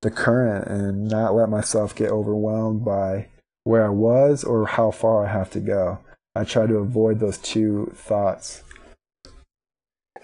the 0.00 0.10
current 0.10 0.66
and 0.68 1.08
not 1.08 1.34
let 1.34 1.50
myself 1.50 1.94
get 1.94 2.10
overwhelmed 2.10 2.84
by 2.84 3.28
where 3.64 3.84
I 3.84 3.90
was 3.90 4.44
or 4.44 4.66
how 4.66 4.90
far 4.90 5.26
I 5.26 5.32
have 5.32 5.50
to 5.50 5.60
go. 5.60 5.98
I 6.34 6.44
try 6.44 6.66
to 6.66 6.76
avoid 6.76 7.20
those 7.20 7.38
two 7.38 7.92
thoughts 7.94 8.62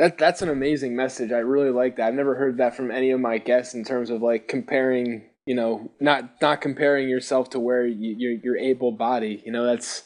that 0.01 0.17
that's 0.17 0.41
an 0.41 0.49
amazing 0.49 0.97
message. 0.97 1.31
I 1.31 1.39
really 1.39 1.71
like 1.71 1.97
that. 1.97 2.09
I've 2.09 2.15
never 2.15 2.35
heard 2.35 2.57
that 2.57 2.75
from 2.75 2.91
any 2.91 3.11
of 3.11 3.21
my 3.21 3.37
guests 3.37 3.75
in 3.75 3.85
terms 3.85 4.09
of 4.09 4.23
like 4.23 4.49
comparing, 4.49 5.29
you 5.51 5.57
know, 5.57 5.91
not 5.99 6.41
not 6.41 6.61
comparing 6.61 7.09
yourself 7.09 7.51
to 7.51 7.59
where 7.59 7.85
you, 7.85 8.15
you're 8.17 8.39
your 8.45 8.57
able 8.57 8.93
body. 8.93 9.43
You 9.45 9.51
know, 9.51 9.65
that's 9.65 10.03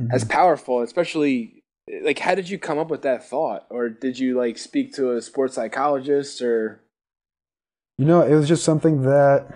mm-hmm. 0.00 0.06
that's 0.12 0.22
powerful. 0.22 0.80
Especially 0.80 1.64
like, 2.02 2.20
how 2.20 2.36
did 2.36 2.48
you 2.48 2.56
come 2.56 2.78
up 2.78 2.88
with 2.88 3.02
that 3.02 3.28
thought, 3.28 3.66
or 3.68 3.88
did 3.88 4.16
you 4.16 4.38
like 4.38 4.56
speak 4.56 4.94
to 4.94 5.10
a 5.10 5.20
sports 5.20 5.56
psychologist, 5.56 6.40
or? 6.40 6.84
You 7.98 8.04
know, 8.04 8.22
it 8.22 8.36
was 8.36 8.46
just 8.46 8.62
something 8.62 9.02
that 9.02 9.52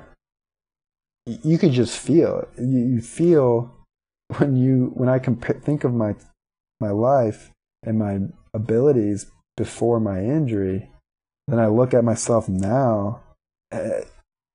you 1.26 1.58
could 1.58 1.70
just 1.70 1.96
feel. 1.96 2.48
You 2.58 3.00
feel 3.00 3.72
when 4.38 4.56
you 4.56 4.90
when 4.94 5.08
I 5.08 5.20
compa- 5.20 5.62
think 5.62 5.84
of 5.84 5.94
my 5.94 6.16
my 6.80 6.90
life 6.90 7.52
and 7.84 8.00
my 8.00 8.18
abilities 8.52 9.30
before 9.56 10.00
my 10.00 10.24
injury, 10.24 10.90
then 11.46 11.60
I 11.60 11.68
look 11.68 11.94
at 11.94 12.02
myself 12.02 12.48
now. 12.48 13.20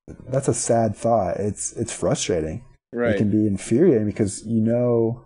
That's 0.08 0.48
a 0.48 0.54
sad 0.54 0.96
thought. 0.96 1.38
It's 1.38 1.74
it's 1.74 1.94
frustrating. 1.94 2.64
Right. 2.94 3.16
It 3.16 3.18
can 3.18 3.30
be 3.30 3.48
infuriating 3.48 4.06
because 4.06 4.46
you 4.46 4.62
know 4.62 5.26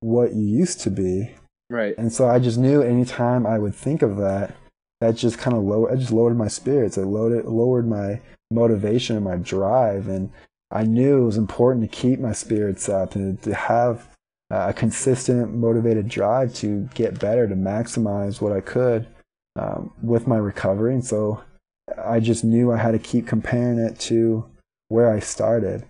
what 0.00 0.34
you 0.34 0.42
used 0.42 0.80
to 0.80 0.90
be. 0.90 1.34
Right. 1.70 1.94
And 1.96 2.12
so 2.12 2.28
I 2.28 2.38
just 2.38 2.58
knew 2.58 2.82
anytime 2.82 3.46
I 3.46 3.58
would 3.58 3.74
think 3.74 4.02
of 4.02 4.16
that, 4.18 4.54
that 5.00 5.16
just 5.16 5.38
kind 5.38 5.56
of 5.56 5.62
lowered. 5.62 5.92
I 5.92 5.96
just 5.96 6.12
lowered 6.12 6.36
my 6.36 6.48
spirits. 6.48 6.98
I 6.98 7.02
lowered 7.02 7.44
lowered 7.44 7.88
my 7.88 8.20
motivation 8.50 9.16
and 9.16 9.24
my 9.24 9.36
drive. 9.36 10.08
And 10.08 10.30
I 10.70 10.84
knew 10.84 11.22
it 11.22 11.26
was 11.26 11.36
important 11.36 11.90
to 11.90 11.96
keep 11.96 12.18
my 12.20 12.32
spirits 12.32 12.88
up 12.88 13.14
and 13.14 13.40
to 13.42 13.54
have 13.54 14.08
a 14.50 14.72
consistent, 14.72 15.54
motivated 15.54 16.08
drive 16.08 16.54
to 16.54 16.88
get 16.94 17.18
better, 17.18 17.48
to 17.48 17.54
maximize 17.54 18.40
what 18.40 18.52
I 18.52 18.60
could 18.60 19.06
um, 19.56 19.92
with 20.02 20.26
my 20.26 20.36
recovery. 20.36 20.94
And 20.94 21.04
so 21.04 21.42
I 22.02 22.20
just 22.20 22.44
knew 22.44 22.72
I 22.72 22.78
had 22.78 22.92
to 22.92 22.98
keep 22.98 23.26
comparing 23.26 23.78
it 23.78 23.98
to 24.00 24.46
where 24.88 25.10
I 25.10 25.20
started. 25.20 25.84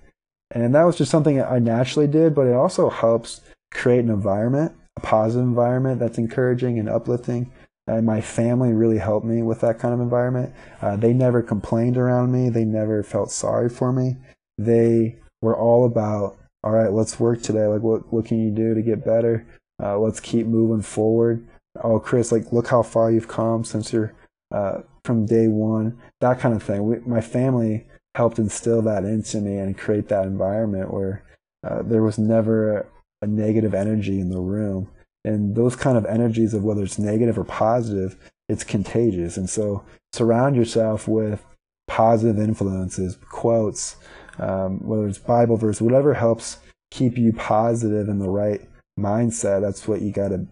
And 0.50 0.74
that 0.74 0.84
was 0.84 0.96
just 0.96 1.10
something 1.10 1.40
I 1.40 1.58
naturally 1.58 2.06
did, 2.06 2.34
but 2.34 2.46
it 2.46 2.54
also 2.54 2.90
helps 2.90 3.40
create 3.72 4.04
an 4.04 4.10
environment, 4.10 4.72
a 4.96 5.00
positive 5.00 5.44
environment 5.44 6.00
that's 6.00 6.18
encouraging 6.18 6.78
and 6.78 6.88
uplifting. 6.88 7.50
And 7.86 8.06
my 8.06 8.20
family 8.20 8.72
really 8.72 8.98
helped 8.98 9.26
me 9.26 9.42
with 9.42 9.60
that 9.60 9.78
kind 9.78 9.92
of 9.92 10.00
environment. 10.00 10.54
Uh, 10.80 10.96
they 10.96 11.12
never 11.12 11.42
complained 11.42 11.96
around 11.96 12.32
me. 12.32 12.48
They 12.48 12.64
never 12.64 13.02
felt 13.02 13.30
sorry 13.30 13.68
for 13.68 13.92
me. 13.92 14.16
They 14.56 15.16
were 15.42 15.56
all 15.56 15.84
about 15.84 16.38
all 16.64 16.72
right, 16.72 16.90
let's 16.90 17.20
work 17.20 17.42
today. 17.42 17.66
Like, 17.66 17.82
what 17.82 18.10
what 18.10 18.24
can 18.24 18.42
you 18.42 18.50
do 18.50 18.74
to 18.74 18.80
get 18.80 19.04
better? 19.04 19.46
Uh, 19.82 19.98
let's 19.98 20.18
keep 20.18 20.46
moving 20.46 20.80
forward. 20.80 21.46
Oh, 21.82 22.00
Chris, 22.00 22.32
like, 22.32 22.52
look 22.52 22.68
how 22.68 22.82
far 22.82 23.10
you've 23.10 23.28
come 23.28 23.64
since 23.64 23.92
you're 23.92 24.14
uh, 24.52 24.80
from 25.04 25.26
day 25.26 25.48
one. 25.48 25.98
That 26.20 26.40
kind 26.40 26.54
of 26.54 26.62
thing. 26.62 26.84
We, 26.84 26.98
my 27.00 27.20
family 27.20 27.86
helped 28.14 28.38
instill 28.38 28.82
that 28.82 29.04
into 29.04 29.38
me 29.38 29.58
and 29.58 29.76
create 29.76 30.08
that 30.08 30.26
environment 30.26 30.92
where 30.92 31.24
uh, 31.66 31.82
there 31.82 32.02
was 32.02 32.18
never 32.18 32.78
a, 32.78 32.86
a 33.22 33.26
negative 33.26 33.74
energy 33.74 34.20
in 34.20 34.30
the 34.30 34.40
room. 34.40 34.88
And 35.24 35.56
those 35.56 35.74
kind 35.74 35.96
of 35.96 36.04
energies 36.06 36.54
of 36.54 36.64
whether 36.64 36.82
it's 36.82 36.98
negative 36.98 37.38
or 37.38 37.44
positive, 37.44 38.16
it's 38.48 38.62
contagious. 38.64 39.36
And 39.36 39.48
so 39.48 39.84
surround 40.12 40.54
yourself 40.54 41.08
with 41.08 41.44
positive 41.88 42.38
influences, 42.38 43.18
quotes, 43.30 43.96
um, 44.38 44.86
whether 44.86 45.06
it's 45.08 45.18
Bible 45.18 45.56
verse, 45.56 45.80
whatever 45.80 46.14
helps 46.14 46.58
keep 46.90 47.16
you 47.16 47.32
positive 47.32 48.08
in 48.08 48.18
the 48.18 48.28
right 48.28 48.60
mindset. 48.98 49.62
That's 49.62 49.88
what 49.88 50.02
you 50.02 50.12
got 50.12 50.28
to 50.28 50.46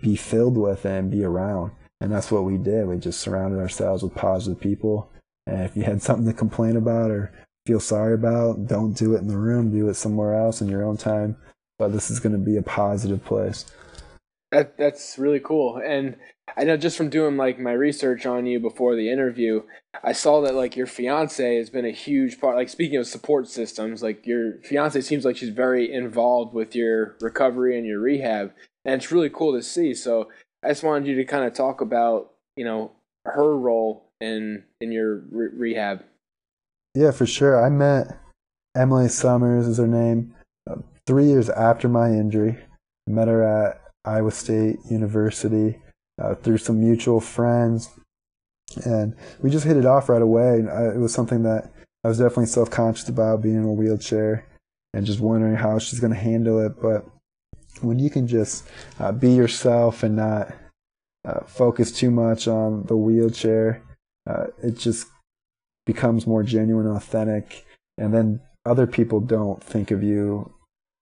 be 0.00 0.16
filled 0.16 0.56
with 0.56 0.84
and 0.84 1.10
be 1.10 1.24
around. 1.24 1.72
And 2.00 2.12
that's 2.12 2.30
what 2.30 2.44
we 2.44 2.56
did. 2.56 2.86
We 2.86 2.98
just 2.98 3.20
surrounded 3.20 3.58
ourselves 3.58 4.02
with 4.02 4.14
positive 4.14 4.60
people. 4.60 5.10
And 5.46 5.62
if 5.62 5.76
you 5.76 5.82
had 5.82 6.02
something 6.02 6.26
to 6.26 6.32
complain 6.32 6.76
about 6.76 7.10
or 7.10 7.32
feel 7.66 7.80
sorry 7.80 8.14
about, 8.14 8.66
don't 8.66 8.92
do 8.92 9.14
it 9.14 9.18
in 9.18 9.28
the 9.28 9.36
room. 9.36 9.72
Do 9.72 9.88
it 9.88 9.94
somewhere 9.94 10.34
else 10.34 10.60
in 10.60 10.68
your 10.68 10.84
own 10.84 10.96
time. 10.96 11.36
But 11.78 11.92
this 11.92 12.10
is 12.10 12.20
going 12.20 12.32
to 12.32 12.38
be 12.38 12.56
a 12.56 12.62
positive 12.62 13.24
place. 13.24 13.64
That 14.50 14.78
that's 14.78 15.18
really 15.18 15.40
cool. 15.40 15.76
And 15.84 16.16
I 16.56 16.64
know 16.64 16.76
just 16.76 16.96
from 16.96 17.10
doing 17.10 17.36
like 17.36 17.58
my 17.58 17.72
research 17.72 18.24
on 18.24 18.46
you 18.46 18.58
before 18.58 18.96
the 18.96 19.10
interview, 19.10 19.62
I 20.02 20.12
saw 20.12 20.40
that 20.42 20.54
like 20.54 20.76
your 20.76 20.86
fiance 20.86 21.56
has 21.56 21.68
been 21.68 21.84
a 21.84 21.90
huge 21.90 22.40
part. 22.40 22.56
Like 22.56 22.70
speaking 22.70 22.98
of 22.98 23.06
support 23.06 23.48
systems, 23.48 24.02
like 24.02 24.26
your 24.26 24.54
fiance 24.62 25.00
seems 25.02 25.24
like 25.24 25.36
she's 25.36 25.50
very 25.50 25.92
involved 25.92 26.54
with 26.54 26.74
your 26.74 27.16
recovery 27.20 27.76
and 27.76 27.86
your 27.86 28.00
rehab, 28.00 28.52
and 28.84 28.94
it's 28.94 29.12
really 29.12 29.30
cool 29.30 29.52
to 29.52 29.62
see. 29.62 29.92
So 29.94 30.28
I 30.62 30.68
just 30.68 30.82
wanted 30.82 31.06
you 31.06 31.16
to 31.16 31.24
kind 31.24 31.44
of 31.44 31.54
talk 31.54 31.80
about 31.80 32.32
you 32.56 32.64
know 32.64 32.92
her 33.24 33.56
role 33.56 34.10
in 34.20 34.64
in 34.80 34.92
your 34.92 35.22
re- 35.30 35.50
rehab. 35.54 36.04
Yeah, 36.94 37.10
for 37.10 37.26
sure. 37.26 37.62
I 37.64 37.68
met 37.68 38.18
Emily 38.76 39.08
Summers 39.08 39.66
is 39.66 39.78
her 39.78 39.86
name. 39.86 40.34
Uh, 40.68 40.76
three 41.06 41.26
years 41.26 41.48
after 41.50 41.88
my 41.88 42.08
injury, 42.08 42.58
I 43.08 43.10
met 43.10 43.28
her 43.28 43.42
at 43.42 43.80
Iowa 44.04 44.30
State 44.30 44.78
University 44.90 45.80
uh, 46.20 46.34
through 46.34 46.58
some 46.58 46.80
mutual 46.80 47.20
friends, 47.20 47.90
and 48.84 49.14
we 49.40 49.50
just 49.50 49.64
hit 49.64 49.76
it 49.76 49.86
off 49.86 50.08
right 50.08 50.22
away. 50.22 50.64
I, 50.68 50.88
it 50.88 50.98
was 50.98 51.12
something 51.12 51.42
that 51.44 51.70
I 52.04 52.08
was 52.08 52.18
definitely 52.18 52.46
self 52.46 52.70
conscious 52.70 53.08
about 53.08 53.42
being 53.42 53.56
in 53.56 53.64
a 53.64 53.72
wheelchair 53.72 54.46
and 54.94 55.06
just 55.06 55.20
wondering 55.20 55.56
how 55.56 55.78
she's 55.78 56.00
going 56.00 56.12
to 56.12 56.18
handle 56.18 56.58
it. 56.64 56.80
But 56.80 57.06
when 57.82 57.98
you 57.98 58.10
can 58.10 58.26
just 58.26 58.64
uh, 58.98 59.12
be 59.12 59.30
yourself 59.30 60.02
and 60.02 60.16
not 60.16 60.52
uh, 61.24 61.40
focus 61.46 61.92
too 61.92 62.10
much 62.10 62.48
on 62.48 62.84
the 62.84 62.96
wheelchair, 62.96 63.82
uh, 64.28 64.46
it 64.62 64.78
just 64.78 65.08
becomes 65.86 66.26
more 66.26 66.42
genuine, 66.42 66.86
authentic, 66.86 67.64
and 67.96 68.12
then 68.14 68.40
other 68.64 68.86
people 68.86 69.20
don't 69.20 69.62
think 69.62 69.90
of 69.90 70.02
you 70.02 70.52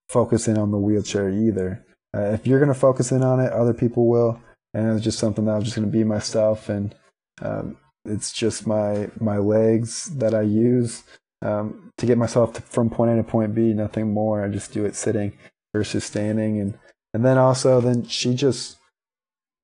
focusing 0.08 0.56
on 0.56 0.70
the 0.70 0.78
wheelchair 0.78 1.28
either. 1.28 1.84
Uh, 2.14 2.32
if 2.32 2.46
you're 2.46 2.60
going 2.60 2.72
to 2.72 2.78
focus 2.78 3.12
in 3.12 3.22
on 3.22 3.40
it, 3.40 3.52
other 3.52 3.74
people 3.74 4.08
will, 4.08 4.40
and 4.72 4.94
it's 4.94 5.04
just 5.04 5.18
something 5.18 5.44
that 5.44 5.52
I'm 5.52 5.62
just 5.64 5.76
going 5.76 5.88
to 5.88 5.92
be 5.92 6.04
myself, 6.04 6.68
and 6.68 6.94
um, 7.42 7.76
it's 8.04 8.32
just 8.32 8.66
my 8.66 9.08
my 9.20 9.38
legs 9.38 10.06
that 10.16 10.34
I 10.34 10.42
use 10.42 11.02
um, 11.42 11.92
to 11.98 12.06
get 12.06 12.16
myself 12.16 12.54
to, 12.54 12.62
from 12.62 12.88
point 12.88 13.10
A 13.10 13.16
to 13.16 13.24
point 13.24 13.54
B. 13.54 13.72
Nothing 13.72 14.12
more. 14.12 14.44
I 14.44 14.48
just 14.48 14.72
do 14.72 14.84
it 14.84 14.94
sitting 14.94 15.32
versus 15.76 16.04
standing, 16.04 16.58
and 16.60 16.78
and 17.12 17.24
then 17.24 17.36
also 17.36 17.80
then 17.80 18.06
she 18.06 18.34
just 18.34 18.78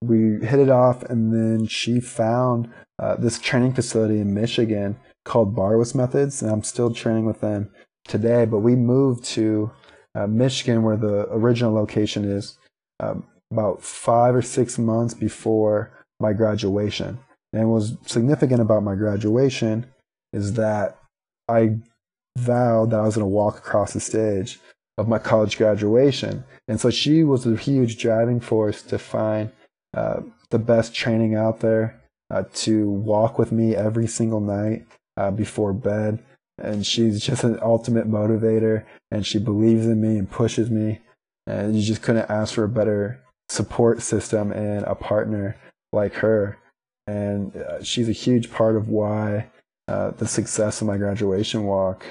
we 0.03 0.45
hit 0.47 0.59
it 0.59 0.69
off, 0.69 1.03
and 1.05 1.33
then 1.33 1.67
she 1.67 2.01
found 2.01 2.71
uh, 2.99 3.17
this 3.17 3.39
training 3.39 3.73
facility 3.73 4.21
in 4.21 4.35
Michigan 4.35 4.97
called 5.25 5.57
Barwis 5.57 5.95
Methods, 5.95 6.43
and 6.43 6.51
I'm 6.51 6.63
still 6.63 6.93
training 6.93 7.25
with 7.25 7.41
them 7.41 7.71
today. 8.05 8.45
But 8.45 8.59
we 8.59 8.77
moved 8.77 9.25
to 9.37 9.71
uh, 10.15 10.27
Michigan, 10.27 10.83
where 10.83 10.97
the 10.97 11.29
original 11.31 11.73
location 11.73 12.25
is, 12.25 12.59
um, 13.01 13.25
about 13.51 13.83
five 13.83 14.35
or 14.35 14.43
six 14.43 14.79
months 14.79 15.15
before 15.15 15.91
my 16.21 16.33
graduation. 16.33 17.19
And 17.55 17.69
what 17.69 17.77
was 17.77 17.97
significant 18.07 18.61
about 18.61 18.83
my 18.83 18.97
graduation 18.97 19.87
is 20.33 20.55
that 20.55 20.99
I 21.49 21.77
vowed 22.39 22.91
that 22.91 23.01
I 23.01 23.05
was 23.05 23.17
going 23.17 23.25
to 23.25 23.29
walk 23.29 23.59
across 23.59 23.93
the 23.93 24.01
stage 24.01 24.59
of 24.99 25.09
my 25.09 25.19
college 25.19 25.57
graduation. 25.57 26.45
And 26.69 26.81
so 26.81 26.91
she 26.91 27.25
was 27.25 27.47
a 27.47 27.57
huge 27.57 27.99
driving 27.99 28.41
force 28.41 28.83
to 28.83 28.99
find 28.99 29.51
uh, 29.95 30.21
the 30.51 30.59
best 30.59 30.95
training 30.95 31.35
out 31.35 31.61
there, 31.61 32.01
uh, 32.31 32.45
to 32.55 32.89
walk 32.91 33.39
with 33.39 33.53
me 33.53 33.75
every 33.75 34.07
single 34.07 34.41
night 34.41 34.87
uh, 35.17 35.31
before 35.31 35.73
bed. 35.73 36.23
And 36.59 36.87
she's 36.87 37.25
just 37.25 37.45
an 37.45 37.59
ultimate 37.63 38.09
motivator, 38.09 38.85
and 39.11 39.27
she 39.27 39.39
believes 39.39 39.87
in 39.87 40.01
me 40.01 40.19
and 40.19 40.31
pushes 40.31 40.71
me. 40.71 41.01
And 41.47 41.75
you 41.75 41.83
just 41.83 42.03
couldn't 42.03 42.31
ask 42.31 42.55
for 42.55 42.65
a 42.65 42.69
better 42.69 43.21
support 43.49 44.03
system 44.03 44.53
and 44.53 44.85
a 44.85 44.95
partner 44.95 45.57
like 45.93 46.15
her. 46.15 46.59
And 47.07 47.57
uh, 47.57 47.83
she's 47.83 48.09
a 48.09 48.13
huge 48.13 48.53
part 48.53 48.77
of 48.77 48.89
why 48.89 49.49
uh, 49.89 50.13
the 50.13 50.29
success 50.29 50.81
of 50.81 50.87
my 50.87 50.99
graduation 50.99 51.65
walk, 51.65 52.05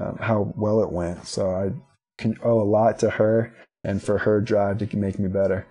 um, 0.00 0.16
how 0.18 0.52
well 0.56 0.82
it 0.82 0.90
went. 0.90 1.26
So 1.26 1.50
I 1.50 1.72
can 2.18 2.38
owe 2.42 2.60
a 2.60 2.64
lot 2.64 2.98
to 3.00 3.10
her 3.10 3.54
and 3.84 4.02
for 4.02 4.18
her 4.18 4.40
drive 4.40 4.78
to 4.78 4.96
make 4.96 5.18
me 5.18 5.28
better. 5.28 5.66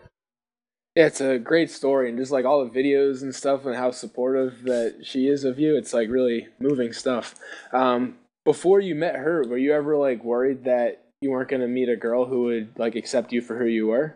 Yeah, 0.96 1.06
it's 1.06 1.22
a 1.22 1.40
great 1.40 1.72
story, 1.72 2.10
and 2.10 2.18
just 2.18 2.34
like 2.34 2.44
all 2.44 2.66
the 2.66 2.70
videos 2.70 3.22
and 3.22 3.34
stuff, 3.34 3.66
and 3.66 3.76
how 3.76 3.92
supportive 3.92 4.64
that 4.64 4.98
she 5.04 5.30
is 5.30 5.46
of 5.46 5.58
you. 5.58 5.78
It's 5.78 5.94
like 5.94 6.10
really 6.10 6.50
moving 6.60 6.92
stuff. 6.92 7.36
Um, 7.72 8.16
before 8.44 8.82
you 8.82 8.94
met 8.94 9.16
her, 9.16 9.44
were 9.48 9.58
you 9.58 9.74
ever 9.74 9.96
like 9.96 10.24
worried 10.24 10.66
that 10.66 11.06
you 11.22 11.32
weren't 11.32 11.50
going 11.50 11.62
to 11.62 11.68
meet 11.68 11.88
a 11.88 11.96
girl 11.96 12.26
who 12.26 12.44
would 12.44 12.78
like 12.78 12.96
accept 12.96 13.32
you 13.32 13.42
for 13.42 13.58
who 13.58 13.66
you 13.66 13.88
were? 13.88 14.16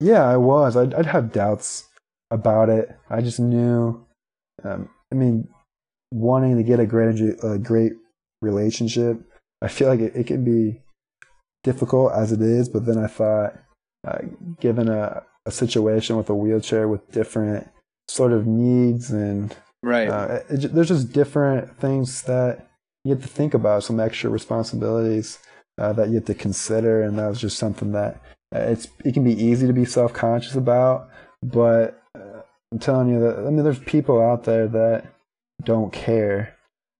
Yeah, 0.00 0.26
I 0.26 0.38
was. 0.38 0.76
I'd, 0.76 0.94
I'd 0.94 1.06
have 1.06 1.30
doubts 1.30 1.88
about 2.32 2.68
it. 2.68 2.96
I 3.08 3.20
just 3.20 3.38
knew. 3.38 4.04
Um, 4.64 4.88
I 5.12 5.14
mean, 5.14 5.48
wanting 6.10 6.56
to 6.56 6.64
get 6.64 6.80
a 6.80 6.86
great 6.86 7.20
a 7.44 7.58
great 7.58 7.92
relationship, 8.42 9.20
I 9.62 9.68
feel 9.68 9.88
like 9.88 10.00
it, 10.00 10.16
it 10.16 10.26
can 10.26 10.44
be 10.44 10.80
difficult 11.62 12.12
as 12.12 12.32
it 12.32 12.40
is. 12.40 12.68
But 12.68 12.86
then 12.86 12.98
I 12.98 13.06
thought, 13.06 13.56
uh, 14.06 14.18
given 14.60 14.88
a 14.88 15.22
a 15.46 15.50
situation 15.50 16.16
with 16.16 16.28
a 16.28 16.34
wheelchair 16.34 16.86
with 16.86 17.10
different 17.12 17.68
sort 18.08 18.32
of 18.32 18.46
needs 18.46 19.10
and 19.10 19.56
right, 19.82 20.08
uh, 20.08 20.40
it, 20.50 20.74
there's 20.74 20.88
just 20.88 21.12
different 21.12 21.78
things 21.78 22.22
that 22.22 22.68
you 23.04 23.14
have 23.14 23.22
to 23.22 23.28
think 23.28 23.54
about, 23.54 23.82
some 23.82 23.98
extra 23.98 24.28
responsibilities 24.28 25.38
uh, 25.78 25.92
that 25.94 26.08
you 26.08 26.16
have 26.16 26.26
to 26.26 26.34
consider, 26.34 27.02
and 27.02 27.18
that 27.18 27.28
was 27.28 27.40
just 27.40 27.58
something 27.58 27.92
that 27.92 28.20
uh, 28.54 28.58
it's 28.58 28.88
it 29.04 29.14
can 29.14 29.24
be 29.24 29.42
easy 29.42 29.66
to 29.66 29.72
be 29.72 29.84
self 29.84 30.12
conscious 30.12 30.54
about, 30.54 31.08
but 31.42 32.02
uh, 32.14 32.42
I'm 32.72 32.78
telling 32.78 33.08
you 33.08 33.20
that 33.20 33.38
I 33.38 33.50
mean 33.50 33.64
there's 33.64 33.78
people 33.78 34.20
out 34.20 34.44
there 34.44 34.68
that 34.68 35.06
don't 35.64 35.92
care, 35.92 36.56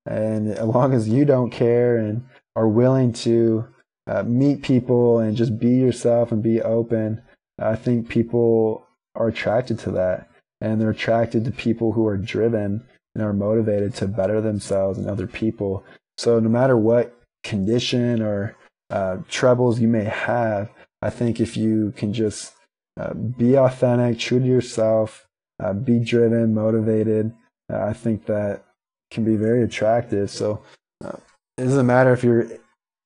and 0.06 0.50
as 0.50 0.64
long 0.64 0.94
as 0.94 1.08
you 1.08 1.24
don't 1.24 1.50
care 1.50 1.98
and 1.98 2.24
are 2.56 2.68
willing 2.68 3.12
to 3.12 3.66
uh, 4.06 4.22
meet 4.22 4.62
people 4.62 5.18
and 5.18 5.36
just 5.36 5.58
be 5.58 5.70
yourself 5.70 6.32
and 6.32 6.42
be 6.42 6.60
open, 6.60 7.22
I 7.58 7.76
think 7.76 8.08
people 8.08 8.86
are 9.14 9.28
attracted 9.28 9.78
to 9.80 9.90
that, 9.92 10.28
and 10.60 10.80
they're 10.80 10.90
attracted 10.90 11.44
to 11.44 11.50
people 11.50 11.92
who 11.92 12.06
are 12.06 12.16
driven 12.16 12.86
and 13.14 13.24
are 13.24 13.32
motivated 13.32 13.94
to 13.96 14.08
better 14.08 14.40
themselves 14.40 14.98
and 14.98 15.08
other 15.08 15.26
people. 15.26 15.84
So 16.16 16.38
no 16.38 16.48
matter 16.48 16.76
what 16.76 17.16
condition 17.42 18.22
or 18.22 18.56
uh, 18.90 19.18
troubles 19.28 19.80
you 19.80 19.88
may 19.88 20.04
have, 20.04 20.70
I 21.02 21.10
think 21.10 21.40
if 21.40 21.56
you 21.56 21.92
can 21.96 22.12
just 22.12 22.52
uh, 22.98 23.14
be 23.14 23.56
authentic, 23.56 24.18
true 24.18 24.38
to 24.38 24.46
yourself, 24.46 25.26
uh, 25.62 25.72
be 25.72 25.98
driven, 25.98 26.54
motivated, 26.54 27.32
uh, 27.72 27.80
I 27.80 27.92
think 27.92 28.26
that 28.26 28.64
can 29.10 29.24
be 29.24 29.36
very 29.36 29.62
attractive. 29.62 30.30
So 30.30 30.62
uh, 31.04 31.16
it 31.56 31.64
doesn't 31.64 31.86
matter 31.86 32.12
if 32.12 32.22
you're 32.24 32.48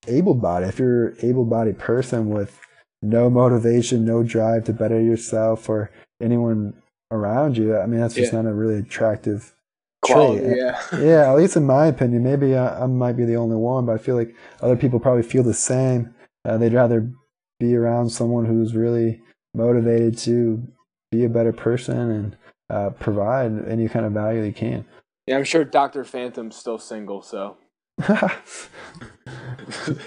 able-bodied. 0.09 0.69
If 0.69 0.79
you're 0.79 1.09
an 1.09 1.17
able-bodied 1.23 1.79
person 1.79 2.31
with 2.31 2.59
no 3.03 3.29
motivation, 3.29 4.05
no 4.05 4.23
drive 4.23 4.65
to 4.65 4.73
better 4.73 5.01
yourself 5.01 5.69
or 5.69 5.91
anyone 6.21 6.75
around 7.11 7.57
you, 7.57 7.77
I 7.77 7.87
mean 7.87 8.01
that's 8.01 8.15
just 8.15 8.33
yeah. 8.33 8.43
not 8.43 8.51
a 8.51 8.55
really 8.55 8.79
attractive 8.79 9.55
Quality, 10.03 10.41
trait. 10.41 10.57
Yeah, 10.57 10.81
yeah. 11.01 11.31
At 11.31 11.37
least 11.37 11.57
in 11.57 11.65
my 11.65 11.87
opinion, 11.87 12.23
maybe 12.23 12.57
I, 12.57 12.83
I, 12.83 12.87
might 12.87 13.17
be 13.17 13.25
the 13.25 13.37
only 13.37 13.57
one, 13.57 13.87
but 13.87 13.93
I 13.93 13.99
feel 13.99 14.17
like 14.17 14.35
other 14.61 14.77
people 14.77 15.01
probably 15.01 15.23
feel 15.23 15.43
the 15.43 15.55
same. 15.55 16.15
Uh, 16.45 16.59
they'd 16.59 16.75
rather 16.75 17.11
be 17.59 17.75
around 17.75 18.11
someone 18.11 18.45
who's 18.45 18.75
really 18.75 19.23
motivated 19.55 20.19
to 20.19 20.63
be 21.11 21.25
a 21.25 21.29
better 21.29 21.53
person 21.53 22.11
and 22.11 22.37
uh, 22.71 22.91
provide 22.91 23.67
any 23.69 23.89
kind 23.89 24.05
of 24.05 24.13
value 24.13 24.43
they 24.43 24.53
can. 24.53 24.85
Yeah, 25.27 25.37
I'm 25.37 25.45
sure 25.45 25.65
Doctor 25.65 26.05
Phantom's 26.05 26.57
still 26.57 26.79
single, 26.79 27.23
so. 27.23 27.57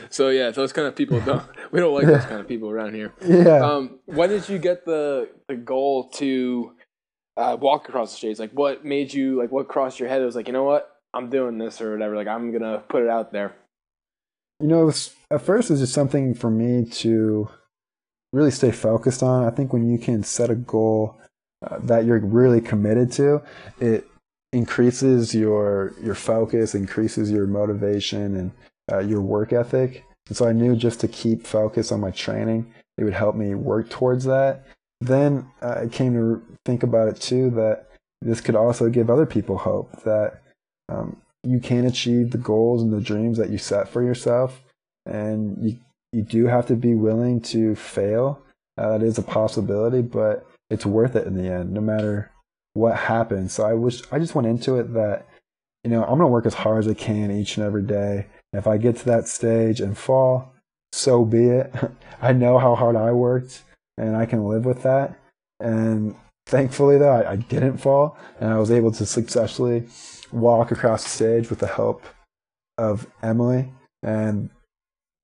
so 0.09 0.29
yeah, 0.29 0.51
those 0.51 0.73
kind 0.73 0.87
of 0.87 0.95
people 0.95 1.19
don't. 1.21 1.43
We 1.69 1.81
don't 1.81 1.93
like 1.93 2.05
those 2.05 2.23
kind 2.23 2.39
of 2.39 2.47
people 2.47 2.69
around 2.69 2.93
here. 2.93 3.13
Yeah. 3.25 3.57
Um, 3.57 3.99
when 4.05 4.29
did 4.29 4.47
you 4.47 4.57
get 4.57 4.85
the 4.85 5.27
the 5.49 5.55
goal 5.57 6.07
to 6.11 6.71
uh, 7.35 7.57
walk 7.59 7.89
across 7.89 8.11
the 8.11 8.17
stage? 8.17 8.39
Like, 8.39 8.51
what 8.51 8.85
made 8.85 9.13
you 9.13 9.37
like? 9.37 9.51
What 9.51 9.67
crossed 9.67 9.99
your 9.99 10.07
head? 10.07 10.21
It 10.21 10.25
was 10.25 10.35
like, 10.37 10.47
you 10.47 10.53
know 10.53 10.63
what? 10.63 10.89
I'm 11.13 11.29
doing 11.29 11.57
this 11.57 11.81
or 11.81 11.91
whatever. 11.91 12.15
Like 12.15 12.27
I'm 12.27 12.53
gonna 12.53 12.83
put 12.87 13.03
it 13.03 13.09
out 13.09 13.33
there. 13.33 13.53
You 14.61 14.67
know, 14.67 14.85
was, 14.85 15.13
at 15.29 15.41
first 15.41 15.69
it 15.69 15.73
was 15.73 15.81
just 15.81 15.93
something 15.93 16.33
for 16.33 16.49
me 16.49 16.85
to 16.85 17.49
really 18.31 18.51
stay 18.51 18.71
focused 18.71 19.21
on. 19.21 19.45
I 19.45 19.49
think 19.49 19.73
when 19.73 19.89
you 19.89 19.97
can 19.97 20.23
set 20.23 20.49
a 20.49 20.55
goal 20.55 21.19
uh, 21.65 21.79
that 21.79 22.05
you're 22.05 22.19
really 22.19 22.61
committed 22.61 23.11
to, 23.13 23.41
it 23.79 24.07
increases 24.53 25.33
your 25.33 25.93
your 26.01 26.15
focus, 26.15 26.75
increases 26.75 27.31
your 27.31 27.47
motivation 27.47 28.35
and 28.35 28.51
uh, 28.91 28.99
your 28.99 29.21
work 29.21 29.53
ethic. 29.53 30.03
And 30.27 30.37
so 30.37 30.47
I 30.47 30.53
knew 30.53 30.75
just 30.75 30.99
to 31.01 31.07
keep 31.07 31.45
focus 31.45 31.91
on 31.91 32.01
my 32.01 32.11
training, 32.11 32.73
it 32.97 33.03
would 33.03 33.13
help 33.13 33.35
me 33.35 33.55
work 33.55 33.89
towards 33.89 34.25
that. 34.25 34.65
Then 34.99 35.49
uh, 35.61 35.81
I 35.83 35.87
came 35.87 36.13
to 36.13 36.41
think 36.65 36.83
about 36.83 37.07
it 37.07 37.19
too 37.19 37.49
that 37.51 37.89
this 38.21 38.41
could 38.41 38.55
also 38.55 38.89
give 38.89 39.09
other 39.09 39.25
people 39.25 39.57
hope 39.57 40.03
that 40.03 40.41
um, 40.89 41.17
you 41.43 41.59
can 41.59 41.85
achieve 41.85 42.31
the 42.31 42.37
goals 42.37 42.81
and 42.81 42.91
the 42.91 43.01
dreams 43.01 43.37
that 43.37 43.49
you 43.49 43.57
set 43.57 43.87
for 43.87 44.01
yourself, 44.01 44.63
and 45.05 45.57
you 45.61 45.77
you 46.13 46.23
do 46.23 46.47
have 46.47 46.65
to 46.67 46.75
be 46.75 46.95
willing 46.95 47.41
to 47.41 47.75
fail. 47.75 48.41
Uh, 48.77 48.97
that 48.97 49.05
is 49.05 49.17
a 49.17 49.23
possibility, 49.23 50.01
but 50.01 50.47
it's 50.69 50.85
worth 50.85 51.15
it 51.15 51.27
in 51.27 51.35
the 51.35 51.49
end, 51.49 51.71
no 51.71 51.81
matter 51.81 52.31
what 52.77 52.95
happens. 52.95 53.53
So 53.53 53.65
I 53.65 53.73
wish 53.73 54.01
I 54.11 54.19
just 54.19 54.35
went 54.35 54.47
into 54.47 54.77
it 54.77 54.93
that 54.93 55.27
you 55.83 55.89
know 55.89 56.03
I'm 56.03 56.19
gonna 56.19 56.27
work 56.27 56.45
as 56.45 56.53
hard 56.53 56.79
as 56.79 56.87
I 56.87 56.93
can 56.93 57.31
each 57.31 57.57
and 57.57 57.65
every 57.65 57.83
day. 57.83 58.27
If 58.53 58.67
I 58.67 58.77
get 58.77 58.97
to 58.97 59.05
that 59.05 59.27
stage 59.27 59.81
and 59.81 59.97
fall, 59.97 60.53
so 60.91 61.25
be 61.25 61.45
it. 61.45 61.73
I 62.21 62.33
know 62.33 62.57
how 62.57 62.75
hard 62.75 62.95
I 62.95 63.11
worked, 63.11 63.63
and 63.97 64.15
I 64.15 64.25
can 64.25 64.45
live 64.45 64.65
with 64.65 64.83
that. 64.83 65.19
And 65.59 66.15
thankfully, 66.45 66.97
though, 66.97 67.11
I, 67.11 67.31
I 67.31 67.35
didn't 67.35 67.77
fall, 67.77 68.17
and 68.39 68.51
I 68.51 68.59
was 68.59 68.71
able 68.71 68.91
to 68.93 69.05
successfully 69.05 69.87
walk 70.31 70.71
across 70.71 71.03
the 71.03 71.09
stage 71.09 71.49
with 71.49 71.59
the 71.59 71.67
help 71.67 72.03
of 72.77 73.07
Emily. 73.21 73.71
And 74.03 74.49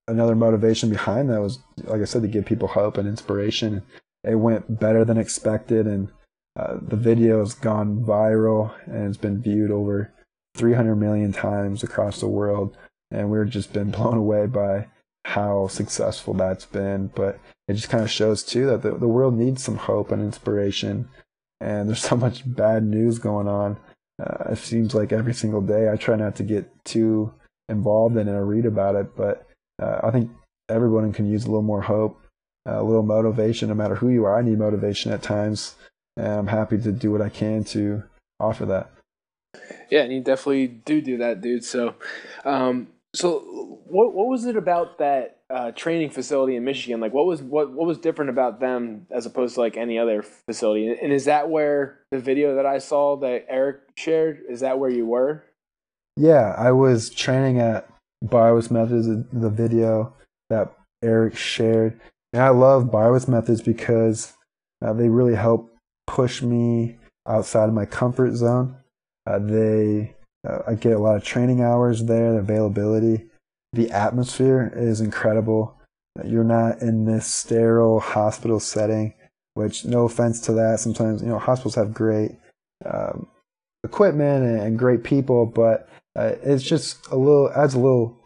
another 0.07 0.35
motivation 0.35 0.89
behind 0.89 1.29
that 1.29 1.41
was, 1.41 1.59
like 1.83 2.01
I 2.01 2.05
said, 2.05 2.23
to 2.23 2.27
give 2.27 2.45
people 2.45 2.67
hope 2.67 2.97
and 2.97 3.07
inspiration. 3.07 3.83
It 4.23 4.35
went 4.35 4.79
better 4.79 5.05
than 5.05 5.17
expected, 5.17 5.87
and 5.87 6.09
uh, 6.55 6.77
the 6.81 6.95
video 6.95 7.39
has 7.39 7.53
gone 7.53 8.03
viral 8.03 8.73
and 8.85 9.07
it's 9.07 9.17
been 9.17 9.41
viewed 9.41 9.71
over 9.71 10.13
300 10.55 10.95
million 10.95 11.33
times 11.33 11.83
across 11.83 12.19
the 12.19 12.27
world. 12.27 12.77
And 13.11 13.29
we've 13.29 13.49
just 13.49 13.73
been 13.73 13.91
blown 13.91 14.17
away 14.17 14.45
by 14.45 14.87
how 15.25 15.67
successful 15.67 16.33
that's 16.33 16.65
been. 16.65 17.07
But 17.07 17.39
it 17.67 17.73
just 17.73 17.89
kind 17.89 18.03
of 18.03 18.11
shows 18.11 18.43
too 18.43 18.67
that 18.67 18.81
the, 18.81 18.91
the 18.91 19.07
world 19.07 19.35
needs 19.35 19.63
some 19.63 19.77
hope 19.77 20.11
and 20.11 20.21
inspiration. 20.21 21.09
And 21.59 21.87
there's 21.87 22.03
so 22.09 22.15
much 22.15 22.43
bad 22.45 22.83
news 22.83 23.19
going 23.19 23.47
on. 23.47 23.77
Uh, 24.21 24.51
it 24.51 24.57
seems 24.57 24.93
like 24.93 25.11
every 25.11 25.33
single 25.33 25.61
day. 25.61 25.89
I 25.89 25.95
try 25.95 26.15
not 26.15 26.35
to 26.35 26.43
get 26.43 26.69
too 26.85 27.33
involved 27.67 28.15
in 28.17 28.27
it 28.27 28.31
or 28.31 28.45
read 28.45 28.65
about 28.65 28.95
it, 28.95 29.15
but 29.15 29.47
uh, 29.81 30.01
I 30.03 30.11
think 30.11 30.29
everyone 30.69 31.11
can 31.13 31.25
use 31.25 31.43
a 31.43 31.47
little 31.47 31.63
more 31.63 31.81
hope, 31.81 32.21
a 32.65 32.83
little 32.83 33.03
motivation, 33.03 33.69
no 33.69 33.75
matter 33.75 33.95
who 33.95 34.09
you 34.09 34.25
are. 34.25 34.37
I 34.37 34.43
need 34.43 34.59
motivation 34.59 35.11
at 35.11 35.23
times, 35.23 35.75
and 36.17 36.27
I'm 36.27 36.47
happy 36.47 36.77
to 36.79 36.91
do 36.91 37.11
what 37.11 37.21
I 37.21 37.29
can 37.29 37.63
to 37.65 38.03
offer 38.39 38.65
that. 38.65 38.91
Yeah, 39.89 40.01
and 40.01 40.13
you 40.13 40.21
definitely 40.21 40.67
do 40.67 41.01
do 41.01 41.17
that, 41.17 41.41
dude. 41.41 41.63
So, 41.63 41.95
um, 42.45 42.87
so 43.13 43.39
what 43.85 44.13
what 44.13 44.27
was 44.27 44.45
it 44.45 44.57
about 44.57 44.97
that 44.97 45.39
uh, 45.49 45.71
training 45.71 46.09
facility 46.09 46.55
in 46.55 46.63
Michigan? 46.63 46.99
Like, 46.99 47.13
what 47.13 47.25
was 47.25 47.41
what 47.41 47.71
what 47.71 47.85
was 47.85 47.99
different 47.99 48.31
about 48.31 48.59
them 48.59 49.05
as 49.11 49.25
opposed 49.25 49.55
to 49.55 49.61
like 49.61 49.77
any 49.77 49.99
other 49.99 50.23
facility? 50.23 50.87
And 50.89 51.13
is 51.13 51.25
that 51.25 51.49
where 51.49 51.99
the 52.11 52.19
video 52.19 52.55
that 52.55 52.65
I 52.65 52.79
saw 52.79 53.17
that 53.17 53.45
Eric 53.49 53.81
shared? 53.95 54.41
Is 54.49 54.61
that 54.61 54.79
where 54.79 54.89
you 54.89 55.05
were? 55.05 55.43
Yeah, 56.15 56.55
I 56.57 56.71
was 56.71 57.09
training 57.09 57.59
at 57.59 57.87
Barwis 58.23 58.71
Methods, 58.71 59.07
the 59.07 59.49
video 59.49 60.13
that 60.49 60.73
Eric 61.03 61.35
shared. 61.35 61.99
And 62.31 62.41
I 62.41 62.49
love 62.49 62.85
Barwis 62.85 63.27
Methods 63.27 63.61
because 63.61 64.33
uh, 64.83 64.93
they 64.93 65.09
really 65.09 65.35
help 65.35 65.72
push 66.07 66.41
me 66.41 66.97
outside 67.27 67.69
of 67.69 67.73
my 67.73 67.85
comfort 67.85 68.35
zone. 68.35 68.77
Uh, 69.25 69.39
they, 69.39 70.15
uh, 70.47 70.59
I 70.67 70.75
get 70.75 70.93
a 70.93 70.99
lot 70.99 71.15
of 71.15 71.23
training 71.23 71.61
hours 71.61 72.03
there, 72.05 72.33
the 72.33 72.39
availability. 72.39 73.25
The 73.73 73.91
atmosphere 73.91 74.71
is 74.75 75.01
incredible. 75.01 75.79
You're 76.23 76.43
not 76.43 76.81
in 76.81 77.05
this 77.05 77.25
sterile 77.25 77.99
hospital 77.99 78.59
setting, 78.59 79.13
which, 79.55 79.85
no 79.85 80.05
offense 80.05 80.41
to 80.41 80.53
that, 80.53 80.79
sometimes, 80.79 81.21
you 81.21 81.29
know, 81.29 81.39
hospitals 81.39 81.75
have 81.75 81.93
great 81.93 82.33
um, 82.85 83.27
equipment 83.83 84.45
and, 84.45 84.59
and, 84.59 84.79
great 84.79 85.03
people, 85.03 85.45
but 85.45 85.89
uh, 86.15 86.33
it's 86.43 86.63
just 86.63 87.07
a 87.07 87.15
little, 87.15 87.51
adds 87.55 87.73
a 87.73 87.79
little 87.79 88.23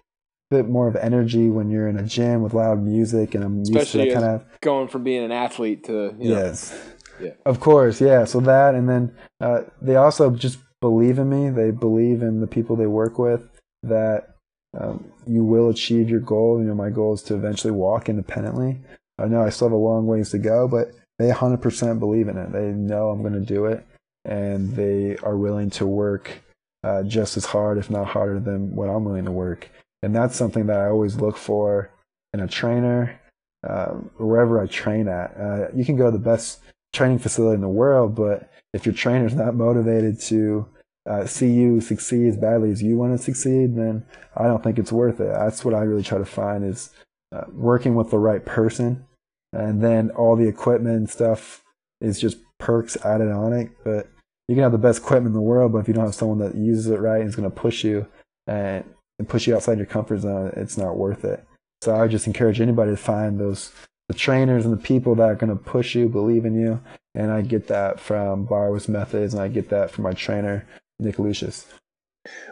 bit 0.49 0.67
more 0.67 0.87
of 0.87 0.95
energy 0.95 1.49
when 1.49 1.69
you're 1.69 1.87
in 1.87 1.97
a 1.97 2.03
gym 2.03 2.41
with 2.41 2.53
loud 2.53 2.81
music, 2.81 3.35
and 3.35 3.43
I'm 3.43 3.61
Especially 3.61 3.79
used 3.79 3.91
to 3.91 3.97
that 3.97 4.13
kind 4.13 4.25
of 4.25 4.61
going 4.61 4.87
from 4.87 5.03
being 5.03 5.23
an 5.23 5.31
athlete 5.31 5.85
to 5.85 6.15
you 6.19 6.29
know, 6.29 6.45
yes, 6.45 6.77
yeah. 7.19 7.31
of 7.45 7.59
course, 7.59 8.01
yeah. 8.01 8.25
So 8.25 8.39
that, 8.41 8.75
and 8.75 8.87
then 8.89 9.15
uh, 9.41 9.61
they 9.81 9.95
also 9.95 10.31
just 10.31 10.59
believe 10.81 11.19
in 11.19 11.29
me. 11.29 11.49
They 11.49 11.71
believe 11.71 12.21
in 12.21 12.41
the 12.41 12.47
people 12.47 12.75
they 12.75 12.87
work 12.87 13.17
with 13.17 13.49
that 13.83 14.35
um, 14.77 15.11
you 15.25 15.43
will 15.43 15.69
achieve 15.69 16.09
your 16.09 16.19
goal. 16.19 16.59
You 16.59 16.65
know, 16.65 16.75
my 16.75 16.89
goal 16.89 17.13
is 17.13 17.23
to 17.23 17.35
eventually 17.35 17.71
walk 17.71 18.09
independently. 18.09 18.79
I 19.17 19.25
know 19.25 19.41
I 19.41 19.49
still 19.49 19.67
have 19.67 19.73
a 19.73 19.77
long 19.77 20.05
ways 20.05 20.29
to 20.31 20.37
go, 20.37 20.67
but 20.67 20.91
they 21.17 21.29
100% 21.29 21.99
believe 21.99 22.27
in 22.27 22.37
it. 22.37 22.51
They 22.51 22.67
know 22.71 23.09
I'm 23.09 23.21
going 23.21 23.33
to 23.33 23.39
do 23.39 23.65
it, 23.65 23.85
and 24.25 24.75
they 24.75 25.17
are 25.17 25.37
willing 25.37 25.71
to 25.71 25.87
work 25.87 26.41
uh, 26.83 27.03
just 27.03 27.37
as 27.37 27.45
hard, 27.45 27.77
if 27.77 27.89
not 27.89 28.07
harder, 28.07 28.39
than 28.39 28.75
what 28.75 28.89
I'm 28.89 29.03
willing 29.03 29.25
to 29.25 29.31
work. 29.31 29.69
And 30.03 30.15
that's 30.15 30.35
something 30.35 30.67
that 30.67 30.79
I 30.79 30.89
always 30.89 31.15
look 31.15 31.37
for 31.37 31.89
in 32.33 32.39
a 32.39 32.47
trainer, 32.47 33.19
uh, 33.67 33.93
wherever 34.17 34.61
I 34.61 34.67
train 34.67 35.07
at. 35.07 35.35
Uh, 35.35 35.67
you 35.73 35.83
can 35.83 35.95
go 35.95 36.05
to 36.05 36.11
the 36.11 36.23
best 36.23 36.59
training 36.97 37.19
facility 37.19 37.55
in 37.55 37.61
the 37.61 37.69
world, 37.69 38.15
but 38.15 38.51
if 38.73 38.85
your 38.85 38.95
trainer's 38.95 39.35
not 39.35 39.55
motivated 39.55 40.19
to 40.21 40.67
uh, 41.07 41.25
see 41.25 41.51
you 41.51 41.79
succeed 41.79 42.27
as 42.27 42.37
badly 42.37 42.71
as 42.71 42.81
you 42.83 42.97
want 42.97 43.17
to 43.17 43.23
succeed, 43.23 43.75
then 43.75 44.05
I 44.35 44.43
don't 44.43 44.63
think 44.63 44.77
it's 44.77 44.91
worth 44.91 45.19
it. 45.19 45.31
That's 45.31 45.63
what 45.63 45.73
I 45.73 45.81
really 45.81 46.03
try 46.03 46.17
to 46.17 46.25
find 46.25 46.65
is 46.65 46.89
uh, 47.33 47.45
working 47.53 47.95
with 47.95 48.09
the 48.09 48.19
right 48.19 48.43
person, 48.43 49.05
and 49.53 49.81
then 49.81 50.09
all 50.11 50.35
the 50.35 50.47
equipment 50.47 50.97
and 50.97 51.09
stuff 51.09 51.63
is 52.01 52.19
just 52.19 52.37
perks 52.59 52.97
added 53.05 53.31
on 53.31 53.53
it. 53.53 53.69
But 53.83 54.09
you 54.47 54.55
can 54.55 54.63
have 54.63 54.71
the 54.71 54.77
best 54.77 54.99
equipment 54.99 55.27
in 55.27 55.41
the 55.41 55.41
world, 55.41 55.71
but 55.71 55.79
if 55.79 55.87
you 55.87 55.93
don't 55.93 56.05
have 56.05 56.15
someone 56.15 56.39
that 56.39 56.55
uses 56.55 56.87
it 56.87 56.99
right 56.99 57.21
and 57.21 57.29
is 57.29 57.35
going 57.35 57.49
to 57.49 57.55
push 57.55 57.83
you 57.83 58.07
and 58.47 58.83
and 59.19 59.29
push 59.29 59.47
you 59.47 59.55
outside 59.55 59.77
your 59.77 59.87
comfort 59.87 60.19
zone, 60.19 60.51
it's 60.55 60.77
not 60.77 60.97
worth 60.97 61.23
it. 61.25 61.43
So 61.81 61.95
I 61.95 62.01
would 62.01 62.11
just 62.11 62.27
encourage 62.27 62.59
anybody 62.59 62.91
to 62.91 62.97
find 62.97 63.39
those 63.39 63.71
the 64.07 64.13
trainers 64.13 64.65
and 64.65 64.73
the 64.73 64.81
people 64.81 65.15
that 65.15 65.29
are 65.29 65.35
going 65.35 65.49
to 65.49 65.55
push 65.55 65.95
you, 65.95 66.07
believe 66.07 66.45
in 66.45 66.59
you. 66.59 66.81
And 67.13 67.31
I 67.31 67.41
get 67.41 67.67
that 67.67 67.99
from 67.99 68.47
Barwis 68.47 68.87
Methods, 68.87 69.33
and 69.33 69.41
I 69.41 69.47
get 69.47 69.69
that 69.69 69.91
from 69.91 70.03
my 70.03 70.13
trainer, 70.13 70.65
Nick 70.99 71.19
Lucius. 71.19 71.67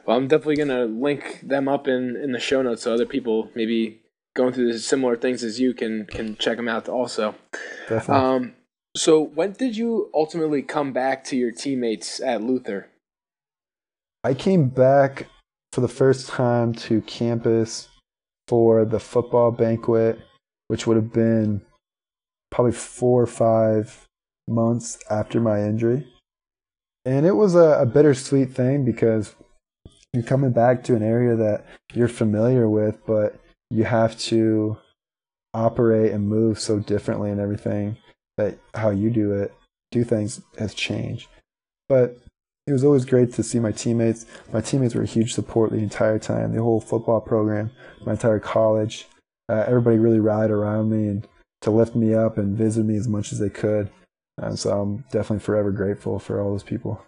Well, 0.05 0.17
I'm 0.17 0.27
definitely 0.27 0.55
going 0.55 0.69
to 0.69 0.85
link 0.85 1.41
them 1.43 1.67
up 1.67 1.87
in, 1.87 2.15
in 2.15 2.31
the 2.31 2.39
show 2.39 2.61
notes 2.61 2.83
so 2.83 2.93
other 2.93 3.05
people 3.05 3.49
maybe 3.55 4.01
going 4.35 4.53
through 4.53 4.71
the 4.71 4.79
similar 4.79 5.15
things 5.15 5.43
as 5.43 5.59
you 5.59 5.73
can 5.73 6.05
can 6.05 6.35
check 6.37 6.57
them 6.57 6.67
out 6.67 6.87
also. 6.89 7.35
Definitely. 7.87 8.15
Um, 8.15 8.53
so 8.95 9.21
when 9.21 9.53
did 9.53 9.75
you 9.75 10.09
ultimately 10.13 10.61
come 10.61 10.93
back 10.93 11.23
to 11.25 11.35
your 11.35 11.51
teammates 11.51 12.19
at 12.21 12.41
Luther? 12.41 12.87
I 14.23 14.33
came 14.33 14.69
back 14.69 15.27
for 15.71 15.81
the 15.81 15.87
first 15.87 16.27
time 16.27 16.73
to 16.73 17.01
campus 17.01 17.89
for 18.47 18.85
the 18.85 18.99
football 18.99 19.51
banquet, 19.51 20.19
which 20.67 20.87
would 20.87 20.97
have 20.97 21.13
been 21.13 21.61
probably 22.51 22.71
four 22.71 23.21
or 23.21 23.27
five 23.27 24.05
months 24.47 24.97
after 25.09 25.39
my 25.39 25.61
injury. 25.61 26.07
And 27.03 27.25
it 27.25 27.33
was 27.33 27.55
a, 27.55 27.81
a 27.81 27.85
bittersweet 27.85 28.51
thing 28.51 28.85
because 28.85 29.35
you're 30.13 30.23
coming 30.23 30.51
back 30.51 30.83
to 30.85 30.95
an 30.95 31.03
area 31.03 31.35
that 31.35 31.65
you're 31.93 32.07
familiar 32.07 32.69
with, 32.69 33.05
but 33.05 33.39
you 33.69 33.83
have 33.83 34.17
to 34.19 34.77
operate 35.53 36.11
and 36.11 36.27
move 36.27 36.59
so 36.59 36.79
differently 36.79 37.31
and 37.31 37.39
everything 37.39 37.97
that 38.37 38.57
how 38.73 38.89
you 38.89 39.09
do 39.09 39.33
it, 39.33 39.53
do 39.91 40.03
things 40.03 40.41
has 40.57 40.73
changed. 40.73 41.27
But 41.87 42.17
it 42.67 42.73
was 42.73 42.83
always 42.83 43.05
great 43.05 43.33
to 43.33 43.43
see 43.43 43.59
my 43.59 43.71
teammates. 43.71 44.25
My 44.51 44.61
teammates 44.61 44.95
were 44.95 45.03
a 45.03 45.07
huge 45.07 45.33
support 45.33 45.71
the 45.71 45.77
entire 45.77 46.17
time, 46.17 46.53
the 46.53 46.61
whole 46.61 46.81
football 46.81 47.21
program, 47.21 47.71
my 48.05 48.13
entire 48.13 48.39
college. 48.39 49.07
Uh, 49.49 49.63
everybody 49.67 49.97
really 49.97 50.19
rallied 50.19 50.51
around 50.51 50.89
me 50.89 51.07
and 51.07 51.27
to 51.61 51.71
lift 51.71 51.95
me 51.95 52.13
up 52.13 52.37
and 52.37 52.57
visit 52.57 52.85
me 52.85 52.95
as 52.95 53.07
much 53.07 53.31
as 53.31 53.39
they 53.39 53.49
could. 53.49 53.89
And 54.37 54.57
so 54.57 54.79
I'm 54.79 54.97
definitely 55.11 55.39
forever 55.39 55.71
grateful 55.71 56.19
for 56.19 56.41
all 56.41 56.51
those 56.51 56.63
people. 56.63 57.03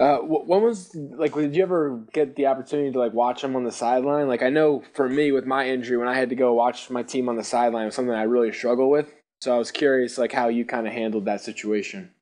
Uh, 0.00 0.18
when 0.18 0.62
was 0.62 0.94
like? 0.94 1.34
Did 1.34 1.56
you 1.56 1.62
ever 1.64 2.04
get 2.12 2.36
the 2.36 2.46
opportunity 2.46 2.92
to 2.92 2.98
like 3.00 3.12
watch 3.12 3.42
them 3.42 3.56
on 3.56 3.64
the 3.64 3.72
sideline? 3.72 4.28
Like 4.28 4.44
I 4.44 4.48
know 4.48 4.84
for 4.94 5.08
me 5.08 5.32
with 5.32 5.44
my 5.44 5.68
injury, 5.68 5.96
when 5.96 6.06
I 6.06 6.16
had 6.16 6.28
to 6.28 6.36
go 6.36 6.52
watch 6.52 6.88
my 6.88 7.02
team 7.02 7.28
on 7.28 7.36
the 7.36 7.42
sideline, 7.42 7.86
was 7.86 7.96
something 7.96 8.14
I 8.14 8.22
really 8.22 8.52
struggle 8.52 8.90
with. 8.90 9.12
So 9.40 9.52
I 9.52 9.58
was 9.58 9.72
curious, 9.72 10.16
like 10.16 10.30
how 10.30 10.48
you 10.48 10.64
kind 10.64 10.86
of 10.86 10.92
handled 10.92 11.24
that 11.24 11.40
situation. 11.40 12.12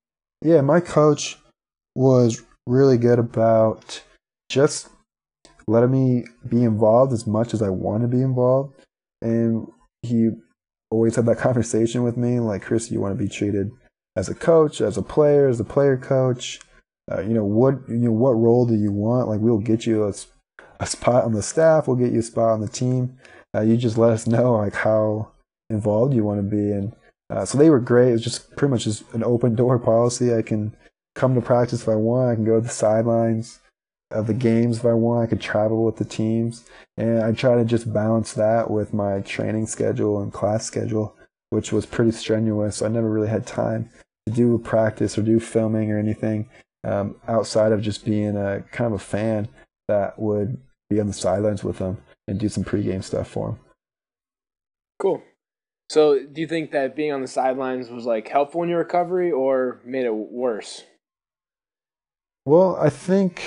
Yeah, 0.43 0.63
my 0.63 0.81
coach 0.81 1.37
was 1.95 2.43
really 2.67 2.97
good 2.97 3.19
about 3.19 4.03
just 4.49 4.89
letting 5.69 5.91
me 5.91 6.25
be 6.49 6.65
involved 6.65 7.13
as 7.13 7.27
much 7.27 7.55
as 7.55 7.63
I 7.63 7.71
want 7.71 8.03
to 8.03 8.09
be 8.09 8.23
involved. 8.23 8.75
And 9.23 9.67
he 10.03 10.31
always 10.91 11.17
had 11.17 11.27
that 11.27 11.39
conversation 11.49 12.03
with 12.03 12.17
me, 12.17 12.41
like, 12.41 12.63
Chris, 12.63 12.91
you 12.91 13.01
want 13.01 13.17
to 13.17 13.23
be 13.23 13.29
treated 13.29 13.71
as 14.17 14.29
a 14.29 14.35
coach, 14.35 14.81
as 14.81 14.97
a 14.97 15.03
player, 15.03 15.49
as 15.49 15.61
a 15.61 15.65
player 15.65 15.97
coach. 15.97 16.61
Uh, 17.11 17.21
you 17.21 17.35
know 17.35 17.45
what 17.45 17.75
you 17.89 17.97
know 17.97 18.13
what 18.13 18.33
role 18.33 18.67
do 18.67 18.75
you 18.75 18.91
want? 18.91 19.29
Like 19.29 19.39
we'll 19.39 19.59
get 19.59 19.87
you 19.87 20.05
a, 20.05 20.13
a 20.81 20.87
spot 20.87 21.25
on 21.25 21.35
the 21.35 21.43
staff, 21.43 21.87
we'll 21.87 21.97
get 21.97 22.13
you 22.13 22.19
a 22.19 22.23
spot 22.23 22.51
on 22.51 22.61
the 22.61 22.69
team. 22.69 23.17
Uh, 23.55 23.61
you 23.61 23.77
just 23.77 23.97
let 23.97 24.11
us 24.11 24.27
know 24.27 24.55
like 24.55 24.75
how 24.75 25.31
involved 25.71 26.15
you 26.15 26.25
want 26.25 26.39
to 26.39 26.43
be, 26.43 26.73
and 26.73 26.97
uh, 27.31 27.45
so 27.45 27.59
they 27.59 27.71
were 27.71 27.79
great. 27.79 28.09
It 28.09 28.13
was 28.13 28.25
just 28.25 28.57
pretty 28.57 28.73
much 28.73 28.85
just 28.85 29.05
an 29.15 29.23
open 29.23 29.55
door 29.55 29.79
policy. 29.93 30.35
I 30.35 30.43
can 30.43 30.75
come 31.15 31.35
to 31.37 31.41
practice 31.41 31.83
if 31.83 31.89
I 31.89 31.95
want. 31.95 32.33
I 32.33 32.35
can 32.35 32.45
go 32.45 32.57
to 32.57 32.61
the 32.61 32.69
sidelines 32.69 33.61
of 34.11 34.27
the 34.27 34.35
games 34.35 34.79
if 34.79 34.85
I 34.85 34.93
want. 34.93 35.25
I 35.25 35.27
could 35.27 35.41
travel 35.41 35.85
with 35.85 35.97
the 35.97 36.05
teams, 36.05 36.65
and 36.97 37.23
I 37.23 37.33
try 37.33 37.55
to 37.57 37.65
just 37.65 37.93
balance 37.93 38.33
that 38.35 38.71
with 38.71 38.95
my 38.95 39.21
training 39.21 39.67
schedule 39.67 40.23
and 40.23 40.33
class 40.33 40.65
schedule, 40.65 41.17
which 41.51 41.73
was 41.73 41.87
pretty 41.87 42.13
strenuous. 42.13 42.83
I 42.83 42.89
never 42.89 43.11
really 43.11 43.29
had 43.29 43.47
time 43.47 43.91
to 44.27 44.33
do 44.33 44.55
a 44.55 44.59
practice 44.59 45.17
or 45.17 45.23
do 45.23 45.41
filming 45.41 45.91
or 45.91 45.99
anything 45.99 46.49
um, 46.85 47.17
outside 47.29 47.73
of 47.73 47.83
just 47.83 48.05
being 48.05 48.37
a 48.37 48.63
kind 48.73 48.87
of 48.87 49.01
a 49.01 49.05
fan 49.05 49.49
that 49.89 50.19
would 50.19 50.59
be 50.89 51.01
on 51.01 51.07
the 51.07 51.13
sidelines 51.13 51.65
with 51.65 51.79
them 51.79 51.99
and 52.29 52.39
do 52.39 52.49
some 52.49 52.65
pregame 52.65 53.03
stuff 53.03 53.29
for 53.29 53.49
them. 53.49 53.59
Cool. 54.99 55.23
So, 55.89 56.25
do 56.25 56.41
you 56.41 56.49
think 56.49 56.73
that 56.73 56.97
being 56.97 57.13
on 57.13 57.23
the 57.23 57.29
sidelines 57.29 57.91
was 57.91 58.05
like 58.05 58.29
helpful 58.29 58.63
in 58.63 58.69
your 58.69 58.79
recovery 58.79 59.31
or 59.31 59.81
made 59.85 60.05
it 60.05 60.15
worse? 60.15 60.85
Well, 62.45 62.77
I 62.81 62.91
think 62.91 63.43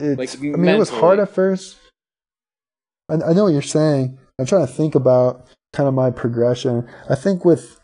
it's. 0.00 0.18
Like 0.18 0.34
I 0.34 0.42
mean, 0.42 0.52
mentally. 0.52 0.74
it 0.74 0.78
was 0.78 0.90
hard 0.90 1.18
at 1.18 1.30
first. 1.30 1.76
I, 3.08 3.14
I 3.14 3.32
know 3.32 3.44
what 3.44 3.52
you're 3.52 3.62
saying. 3.62 4.18
I'm 4.38 4.46
trying 4.46 4.66
to 4.66 4.72
think 4.72 4.94
about 4.94 5.46
kind 5.72 5.88
of 5.88 5.94
my 5.94 6.10
progression. 6.10 6.88
I 7.08 7.14
think 7.14 7.44
with 7.44 7.78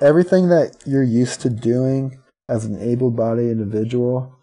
everything 0.00 0.48
that 0.48 0.76
you're 0.86 1.02
used 1.02 1.40
to 1.42 1.50
doing 1.50 2.18
as 2.48 2.64
an 2.64 2.80
able-bodied 2.80 3.50
individual, 3.50 4.34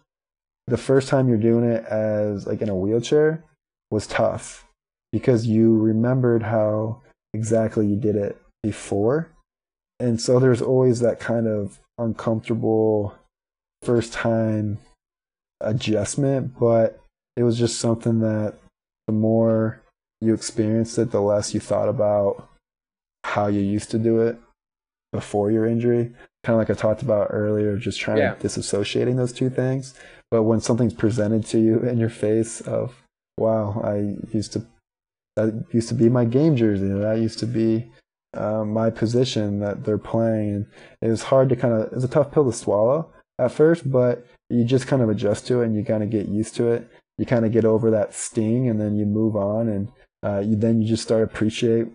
the 0.66 0.76
first 0.76 1.08
time 1.08 1.28
you're 1.28 1.38
doing 1.38 1.64
it 1.64 1.84
as 1.84 2.46
like 2.46 2.62
in 2.62 2.68
a 2.68 2.76
wheelchair 2.76 3.44
was 3.90 4.06
tough 4.06 4.66
because 5.12 5.46
you 5.46 5.78
remembered 5.78 6.42
how 6.42 7.02
exactly 7.32 7.86
you 7.86 7.96
did 7.96 8.16
it 8.16 8.40
before. 8.62 9.30
And 10.00 10.20
so 10.20 10.38
there's 10.40 10.62
always 10.62 11.00
that 11.00 11.20
kind 11.20 11.46
of 11.46 11.78
uncomfortable 11.98 13.14
first 13.82 14.12
time 14.12 14.78
adjustment, 15.60 16.58
but 16.58 17.03
it 17.36 17.42
was 17.42 17.58
just 17.58 17.78
something 17.78 18.20
that 18.20 18.54
the 19.06 19.12
more 19.12 19.82
you 20.20 20.34
experienced 20.34 20.98
it, 20.98 21.10
the 21.10 21.20
less 21.20 21.54
you 21.54 21.60
thought 21.60 21.88
about 21.88 22.48
how 23.24 23.46
you 23.46 23.60
used 23.60 23.90
to 23.90 23.98
do 23.98 24.20
it 24.20 24.38
before 25.12 25.50
your 25.50 25.66
injury. 25.66 26.12
Kind 26.44 26.54
of 26.54 26.58
like 26.58 26.70
I 26.70 26.74
talked 26.74 27.02
about 27.02 27.28
earlier, 27.30 27.76
just 27.76 28.00
trying 28.00 28.18
yeah. 28.18 28.34
to 28.34 28.48
disassociating 28.48 29.16
those 29.16 29.32
two 29.32 29.50
things. 29.50 29.94
But 30.30 30.42
when 30.42 30.60
something's 30.60 30.94
presented 30.94 31.46
to 31.46 31.58
you 31.58 31.80
in 31.80 31.98
your 31.98 32.10
face 32.10 32.60
of, 32.62 33.02
wow, 33.38 33.80
I 33.84 34.16
used 34.34 34.52
to, 34.52 34.66
that 35.36 35.64
used 35.72 35.88
to 35.88 35.94
be 35.94 36.08
my 36.08 36.24
game 36.24 36.56
jersey, 36.56 36.88
that 36.88 37.18
used 37.18 37.38
to 37.40 37.46
be 37.46 37.90
uh, 38.34 38.64
my 38.64 38.90
position 38.90 39.60
that 39.60 39.84
they're 39.84 39.98
playing. 39.98 40.66
And 41.00 41.08
it 41.08 41.10
was 41.10 41.24
hard 41.24 41.48
to 41.48 41.56
kind 41.56 41.74
of, 41.74 41.92
it's 41.92 42.04
a 42.04 42.08
tough 42.08 42.32
pill 42.32 42.50
to 42.50 42.56
swallow 42.56 43.10
at 43.38 43.52
first, 43.52 43.90
but 43.90 44.26
you 44.50 44.64
just 44.64 44.86
kind 44.86 45.02
of 45.02 45.08
adjust 45.08 45.46
to 45.46 45.62
it 45.62 45.66
and 45.66 45.76
you 45.76 45.84
kind 45.84 46.02
of 46.02 46.10
get 46.10 46.28
used 46.28 46.54
to 46.56 46.68
it. 46.68 46.88
You 47.18 47.26
kind 47.26 47.44
of 47.44 47.52
get 47.52 47.64
over 47.64 47.90
that 47.90 48.14
sting 48.14 48.68
and 48.68 48.80
then 48.80 48.96
you 48.96 49.06
move 49.06 49.36
on 49.36 49.68
and 49.68 49.92
uh, 50.24 50.40
you, 50.40 50.56
then 50.56 50.80
you 50.80 50.88
just 50.88 51.02
start 51.02 51.22
appreciate 51.22 51.86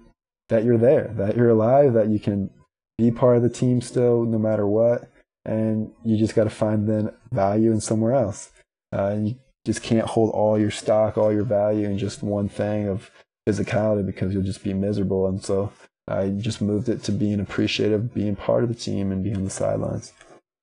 that 0.49 0.63
you're 0.63 0.77
there, 0.77 1.13
that 1.17 1.35
you're 1.35 1.49
alive, 1.49 1.93
that 1.93 2.09
you 2.09 2.19
can 2.19 2.49
be 2.97 3.11
part 3.11 3.37
of 3.37 3.43
the 3.43 3.49
team 3.49 3.81
still, 3.81 4.23
no 4.23 4.37
matter 4.37 4.67
what. 4.67 5.09
And 5.45 5.91
you 6.03 6.17
just 6.17 6.35
got 6.35 6.43
to 6.43 6.49
find 6.49 6.87
then 6.87 7.11
value 7.31 7.71
in 7.71 7.81
somewhere 7.81 8.13
else. 8.13 8.51
Uh, 8.91 9.15
you 9.19 9.39
just 9.65 9.81
can't 9.81 10.07
hold 10.07 10.31
all 10.31 10.59
your 10.59 10.71
stock, 10.71 11.17
all 11.17 11.33
your 11.33 11.43
value 11.43 11.87
in 11.87 11.97
just 11.97 12.23
one 12.23 12.49
thing 12.49 12.87
of 12.87 13.09
physicality 13.47 14.05
because 14.05 14.33
you'll 14.33 14.43
just 14.43 14.63
be 14.63 14.73
miserable. 14.73 15.27
And 15.27 15.43
so 15.43 15.71
I 16.07 16.29
just 16.29 16.61
moved 16.61 16.89
it 16.89 17.03
to 17.03 17.11
being 17.11 17.39
appreciative, 17.39 18.13
being 18.13 18.35
part 18.35 18.63
of 18.63 18.69
the 18.69 18.75
team, 18.75 19.11
and 19.11 19.23
being 19.23 19.37
on 19.37 19.43
the 19.43 19.49
sidelines. 19.49 20.13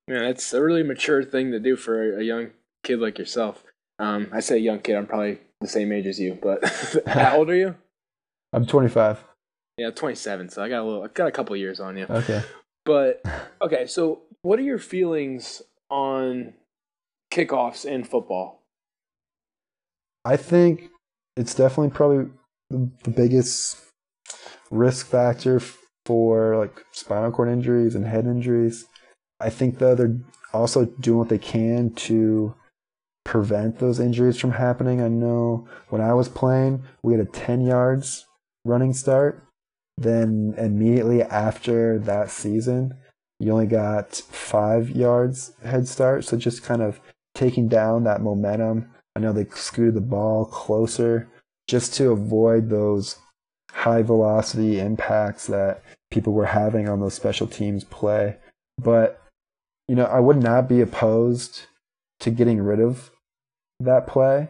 Yeah, 0.08 0.28
it's 0.28 0.52
a 0.52 0.62
really 0.62 0.82
mature 0.82 1.24
thing 1.24 1.50
to 1.52 1.60
do 1.60 1.76
for 1.76 2.18
a 2.18 2.22
young 2.22 2.50
kid 2.84 3.00
like 3.00 3.18
yourself. 3.18 3.64
Um, 3.98 4.28
I 4.32 4.40
say 4.40 4.58
young 4.58 4.80
kid, 4.80 4.96
I'm 4.96 5.06
probably 5.06 5.38
the 5.60 5.68
same 5.68 5.92
age 5.92 6.06
as 6.06 6.18
you, 6.20 6.38
but 6.40 6.64
how 7.06 7.38
old 7.38 7.50
are 7.50 7.56
you? 7.56 7.74
I'm 8.52 8.66
25. 8.66 9.24
Yeah, 9.78 9.90
27. 9.90 10.50
So 10.50 10.62
I 10.62 10.68
got 10.68 10.82
a 10.82 10.84
little, 10.84 11.04
I 11.04 11.08
got 11.08 11.28
a 11.28 11.32
couple 11.32 11.56
years 11.56 11.80
on 11.80 11.96
you. 11.96 12.06
Okay. 12.08 12.42
But 12.84 13.22
okay, 13.62 13.86
so 13.86 14.22
what 14.42 14.58
are 14.58 14.62
your 14.62 14.78
feelings 14.78 15.62
on 15.90 16.54
kickoffs 17.32 17.84
in 17.84 18.04
football? 18.04 18.62
I 20.24 20.36
think 20.36 20.90
it's 21.36 21.54
definitely 21.54 21.90
probably 21.90 22.30
the 22.70 23.10
biggest 23.10 23.78
risk 24.70 25.06
factor 25.06 25.60
for 26.04 26.56
like 26.56 26.84
spinal 26.92 27.30
cord 27.30 27.48
injuries 27.48 27.94
and 27.94 28.06
head 28.06 28.26
injuries. 28.26 28.86
I 29.40 29.50
think 29.50 29.78
though 29.78 29.94
they're 29.94 30.16
also 30.52 30.86
doing 30.86 31.18
what 31.18 31.28
they 31.28 31.38
can 31.38 31.90
to 31.94 32.54
prevent 33.26 33.78
those 33.78 34.00
injuries 34.00 34.38
from 34.38 34.52
happening. 34.52 35.02
I 35.02 35.08
know 35.08 35.68
when 35.90 36.00
I 36.00 36.14
was 36.14 36.28
playing, 36.28 36.84
we 37.02 37.12
had 37.12 37.26
a 37.26 37.30
10 37.30 37.60
yards 37.60 38.26
running 38.64 38.94
start 38.94 39.46
then 39.98 40.54
immediately 40.58 41.22
after 41.22 41.98
that 42.00 42.30
season, 42.30 42.94
you 43.38 43.52
only 43.52 43.66
got 43.66 44.14
five 44.14 44.90
yards 44.90 45.52
head 45.64 45.88
start. 45.88 46.24
So 46.24 46.36
just 46.36 46.62
kind 46.62 46.82
of 46.82 47.00
taking 47.34 47.68
down 47.68 48.04
that 48.04 48.22
momentum. 48.22 48.90
I 49.14 49.20
know 49.20 49.32
they 49.32 49.46
scooted 49.46 49.94
the 49.94 50.00
ball 50.00 50.44
closer 50.44 51.28
just 51.66 51.94
to 51.94 52.10
avoid 52.10 52.68
those 52.68 53.16
high 53.70 54.02
velocity 54.02 54.78
impacts 54.78 55.46
that 55.46 55.82
people 56.10 56.32
were 56.32 56.46
having 56.46 56.88
on 56.88 57.00
those 57.00 57.14
special 57.14 57.46
teams 57.46 57.84
play. 57.84 58.36
But, 58.78 59.22
you 59.88 59.94
know, 59.94 60.04
I 60.04 60.20
would 60.20 60.42
not 60.42 60.68
be 60.68 60.80
opposed 60.80 61.62
to 62.20 62.30
getting 62.30 62.60
rid 62.60 62.80
of 62.80 63.10
that 63.80 64.06
play, 64.06 64.48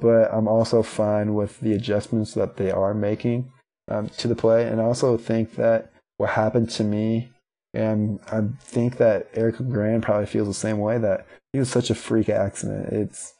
but 0.00 0.32
I'm 0.32 0.48
also 0.48 0.82
fine 0.82 1.34
with 1.34 1.60
the 1.60 1.72
adjustments 1.72 2.34
that 2.34 2.56
they 2.56 2.70
are 2.70 2.94
making 2.94 3.52
um, 3.88 4.08
to 4.18 4.28
the 4.28 4.34
play. 4.34 4.66
And 4.66 4.80
I 4.80 4.84
also 4.84 5.16
think 5.16 5.56
that 5.56 5.92
what 6.16 6.30
happened 6.30 6.70
to 6.70 6.84
me, 6.84 7.30
and 7.74 8.20
I 8.30 8.42
think 8.60 8.96
that 8.96 9.28
Eric 9.34 9.56
Grant 9.56 10.04
probably 10.04 10.26
feels 10.26 10.48
the 10.48 10.54
same 10.54 10.78
way 10.78 10.98
that 10.98 11.26
he 11.52 11.58
was 11.58 11.70
such 11.70 11.90
a 11.90 11.94
freak 11.94 12.28
accident. 12.28 12.92
It's 12.92 13.34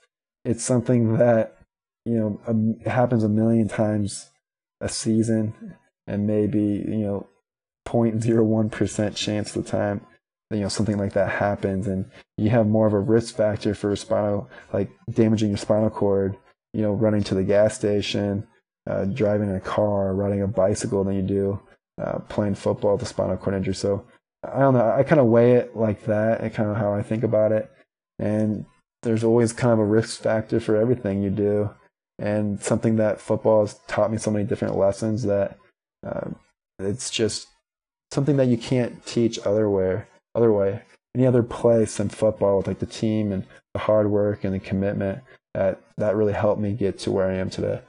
it's 0.45 0.65
something 0.65 1.17
that 1.17 1.59
you 2.05 2.15
know 2.15 2.41
um, 2.47 2.79
happens 2.85 3.25
a 3.25 3.29
million 3.29 3.69
times 3.69 4.31
a 4.81 4.89
season, 4.89 5.77
and 6.07 6.27
maybe 6.27 6.85
you 6.87 6.99
know 6.99 7.27
0.01 7.87 8.71
percent 8.71 9.17
chance 9.17 9.57
of 9.57 9.65
the 9.65 9.71
time 9.71 10.05
you 10.51 10.61
know 10.61 10.69
something 10.69 10.99
like 10.99 11.13
that 11.15 11.31
happens, 11.31 11.87
and 11.87 12.11
you 12.37 12.51
have 12.51 12.67
more 12.67 12.87
of 12.87 12.93
a 12.93 13.01
risk 13.01 13.37
factor 13.37 13.75
for 13.75 13.95
spinal 13.97 14.49
like 14.73 14.91
damaging 15.11 15.49
your 15.49 15.59
spinal 15.59 15.91
cord. 15.91 16.37
You 16.73 16.83
know, 16.83 16.93
running 16.93 17.23
to 17.25 17.35
the 17.35 17.43
gas 17.43 17.75
station, 17.75 18.47
uh, 18.89 19.07
driving 19.07 19.51
a 19.51 19.61
car, 19.61 20.15
riding 20.15 20.43
a 20.43 20.47
bicycle 20.47 21.05
than 21.05 21.17
you 21.17 21.23
do 21.23 21.61
uh, 22.01 22.19
playing 22.29 22.55
football 22.55 22.93
with 22.93 23.03
a 23.03 23.07
spinal 23.07 23.37
cord 23.37 23.57
injury. 23.57 23.75
So 23.75 24.05
I 24.45 24.61
don't 24.61 24.75
know. 24.75 24.91
I 24.91 25.03
kind 25.03 25.21
of 25.21 25.27
weigh 25.27 25.53
it 25.55 25.77
like 25.77 26.05
that, 26.05 26.41
and 26.41 26.53
kind 26.53 26.71
of 26.71 26.77
how 26.77 26.93
I 26.93 27.03
think 27.03 27.25
about 27.25 27.53
it. 27.53 27.71
And 28.19 28.67
there's 29.03 29.25
always 29.25 29.53
kind 29.53 29.73
of 29.73 29.79
a 29.79 29.85
risk 29.85 30.21
factor 30.21 30.61
for 30.61 30.77
everything 30.77 31.23
you 31.23 31.31
do, 31.31 31.71
and 32.19 32.61
something 32.63 32.97
that 32.97 33.21
football 33.21 33.63
has 33.63 33.79
taught 33.89 34.11
me 34.11 34.19
so 34.19 34.31
many 34.31 34.45
different 34.45 34.77
lessons 34.77 35.25
that 35.25 35.59
uh, 36.07 36.31
it's 36.79 37.11
just 37.11 37.49
something 38.13 38.37
that 38.37 38.49
you 38.49 38.59
can't 38.59 39.05
teach 39.07 39.39
other 39.45 39.69
way, 39.69 40.05
other 40.37 40.53
way, 40.53 40.83
any 41.15 41.27
other 41.27 41.43
place 41.43 41.97
than 41.97 42.09
football 42.09 42.59
with 42.59 42.67
like 42.67 42.79
the 42.79 42.87
team 42.87 43.33
and 43.33 43.45
the 43.75 43.81
hard 43.81 44.11
work 44.11 44.45
and 44.45 44.55
the 44.55 44.59
commitment 44.59 45.23
that 45.55 45.81
that 45.97 46.17
really 46.17 46.35
helped 46.35 46.61
me 46.61 46.73
get 46.73 46.99
to 47.01 47.11
where 47.11 47.31
I 47.31 47.35
am 47.35 47.51
today. 47.51 47.81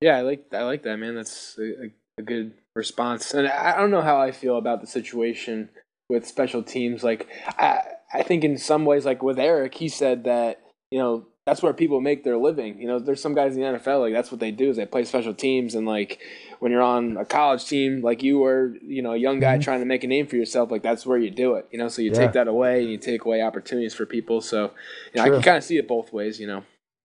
Yeah, 0.00 0.16
I 0.16 0.22
like 0.22 0.46
I 0.52 0.62
like 0.62 0.82
that, 0.82 0.96
man. 0.96 1.14
That's 1.14 1.56
a, 1.58 1.90
a 2.18 2.22
good 2.22 2.54
response. 2.74 3.34
And 3.34 3.46
I 3.46 3.76
don't 3.76 3.90
know 3.90 4.02
how 4.02 4.20
I 4.20 4.32
feel 4.32 4.56
about 4.56 4.80
the 4.80 4.86
situation 4.86 5.68
with 6.08 6.26
special 6.26 6.62
teams. 6.62 7.04
Like 7.04 7.28
I 7.58 7.80
I 8.12 8.22
think 8.22 8.44
in 8.44 8.58
some 8.58 8.84
ways, 8.84 9.04
like 9.04 9.22
with 9.22 9.38
Eric, 9.38 9.74
he 9.74 9.88
said 9.88 10.24
that 10.24 10.60
you 10.90 10.98
know 10.98 11.26
that's 11.46 11.62
where 11.62 11.72
people 11.72 12.00
make 12.00 12.22
their 12.22 12.36
living. 12.36 12.80
You 12.80 12.86
know, 12.86 12.98
there's 12.98 13.20
some 13.20 13.34
guys 13.34 13.56
in 13.56 13.62
the 13.62 13.66
NFL 13.66 14.00
like 14.00 14.12
that's 14.12 14.30
what 14.30 14.40
they 14.40 14.52
do 14.52 14.70
is 14.70 14.76
they 14.76 14.86
play 14.86 15.04
special 15.04 15.34
teams 15.34 15.74
and 15.74 15.86
like 15.86 16.20
when 16.60 16.70
you're 16.70 16.82
on 16.82 17.16
a 17.16 17.24
college 17.24 17.64
team 17.66 18.00
like 18.00 18.22
you 18.22 18.38
were, 18.38 18.76
you 18.80 19.02
know, 19.02 19.12
a 19.12 19.16
young 19.16 19.40
guy 19.40 19.54
mm-hmm. 19.54 19.62
trying 19.62 19.80
to 19.80 19.86
make 19.86 20.04
a 20.04 20.06
name 20.06 20.26
for 20.26 20.36
yourself, 20.36 20.70
like 20.70 20.82
that's 20.82 21.04
where 21.04 21.18
you 21.18 21.30
do 21.30 21.54
it. 21.54 21.66
You 21.72 21.78
know, 21.78 21.88
so 21.88 22.00
you 22.00 22.12
yeah. 22.12 22.18
take 22.18 22.32
that 22.32 22.46
away 22.46 22.82
and 22.82 22.90
you 22.90 22.98
take 22.98 23.24
away 23.24 23.42
opportunities 23.42 23.94
for 23.94 24.06
people. 24.06 24.40
So, 24.40 24.70
you 25.12 25.20
know, 25.20 25.24
I 25.24 25.30
can 25.30 25.42
kind 25.42 25.56
of 25.56 25.64
see 25.64 25.78
it 25.78 25.88
both 25.88 26.12
ways. 26.12 26.38
You 26.38 26.46
know, 26.46 26.64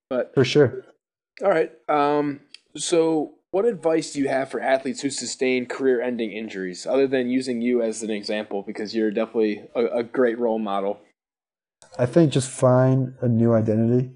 but 0.10 0.34
for 0.36 0.46
sure. 0.46 0.84
All 1.44 1.50
right. 1.50 1.72
Um. 1.90 2.42
So, 2.76 3.34
what 3.50 3.66
advice 3.66 4.14
do 4.14 4.20
you 4.20 4.28
have 4.28 4.52
for 4.52 4.60
athletes 4.60 5.02
who 5.02 5.10
sustain 5.10 5.66
career-ending 5.66 6.32
injuries, 6.32 6.86
other 6.86 7.08
than 7.08 7.32
using 7.32 7.62
you 7.62 7.82
as 7.82 8.04
an 8.04 8.12
example 8.12 8.62
because 8.62 8.94
you're 8.94 9.10
definitely 9.10 9.64
a, 9.74 9.86
a 9.86 10.04
great 10.04 10.38
role 10.38 10.60
model? 10.60 11.00
I 11.98 12.06
think 12.06 12.32
just 12.32 12.52
find 12.52 13.16
a 13.22 13.28
new 13.28 13.54
identity 13.54 14.12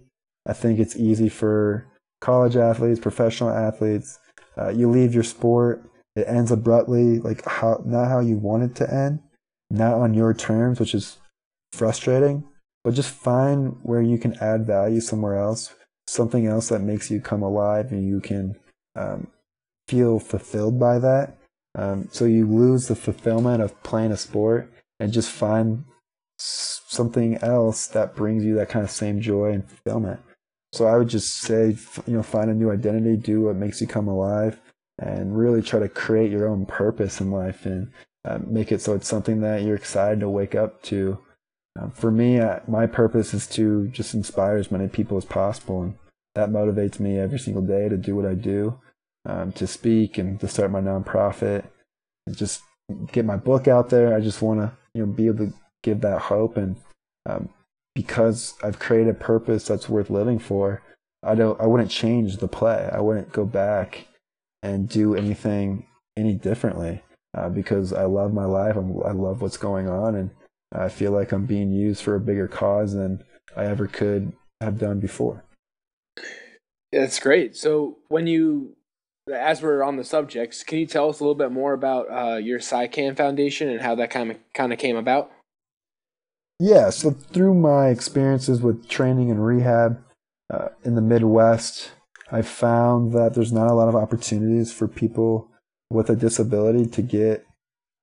I 0.48 0.54
think 0.54 0.80
it's 0.80 0.96
easy 0.96 1.30
for 1.30 1.88
college 2.20 2.56
athletes, 2.56 3.00
professional 3.00 3.50
athletes. 3.50 4.20
Uh, 4.58 4.70
you 4.70 4.90
leave 4.90 5.14
your 5.14 5.24
sport, 5.24 5.90
it 6.16 6.28
ends 6.28 6.52
abruptly, 6.52 7.20
like 7.20 7.46
how 7.46 7.82
not 7.86 8.10
how 8.10 8.20
you 8.20 8.38
want 8.38 8.64
it 8.64 8.76
to 8.76 8.94
end, 8.94 9.20
not 9.70 9.94
on 9.94 10.14
your 10.14 10.34
terms, 10.34 10.80
which 10.80 10.94
is 10.94 11.18
frustrating. 11.72 12.44
But 12.84 12.96
just 12.96 13.12
find 13.12 13.78
where 13.84 14.02
you 14.02 14.18
can 14.18 14.36
add 14.42 14.66
value 14.66 15.02
somewhere 15.02 15.38
else, 15.38 15.74
something 16.08 16.48
else 16.48 16.70
that 16.70 16.82
makes 16.82 17.12
you 17.12 17.22
come 17.22 17.44
alive, 17.44 17.92
and 17.92 18.06
you 18.06 18.20
can 18.20 18.56
um, 18.96 19.28
feel 19.88 20.20
fulfilled 20.20 20.80
by 20.80 20.98
that. 21.00 21.38
Um, 21.76 22.10
so 22.12 22.26
you 22.26 22.48
lose 22.48 22.88
the 22.88 22.96
fulfillment 22.96 23.62
of 23.62 23.82
playing 23.84 24.12
a 24.12 24.18
sport 24.18 24.72
and 25.00 25.14
just 25.14 25.30
find 25.30 25.86
something 26.38 27.38
else 27.38 27.88
that 27.88 28.16
brings 28.16 28.44
you 28.44 28.56
that 28.56 28.70
kind 28.70 28.84
of 28.84 28.92
same 28.92 29.22
joy 29.22 29.52
and 29.52 29.70
fulfillment. 29.70 30.20
So 30.74 30.86
I 30.86 30.98
would 30.98 31.10
just 31.10 31.40
say, 31.40 31.76
you 32.08 32.14
know, 32.14 32.24
find 32.24 32.50
a 32.50 32.54
new 32.54 32.72
identity, 32.72 33.18
do 33.18 33.42
what 33.42 33.56
makes 33.56 33.82
you 33.82 33.88
come 33.88 34.08
alive, 34.08 34.60
and 35.00 35.38
really 35.38 35.62
try 35.62 35.80
to 35.80 35.90
create 35.90 36.32
your 36.32 36.48
own 36.48 36.66
purpose 36.66 37.20
in 37.20 37.32
life 37.32 37.66
and 37.66 37.92
uh, 38.24 38.40
make 38.46 38.72
it 38.72 38.82
so 38.82 38.94
it's 38.94 39.08
something 39.08 39.42
that 39.42 39.64
you're 39.64 39.76
excited 39.76 40.20
to 40.20 40.30
wake 40.30 40.56
up 40.56 40.82
to. 40.84 41.18
Uh, 41.80 41.90
for 41.90 42.12
me, 42.12 42.40
uh, 42.40 42.60
my 42.68 42.86
purpose 42.86 43.34
is 43.34 43.48
to 43.48 43.88
just 43.88 44.14
inspire 44.14 44.58
as 44.58 44.72
many 44.72 44.88
people 44.88 45.18
as 45.18 45.26
possible, 45.26 45.82
and 45.84 45.96
that 46.36 46.50
motivates 46.50 47.00
me 47.00 47.18
every 47.18 47.40
single 47.40 47.62
day 47.62 47.90
to 47.90 47.98
do 47.98 48.16
what 48.16 48.26
I 48.26 48.36
do, 48.36 48.80
um, 49.26 49.52
to 49.54 49.66
speak 49.68 50.18
and 50.18 50.40
to 50.40 50.48
start 50.48 50.72
my 50.72 50.82
nonprofit, 50.82 51.66
and 52.28 52.38
just 52.38 52.62
get 53.12 53.26
my 53.26 53.38
book 53.38 53.68
out 53.68 53.90
there. 53.90 54.14
I 54.14 54.20
just 54.20 54.42
want 54.42 54.60
to, 54.60 54.72
you 54.94 55.06
know, 55.06 55.12
be 55.12 55.28
able 55.28 55.48
to 55.48 55.54
give 55.82 56.02
that 56.02 56.20
hope 56.20 56.58
and 56.58 56.76
um, 57.26 57.50
because 57.96 58.56
I've 58.64 58.80
created 58.80 59.10
a 59.10 59.20
purpose 59.20 59.68
that's 59.68 59.90
worth 59.90 60.10
living 60.10 60.40
for, 60.40 60.82
I 61.24 61.36
don't 61.36 61.60
I 61.60 61.68
wouldn't 61.68 61.92
change 61.92 62.38
the 62.38 62.48
play. 62.48 62.90
I 62.92 63.00
wouldn't 63.00 63.32
go 63.32 63.46
back 63.46 64.08
and 64.64 64.90
do 64.90 65.16
anything 65.16 65.88
any 66.18 66.34
differently 66.34 67.04
uh, 67.38 67.50
because 67.50 67.94
I 67.94 68.06
love 68.06 68.34
my 68.34 68.46
life. 68.46 68.76
I'm, 68.76 69.02
I 69.04 69.12
love 69.12 69.42
what's 69.42 69.58
going 69.58 69.90
on, 69.90 70.16
and 70.16 70.32
I 70.74 70.90
feel 70.90 71.12
like 71.12 71.32
I'm 71.32 71.46
being 71.46 71.72
used 71.72 72.02
for 72.02 72.16
a 72.16 72.20
bigger 72.20 72.48
cause 72.48 72.94
than 72.94 73.24
I 73.56 73.66
ever 73.66 73.88
could 73.88 74.34
have 74.62 74.78
done 74.78 75.00
before. 75.00 75.44
That's 76.92 77.20
great. 77.20 77.56
So 77.56 77.98
when 78.10 78.28
you, 78.28 78.76
as 79.34 79.62
we're 79.62 79.84
on 79.84 79.96
the 79.96 80.04
subjects, 80.04 80.64
can 80.64 80.80
you 80.80 80.86
tell 80.86 81.10
us 81.10 81.20
a 81.20 81.24
little 81.24 81.36
bit 81.36 81.52
more 81.52 81.74
about 81.74 82.12
uh, 82.12 82.38
your 82.38 82.60
SciCan 82.60 83.16
Foundation 83.16 83.70
and 83.70 83.82
how 83.82 83.96
that 83.96 84.10
kind 84.10 84.32
of 84.32 84.38
kind 84.54 84.74
of 84.74 84.80
came 84.80 84.98
about? 84.98 85.32
Yeah, 86.64 86.92
so 86.92 87.10
through 87.10 87.56
my 87.56 87.88
experiences 87.88 88.62
with 88.62 88.88
training 88.88 89.32
and 89.32 89.44
rehab 89.44 90.00
uh, 90.54 90.68
in 90.84 90.94
the 90.94 91.02
Midwest, 91.02 91.90
I 92.32 92.44
found 92.44 93.14
that 93.14 93.34
there's 93.34 93.52
not 93.52 93.72
a 93.72 93.74
lot 93.74 93.90
of 93.90 93.96
opportunities 93.96 94.72
for 94.72 94.88
people 94.88 95.50
with 95.90 96.08
a 96.12 96.16
disability 96.16 96.86
to 96.86 97.02
get 97.02 97.48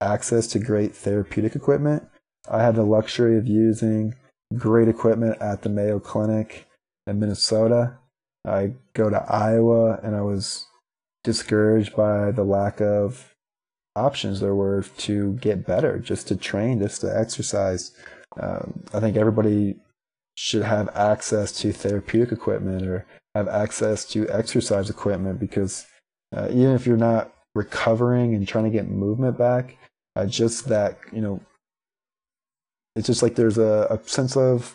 access 0.01 0.49
to 0.49 0.59
great 0.59 0.93
therapeutic 0.93 1.55
equipment. 1.55 2.09
I 2.51 2.65
had 2.65 2.75
the 2.75 2.83
luxury 2.83 3.39
of 3.39 3.47
using 3.47 4.17
great 4.57 4.89
equipment 4.89 5.41
at 5.41 5.63
the 5.63 5.69
Mayo 5.69 6.01
Clinic 6.01 6.67
in 7.07 7.21
Minnesota. 7.21 7.99
I 8.45 8.73
go 8.93 9.09
to 9.09 9.25
Iowa 9.33 10.01
and 10.03 10.17
I 10.17 10.23
was 10.23 10.67
discouraged 11.23 11.95
by 11.95 12.33
the 12.33 12.45
lack 12.45 12.81
of 12.81 13.37
options 13.95 14.41
there 14.41 14.57
were 14.57 14.83
to 14.97 15.35
get 15.35 15.65
better, 15.65 16.01
just 16.01 16.27
to 16.27 16.37
train, 16.37 16.81
just 16.81 17.03
to 17.03 17.17
exercise. 17.17 17.93
Um, 18.41 18.83
I 18.93 19.01
think 19.01 19.17
everybody 19.17 19.77
should 20.37 20.63
have 20.63 20.89
access 20.91 21.53
to 21.53 21.73
therapeutic 21.73 22.33
equipment 22.33 22.87
or 22.87 23.07
have 23.35 23.49
access 23.49 24.05
to 24.05 24.29
exercise 24.29 24.91
equipment 24.91 25.41
because 25.41 25.87
uh, 26.37 26.47
even 26.51 26.75
if 26.75 26.87
you're 26.87 26.97
not 26.97 27.33
recovering 27.55 28.35
and 28.35 28.47
trying 28.47 28.65
to 28.65 28.71
get 28.71 28.89
movement 28.89 29.37
back, 29.39 29.77
uh, 30.17 30.27
just 30.27 30.67
that, 30.69 30.99
you 31.13 31.21
know, 31.21 31.41
it's 32.95 33.07
just 33.07 33.23
like 33.23 33.35
there's 33.35 33.59
a, 33.59 33.87
a, 33.91 34.09
sense 34.09 34.37
of 34.37 34.75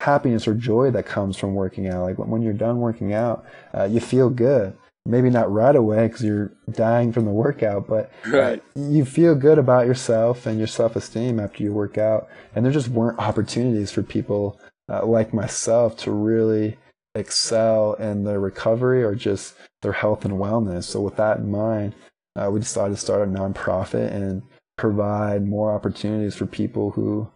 happiness 0.00 0.46
or 0.46 0.54
joy 0.54 0.90
that 0.90 1.06
comes 1.06 1.36
from 1.36 1.54
working 1.54 1.88
out. 1.88 2.02
Like 2.02 2.18
when 2.18 2.42
you're 2.42 2.52
done 2.52 2.80
working 2.80 3.12
out, 3.12 3.44
uh, 3.74 3.84
you 3.84 4.00
feel 4.00 4.30
good 4.30 4.76
maybe 5.04 5.30
not 5.30 5.52
right 5.52 5.74
away 5.74 6.06
because 6.06 6.24
you're 6.24 6.52
dying 6.70 7.12
from 7.12 7.24
the 7.24 7.30
workout, 7.30 7.86
but 7.86 8.10
right. 8.28 8.62
you 8.74 9.04
feel 9.04 9.34
good 9.34 9.58
about 9.58 9.86
yourself 9.86 10.46
and 10.46 10.58
your 10.58 10.66
self 10.66 10.96
esteem 10.96 11.40
after 11.40 11.62
you 11.62 11.72
work 11.72 11.98
out. 11.98 12.28
And 12.54 12.64
there 12.64 12.72
just 12.72 12.88
weren't 12.88 13.18
opportunities 13.18 13.90
for 13.90 14.02
people 14.02 14.60
uh, 14.88 15.04
like 15.04 15.34
myself 15.34 15.96
to 15.98 16.10
really 16.10 16.76
excel 17.14 17.94
in 17.94 18.24
their 18.24 18.40
recovery 18.40 19.02
or 19.02 19.14
just 19.14 19.54
their 19.82 19.92
health 19.92 20.24
and 20.24 20.34
wellness. 20.34 20.84
So, 20.84 21.00
with 21.00 21.16
that 21.16 21.38
in 21.38 21.50
mind, 21.50 21.94
uh, 22.36 22.50
we 22.50 22.60
decided 22.60 22.94
to 22.94 23.00
start 23.00 23.28
a 23.28 23.30
nonprofit 23.30 24.12
and 24.12 24.42
provide 24.78 25.46
more 25.46 25.72
opportunities 25.72 26.34
for 26.34 26.46
people 26.46 26.90
who 26.92 27.28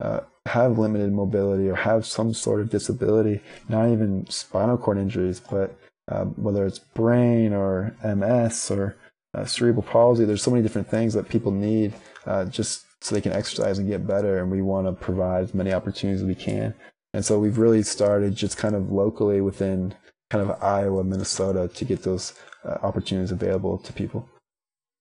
uh, 0.00 0.20
have 0.46 0.78
limited 0.78 1.12
mobility 1.12 1.68
or 1.68 1.74
have 1.74 2.06
some 2.06 2.32
sort 2.32 2.60
of 2.60 2.70
disability, 2.70 3.40
not 3.68 3.88
even 3.88 4.28
spinal 4.30 4.78
cord 4.78 4.96
injuries, 4.96 5.40
but 5.40 5.76
um, 6.08 6.34
whether 6.36 6.66
it's 6.66 6.78
brain 6.78 7.52
or 7.52 7.94
MS 8.04 8.70
or 8.70 8.96
uh, 9.34 9.44
cerebral 9.44 9.82
palsy. 9.82 10.24
There's 10.24 10.42
so 10.42 10.50
many 10.50 10.62
different 10.62 10.88
things 10.88 11.14
that 11.14 11.28
people 11.28 11.52
need 11.52 11.94
uh, 12.26 12.46
just 12.46 12.84
so 13.00 13.14
they 13.14 13.20
can 13.20 13.32
exercise 13.32 13.78
and 13.78 13.88
get 13.88 14.06
better. 14.06 14.38
And 14.38 14.50
we 14.50 14.62
want 14.62 14.86
to 14.86 14.92
provide 14.92 15.44
as 15.44 15.54
many 15.54 15.72
opportunities 15.72 16.22
as 16.22 16.26
we 16.26 16.34
can. 16.34 16.74
And 17.14 17.24
so 17.24 17.38
we've 17.38 17.58
really 17.58 17.82
started 17.82 18.34
just 18.34 18.56
kind 18.56 18.74
of 18.74 18.90
locally 18.90 19.40
within 19.40 19.94
kind 20.30 20.48
of 20.48 20.62
Iowa, 20.62 21.04
Minnesota 21.04 21.68
to 21.68 21.84
get 21.84 22.02
those 22.02 22.34
uh, 22.64 22.78
opportunities 22.82 23.32
available 23.32 23.78
to 23.78 23.92
people. 23.92 24.28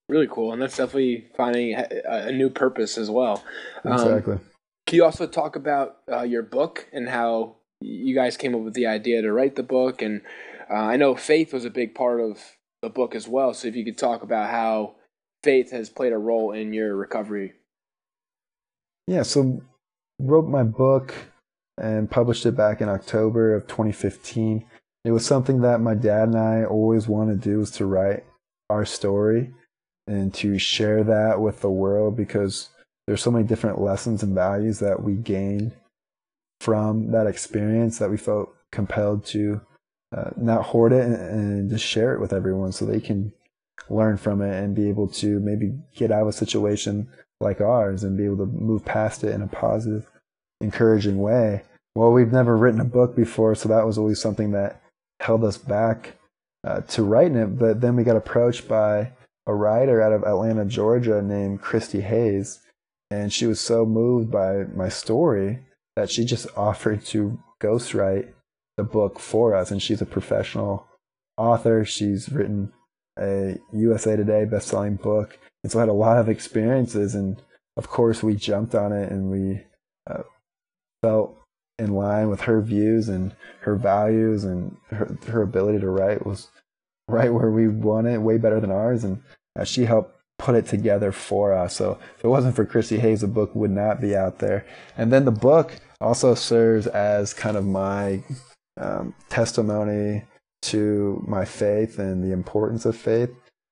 Really 0.10 0.28
cool. 0.30 0.54
And 0.54 0.62
that's 0.62 0.78
definitely 0.78 1.26
finding 1.36 1.76
a, 1.76 2.32
new 2.32 2.50
purpose 2.50 2.98
as 2.98 3.10
well. 3.10 3.44
Um, 3.84 3.94
exactly. 3.94 4.34
Um, 4.36 4.42
can 4.86 4.96
you 4.96 5.04
also 5.04 5.28
talk 5.28 5.58
about 5.58 5.98
uh, 6.10 6.22
your 6.22 6.44
book 6.44 6.88
and 6.94 7.10
how 7.10 7.58
you 7.82 8.16
guys 8.16 8.38
came 8.38 8.56
up 8.56 8.62
with 8.62 8.74
the 8.74 8.88
idea 8.88 9.22
to 9.22 9.34
write 9.34 9.58
the 9.58 9.64
book 9.64 10.02
and 10.02 10.22
uh, 10.70 10.74
I 10.74 10.98
know 10.98 11.16
faith 11.16 11.54
was 11.54 11.66
a 11.66 11.70
big 11.70 11.96
part 11.96 12.20
of 12.20 12.40
the 12.82 12.90
book 12.90 13.16
as 13.16 13.28
well. 13.28 13.54
So 13.54 13.68
if 13.68 13.76
you 13.76 13.86
could 13.86 13.98
talk 13.98 14.24
about 14.24 14.50
how 14.50 14.96
faith 15.44 15.72
has 15.72 15.90
played 15.90 16.14
a 16.14 16.18
role 16.18 16.52
in 16.52 16.74
your 16.74 16.96
recovery. 16.96 17.54
Yeah, 19.08 19.24
so 19.24 19.62
wrote 20.20 20.48
my 20.48 20.64
book 20.64 21.14
and 21.78 22.10
published 22.10 22.46
it 22.46 22.56
back 22.56 22.82
in 22.82 22.90
October 22.90 23.56
of 23.56 23.68
2015. 23.68 24.66
It 25.06 25.12
was 25.12 25.26
something 25.26 25.62
that 25.62 25.80
my 25.80 25.94
dad 25.94 26.30
and 26.30 26.38
I 26.38 26.66
always 26.66 27.08
wanted 27.08 27.42
to 27.42 27.50
do 27.50 27.60
was 27.60 27.72
to 27.72 27.86
write 27.86 28.26
our 28.70 28.84
story 28.84 29.54
and 30.08 30.34
to 30.36 30.58
share 30.58 31.04
that 31.04 31.40
with 31.40 31.62
the 31.62 31.70
world 31.70 32.18
because 32.18 32.70
there's 33.06 33.22
so 33.22 33.32
many 33.32 33.46
different 33.46 33.80
lessons 33.80 34.24
and 34.24 34.36
values 34.36 34.80
that 34.80 35.02
we 35.02 35.14
gained 35.14 35.72
from 36.60 37.12
that 37.12 37.28
experience 37.28 38.00
that 38.00 38.10
we 38.10 38.18
felt 38.18 38.54
compelled 38.72 39.24
to 39.26 39.62
uh, 40.16 40.32
not 40.38 40.64
hoard 40.64 40.94
it 40.94 41.04
and, 41.04 41.16
and, 41.16 41.70
just 41.70 41.84
share 41.84 42.14
it 42.14 42.22
with 42.22 42.32
everyone 42.32 42.72
so 42.72 42.86
they 42.86 43.00
can 43.00 43.34
learn 43.90 44.18
from 44.18 44.42
it 44.42 44.56
and 44.64 44.76
be 44.76 44.88
able 44.88 45.08
to 45.08 45.40
maybe 45.40 45.74
get 45.96 46.12
out 46.12 46.22
of 46.22 46.28
a 46.30 46.34
situation 46.34 47.10
like 47.40 47.62
ours 47.62 48.04
and 48.04 48.18
be 48.18 48.26
able 48.26 48.38
to 48.38 48.46
move 48.46 48.86
past 48.86 49.24
it 49.24 49.34
in 49.34 49.42
a 49.42 49.48
positive, 49.48 50.10
encouraging 50.62 51.20
way. 51.20 51.64
Well, 51.96 52.12
we've 52.12 52.32
never 52.32 52.56
written 52.56 52.80
a 52.80 52.86
book 52.86 53.16
before, 53.16 53.56
so 53.56 53.70
that 53.70 53.86
was 53.86 53.98
always 53.98 54.22
something 54.22 54.52
that 54.52 54.82
held 55.20 55.44
us 55.44 55.58
back 55.58 56.14
uh, 56.64 56.82
to 56.82 57.04
writing 57.04 57.38
it. 57.38 57.58
But 57.58 57.82
then 57.82 57.96
we 57.96 58.04
got 58.04 58.16
approached 58.16 58.68
by 58.68 59.12
a 59.46 59.54
writer 59.54 60.02
out 60.02 60.14
of 60.14 60.24
Atlanta, 60.24 60.66
Georgia 60.66 61.22
named 61.22 61.62
Christy 61.62 62.02
Hayes. 62.02 62.60
And 63.10 63.32
she 63.32 63.46
was 63.46 63.60
so 63.60 63.86
moved 63.86 64.30
by 64.30 64.66
my 64.76 64.90
story 64.90 65.60
that 65.96 66.12
she 66.12 66.26
just 66.26 66.48
offered 66.56 67.04
to 67.06 67.40
ghostwrite 67.62 68.34
the 68.78 68.84
book 68.84 69.20
for 69.20 69.54
us. 69.56 69.72
And 69.72 69.82
she's 69.82 70.02
a 70.02 70.06
professional 70.06 70.88
author. 71.38 71.84
She's 71.84 72.30
written 72.30 72.72
a 73.20 73.58
USA 73.74 74.16
Today 74.16 74.46
best-selling 74.46 74.96
book, 74.96 75.40
and 75.64 75.72
so 75.72 75.80
I 75.80 75.82
had 75.82 75.90
a 75.90 75.94
lot 75.94 76.18
of 76.18 76.30
experiences. 76.30 77.16
And 77.16 77.42
of 77.76 77.90
course, 77.90 78.24
we 78.24 78.36
jumped 78.36 78.76
on 78.76 78.92
it, 78.92 79.12
and 79.12 79.32
we 79.32 79.64
uh, 80.10 80.24
felt 81.02 81.38
in 81.80 81.94
line 81.94 82.30
with 82.30 82.42
her 82.42 82.62
views 82.62 83.08
and 83.08 83.36
her 83.62 83.76
values 83.76 84.44
and 84.44 84.78
her, 84.90 85.18
her 85.28 85.42
ability 85.42 85.80
to 85.80 85.90
write 85.90 86.26
was 86.26 86.50
right 87.08 87.34
where 87.34 87.52
we 87.52 87.68
wanted, 87.68 88.20
way 88.20 88.38
better 88.38 88.60
than 88.60 88.72
ours. 88.72 89.04
And 89.04 89.22
uh, 89.58 89.64
she 89.64 89.86
helped 89.86 90.16
put 90.40 90.56
it 90.56 90.68
together 90.68 91.12
for 91.12 91.54
us. 91.54 91.76
So 91.76 92.00
if 92.18 92.24
it 92.24 92.28
wasn't 92.28 92.56
for 92.56 92.66
Christy 92.66 93.00
Hayes, 93.00 93.22
the 93.22 93.28
book 93.28 93.56
would 93.56 93.72
not 93.72 94.02
be 94.02 94.16
out 94.16 94.40
there. 94.40 94.66
And 94.98 95.12
then 95.12 95.26
the 95.26 95.32
book 95.32 95.80
also 96.00 96.36
serves 96.36 96.88
as 96.88 97.34
kind 97.34 97.58
of 97.58 97.66
my 97.66 98.24
um, 98.78 99.14
testimony 99.30 100.24
to 100.64 101.24
my 101.28 101.46
faith 101.46 102.00
and 102.00 102.24
the 102.24 102.32
importance 102.32 102.86
of 102.86 102.96
faith. 102.96 103.30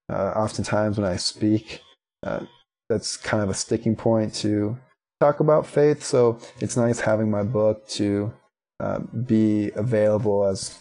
Uh, 0.10 0.32
oftentimes 0.36 0.97
when 0.97 1.08
I 1.08 1.16
speak, 1.16 1.82
uh, 2.24 2.45
that's 2.89 3.18
kind 3.18 3.41
of 3.43 3.49
a 3.49 3.53
sticking 3.53 3.95
point 3.95 4.34
to 4.36 4.78
talk 5.20 5.39
about 5.39 5.66
faith. 5.66 6.03
So 6.03 6.39
it's 6.60 6.78
nice 6.78 6.99
having 6.99 7.32
my 7.32 7.43
book 7.43 7.88
to 7.89 8.34
uh, 8.80 8.99
be 8.99 9.72
available 9.72 10.45
as 10.45 10.78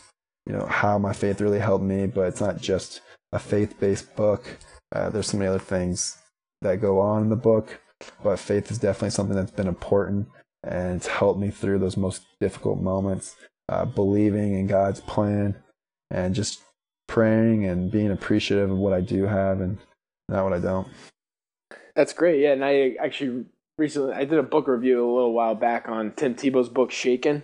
you 0.46 0.52
know 0.52 0.66
how 0.66 0.98
my 0.98 1.12
faith 1.12 1.40
really 1.40 1.60
helped 1.60 1.84
me. 1.84 2.06
But 2.06 2.28
it's 2.28 2.40
not 2.40 2.60
just 2.60 3.00
a 3.32 3.38
faith-based 3.38 4.14
book. 4.14 4.44
Uh, 4.92 5.08
there's 5.08 5.28
so 5.28 5.38
many 5.38 5.48
other 5.48 5.58
things 5.58 6.18
that 6.60 6.80
go 6.80 7.00
on 7.00 7.22
in 7.22 7.28
the 7.30 7.36
book, 7.36 7.80
but 8.22 8.38
faith 8.38 8.70
is 8.70 8.78
definitely 8.78 9.10
something 9.10 9.36
that's 9.36 9.50
been 9.50 9.66
important 9.68 10.28
and 10.62 10.96
it's 10.96 11.06
helped 11.06 11.38
me 11.38 11.50
through 11.50 11.78
those 11.78 11.96
most 11.96 12.22
difficult 12.40 12.80
moments. 12.80 13.36
Uh, 13.68 13.84
believing 13.86 14.54
in 14.54 14.66
God's 14.66 15.00
plan 15.00 15.56
and 16.10 16.34
just 16.34 16.62
praying 17.08 17.64
and 17.64 17.90
being 17.90 18.10
appreciative 18.10 18.70
of 18.70 18.76
what 18.76 18.92
I 18.92 19.00
do 19.00 19.24
have 19.24 19.60
and 19.60 19.78
not 20.28 20.44
what 20.44 20.52
I 20.52 20.58
don't. 20.58 20.86
That's 21.96 22.12
great. 22.12 22.40
Yeah, 22.40 22.52
and 22.52 22.64
I 22.64 22.96
actually 23.00 23.46
recently 23.78 24.12
I 24.12 24.24
did 24.24 24.38
a 24.38 24.42
book 24.42 24.68
review 24.68 24.98
a 24.98 25.12
little 25.12 25.32
while 25.32 25.54
back 25.54 25.88
on 25.88 26.12
Tim 26.12 26.34
Tebow's 26.34 26.68
book 26.68 26.90
Shaken, 26.90 27.42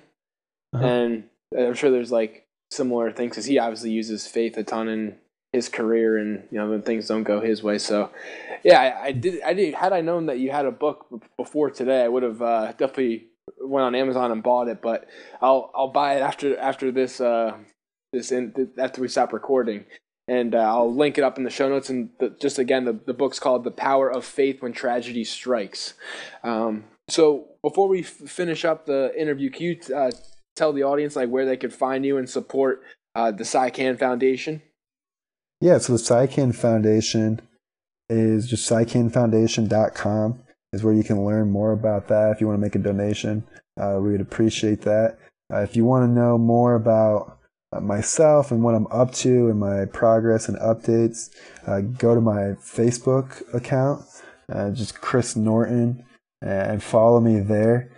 uh-huh. 0.75 0.85
and 0.85 1.25
I'm 1.57 1.75
sure 1.75 1.91
there's 1.91 2.13
like 2.13 2.47
similar 2.71 3.11
things 3.11 3.31
because 3.31 3.47
he 3.47 3.59
obviously 3.59 3.91
uses 3.91 4.27
faith 4.27 4.57
a 4.57 4.63
ton 4.63 4.89
in 4.89 5.17
his 5.53 5.69
career 5.69 6.17
and 6.17 6.47
you 6.51 6.59
know 6.59 6.71
when 6.71 6.83
things 6.83 7.09
don't 7.09 7.25
go 7.25 7.41
his 7.41 7.61
way 7.61 7.77
so 7.77 8.09
yeah 8.63 8.81
I, 8.81 9.07
I, 9.07 9.13
did 9.13 9.43
i 9.43 9.53
did 9.53 9.75
had 9.75 9.93
i 9.93 10.01
known 10.01 10.27
that 10.27 10.39
you 10.39 10.53
had 10.53 10.65
a 10.65 10.71
book 10.71 11.07
before 11.37 11.71
today 11.71 12.05
i 12.05 12.09
would 12.09 12.23
have 12.23 12.41
uh, 12.41 12.71
definitely 12.79 13.27
went 13.61 13.85
on 13.85 13.95
amazon 13.95 14.31
and 14.33 14.43
bought 14.43 14.69
it 14.69 14.81
but 14.83 15.07
i'll 15.41 15.71
i'll 15.75 15.93
buy 15.93 16.17
it 16.17 16.21
after 16.21 16.59
after 16.59 16.91
this 16.93 17.21
uh 17.21 17.57
this 18.13 18.33
in 18.33 18.71
after 18.79 19.01
we 19.01 19.09
stop 19.09 19.33
recording. 19.33 19.85
And 20.29 20.55
uh, 20.55 20.59
i'll 20.59 20.95
link 20.95 21.19
it 21.19 21.25
up 21.25 21.39
in 21.39 21.45
the 21.45 21.51
show 21.51 21.69
notes 21.69 21.91
and 21.91 22.11
the, 22.21 22.31
just 22.41 22.59
again 22.59 22.85
the, 22.85 22.93
the 22.93 23.15
book's 23.15 23.39
called 23.39 23.65
the 23.65 23.71
power 23.71 24.11
of 24.11 24.25
faith 24.25 24.63
when 24.63 24.73
tragedy 24.73 25.25
strikes. 25.25 25.95
Um, 26.45 26.85
so 27.09 27.49
before 27.63 27.89
we 27.89 28.01
f- 28.01 28.09
finish 28.09 28.65
up 28.65 28.87
the 28.87 29.13
interview 29.19 29.51
can 29.51 29.63
you 29.63 29.95
uh, 29.95 30.13
tell 30.55 30.73
the 30.73 30.85
audience 30.85 31.17
like 31.17 31.29
where 31.29 31.47
they 31.47 31.57
could 31.57 31.73
find 31.73 32.05
you 32.05 32.17
and 32.17 32.29
support 32.29 32.83
uh, 33.15 33.33
the 33.33 33.45
SciCan 33.45 33.99
Foundation? 33.99 34.63
Yeah, 35.61 35.79
so 35.79 35.95
the 35.95 35.99
SciCan 35.99 36.55
Foundation 36.55 37.41
is 38.09 38.49
just 38.49 38.71
scicanfoundation.com 38.71 40.43
is 40.73 40.85
where 40.85 40.95
you 40.95 41.03
can 41.03 41.25
learn 41.25 41.51
more 41.51 41.73
about 41.73 42.09
that. 42.09 42.31
If 42.31 42.41
you 42.41 42.47
want 42.47 42.59
to 42.59 42.63
make 42.63 42.75
a 42.75 42.79
donation, 42.79 43.45
uh, 43.79 43.99
we 44.01 44.13
would 44.13 44.21
appreciate 44.21 44.83
that. 44.83 45.19
Uh, 45.53 45.59
if 45.59 45.75
you 45.75 45.85
want 45.85 46.05
to 46.05 46.21
know 46.21 46.39
more 46.39 46.75
about 46.75 47.39
uh, 47.73 47.81
myself 47.81 48.51
and 48.51 48.63
what 48.63 48.75
I'm 48.75 48.87
up 48.89 49.13
to 49.15 49.49
and 49.49 49.59
my 49.59 49.87
progress 49.87 50.49
and 50.49 50.59
updates, 50.59 51.31
uh, 51.67 51.81
go 51.81 52.15
to 52.15 52.21
my 52.21 52.55
Facebook 52.63 53.43
account, 53.55 54.05
uh, 54.53 54.71
just 54.71 55.01
Chris 55.01 55.35
Norton, 55.35 56.05
and 56.43 56.83
follow 56.83 57.21
me 57.21 57.41
there. 57.41 57.91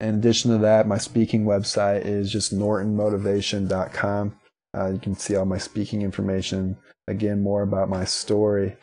In 0.00 0.16
addition 0.16 0.50
to 0.50 0.58
that, 0.58 0.86
my 0.86 0.98
speaking 0.98 1.44
website 1.44 2.04
is 2.04 2.30
just 2.30 2.56
nortonmotivation.com. 2.56 4.36
You 4.76 4.98
can 5.02 5.16
see 5.16 5.34
all 5.34 5.44
my 5.44 5.58
speaking 5.58 6.02
information 6.02 6.76
again 7.08 7.42
more 7.42 7.62
about 7.62 7.88
my 7.88 8.04
story 8.04 8.76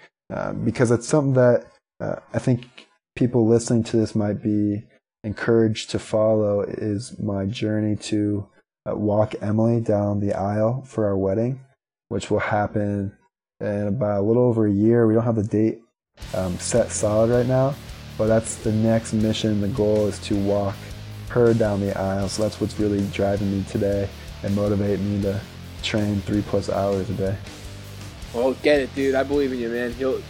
because 0.64 0.92
it's 0.92 1.08
something 1.08 1.34
that 1.34 1.68
I 2.02 2.40
think 2.40 2.88
people 3.16 3.48
listening 3.48 3.84
to 3.86 3.98
this 3.98 4.14
might 4.14 4.44
be 4.44 4.84
encouraged 5.24 5.90
to 5.90 6.00
follow 6.00 6.62
is 6.62 7.18
my 7.18 7.46
journey 7.46 7.96
to 7.96 8.48
uh, 8.88 8.96
walk 8.96 9.34
Emily 9.42 9.80
down 9.80 10.20
the 10.20 10.34
aisle 10.34 10.84
for 10.86 11.06
our 11.06 11.18
wedding, 11.18 11.62
which 12.10 12.30
will 12.30 12.40
happen 12.40 13.16
in 13.62 13.88
about 13.88 14.20
a 14.20 14.22
little 14.22 14.44
over 14.44 14.68
a 14.68 14.72
year. 14.72 15.08
We 15.08 15.14
don't 15.14 15.24
have 15.24 15.38
the 15.38 15.44
date 15.44 15.80
um, 16.34 16.60
set 16.60 16.92
solid 16.92 17.30
right 17.30 17.48
now, 17.48 17.74
but 18.18 18.28
that's 18.28 18.56
the 18.58 18.72
next 18.72 19.14
mission. 19.14 19.62
The 19.62 19.70
goal 19.70 20.08
is 20.08 20.20
to 20.20 20.36
walk 20.36 20.76
her 21.30 21.54
down 21.54 21.80
the 21.80 21.98
aisle. 21.98 22.28
So 22.30 22.44
that's 22.44 22.60
what's 22.60 22.80
really 22.80 23.06
driving 23.08 23.52
me 23.52 23.64
today 23.70 24.10
and 24.44 24.54
motivating 24.56 25.16
me 25.16 25.22
to 25.24 25.40
train 25.82 26.22
three 26.22 26.42
plus 26.42 26.70
hours 26.70 27.10
a 27.10 27.14
day. 27.14 27.38
Well, 28.34 28.54
get 28.62 28.82
it, 28.82 28.94
dude. 28.94 29.16
I 29.16 29.24
believe 29.24 29.54
in 29.54 29.60
you, 29.60 29.70
man. 29.70 29.96
You'll, 29.98 30.22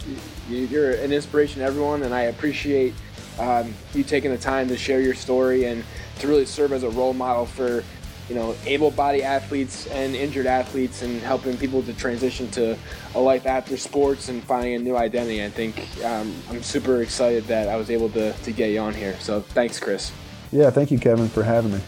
you're 0.48 0.92
an 0.92 1.12
inspiration 1.12 1.60
to 1.60 1.66
everyone, 1.66 2.02
and 2.02 2.14
I 2.14 2.22
appreciate 2.22 2.94
um, 3.38 3.74
you 3.94 4.02
taking 4.02 4.30
the 4.30 4.38
time 4.38 4.68
to 4.68 4.76
share 4.76 5.00
your 5.00 5.14
story 5.14 5.64
and 5.64 5.84
to 6.20 6.28
really 6.28 6.46
serve 6.46 6.72
as 6.72 6.82
a 6.82 6.90
role 6.90 7.12
model 7.12 7.46
for 7.46 7.84
you 8.28 8.34
know 8.34 8.56
able-bodied 8.64 9.22
athletes 9.22 9.86
and 9.88 10.16
injured 10.16 10.46
athletes 10.46 11.02
and 11.02 11.20
helping 11.20 11.56
people 11.56 11.82
to 11.82 11.92
transition 11.92 12.50
to 12.50 12.76
a 13.14 13.20
life 13.20 13.46
after 13.46 13.76
sports 13.76 14.28
and 14.28 14.42
finding 14.42 14.74
a 14.74 14.78
new 14.78 14.96
identity. 14.96 15.44
I 15.44 15.50
think 15.50 15.78
um, 16.04 16.34
i'm 16.50 16.62
super 16.62 17.02
excited 17.02 17.44
that 17.44 17.68
i 17.68 17.76
was 17.76 17.90
able 17.90 18.08
to, 18.10 18.32
to 18.32 18.52
get 18.52 18.70
you 18.70 18.80
on 18.80 18.94
here. 18.94 19.16
So 19.20 19.40
thanks 19.40 19.78
chris. 19.78 20.12
Yeah 20.50 20.70
thank 20.70 20.90
you 20.90 20.98
kevin 20.98 21.28
for 21.28 21.44
having 21.44 21.72
me. 21.72 21.80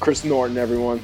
Chris 0.00 0.24
norton 0.24 0.58
everyone 0.58 1.00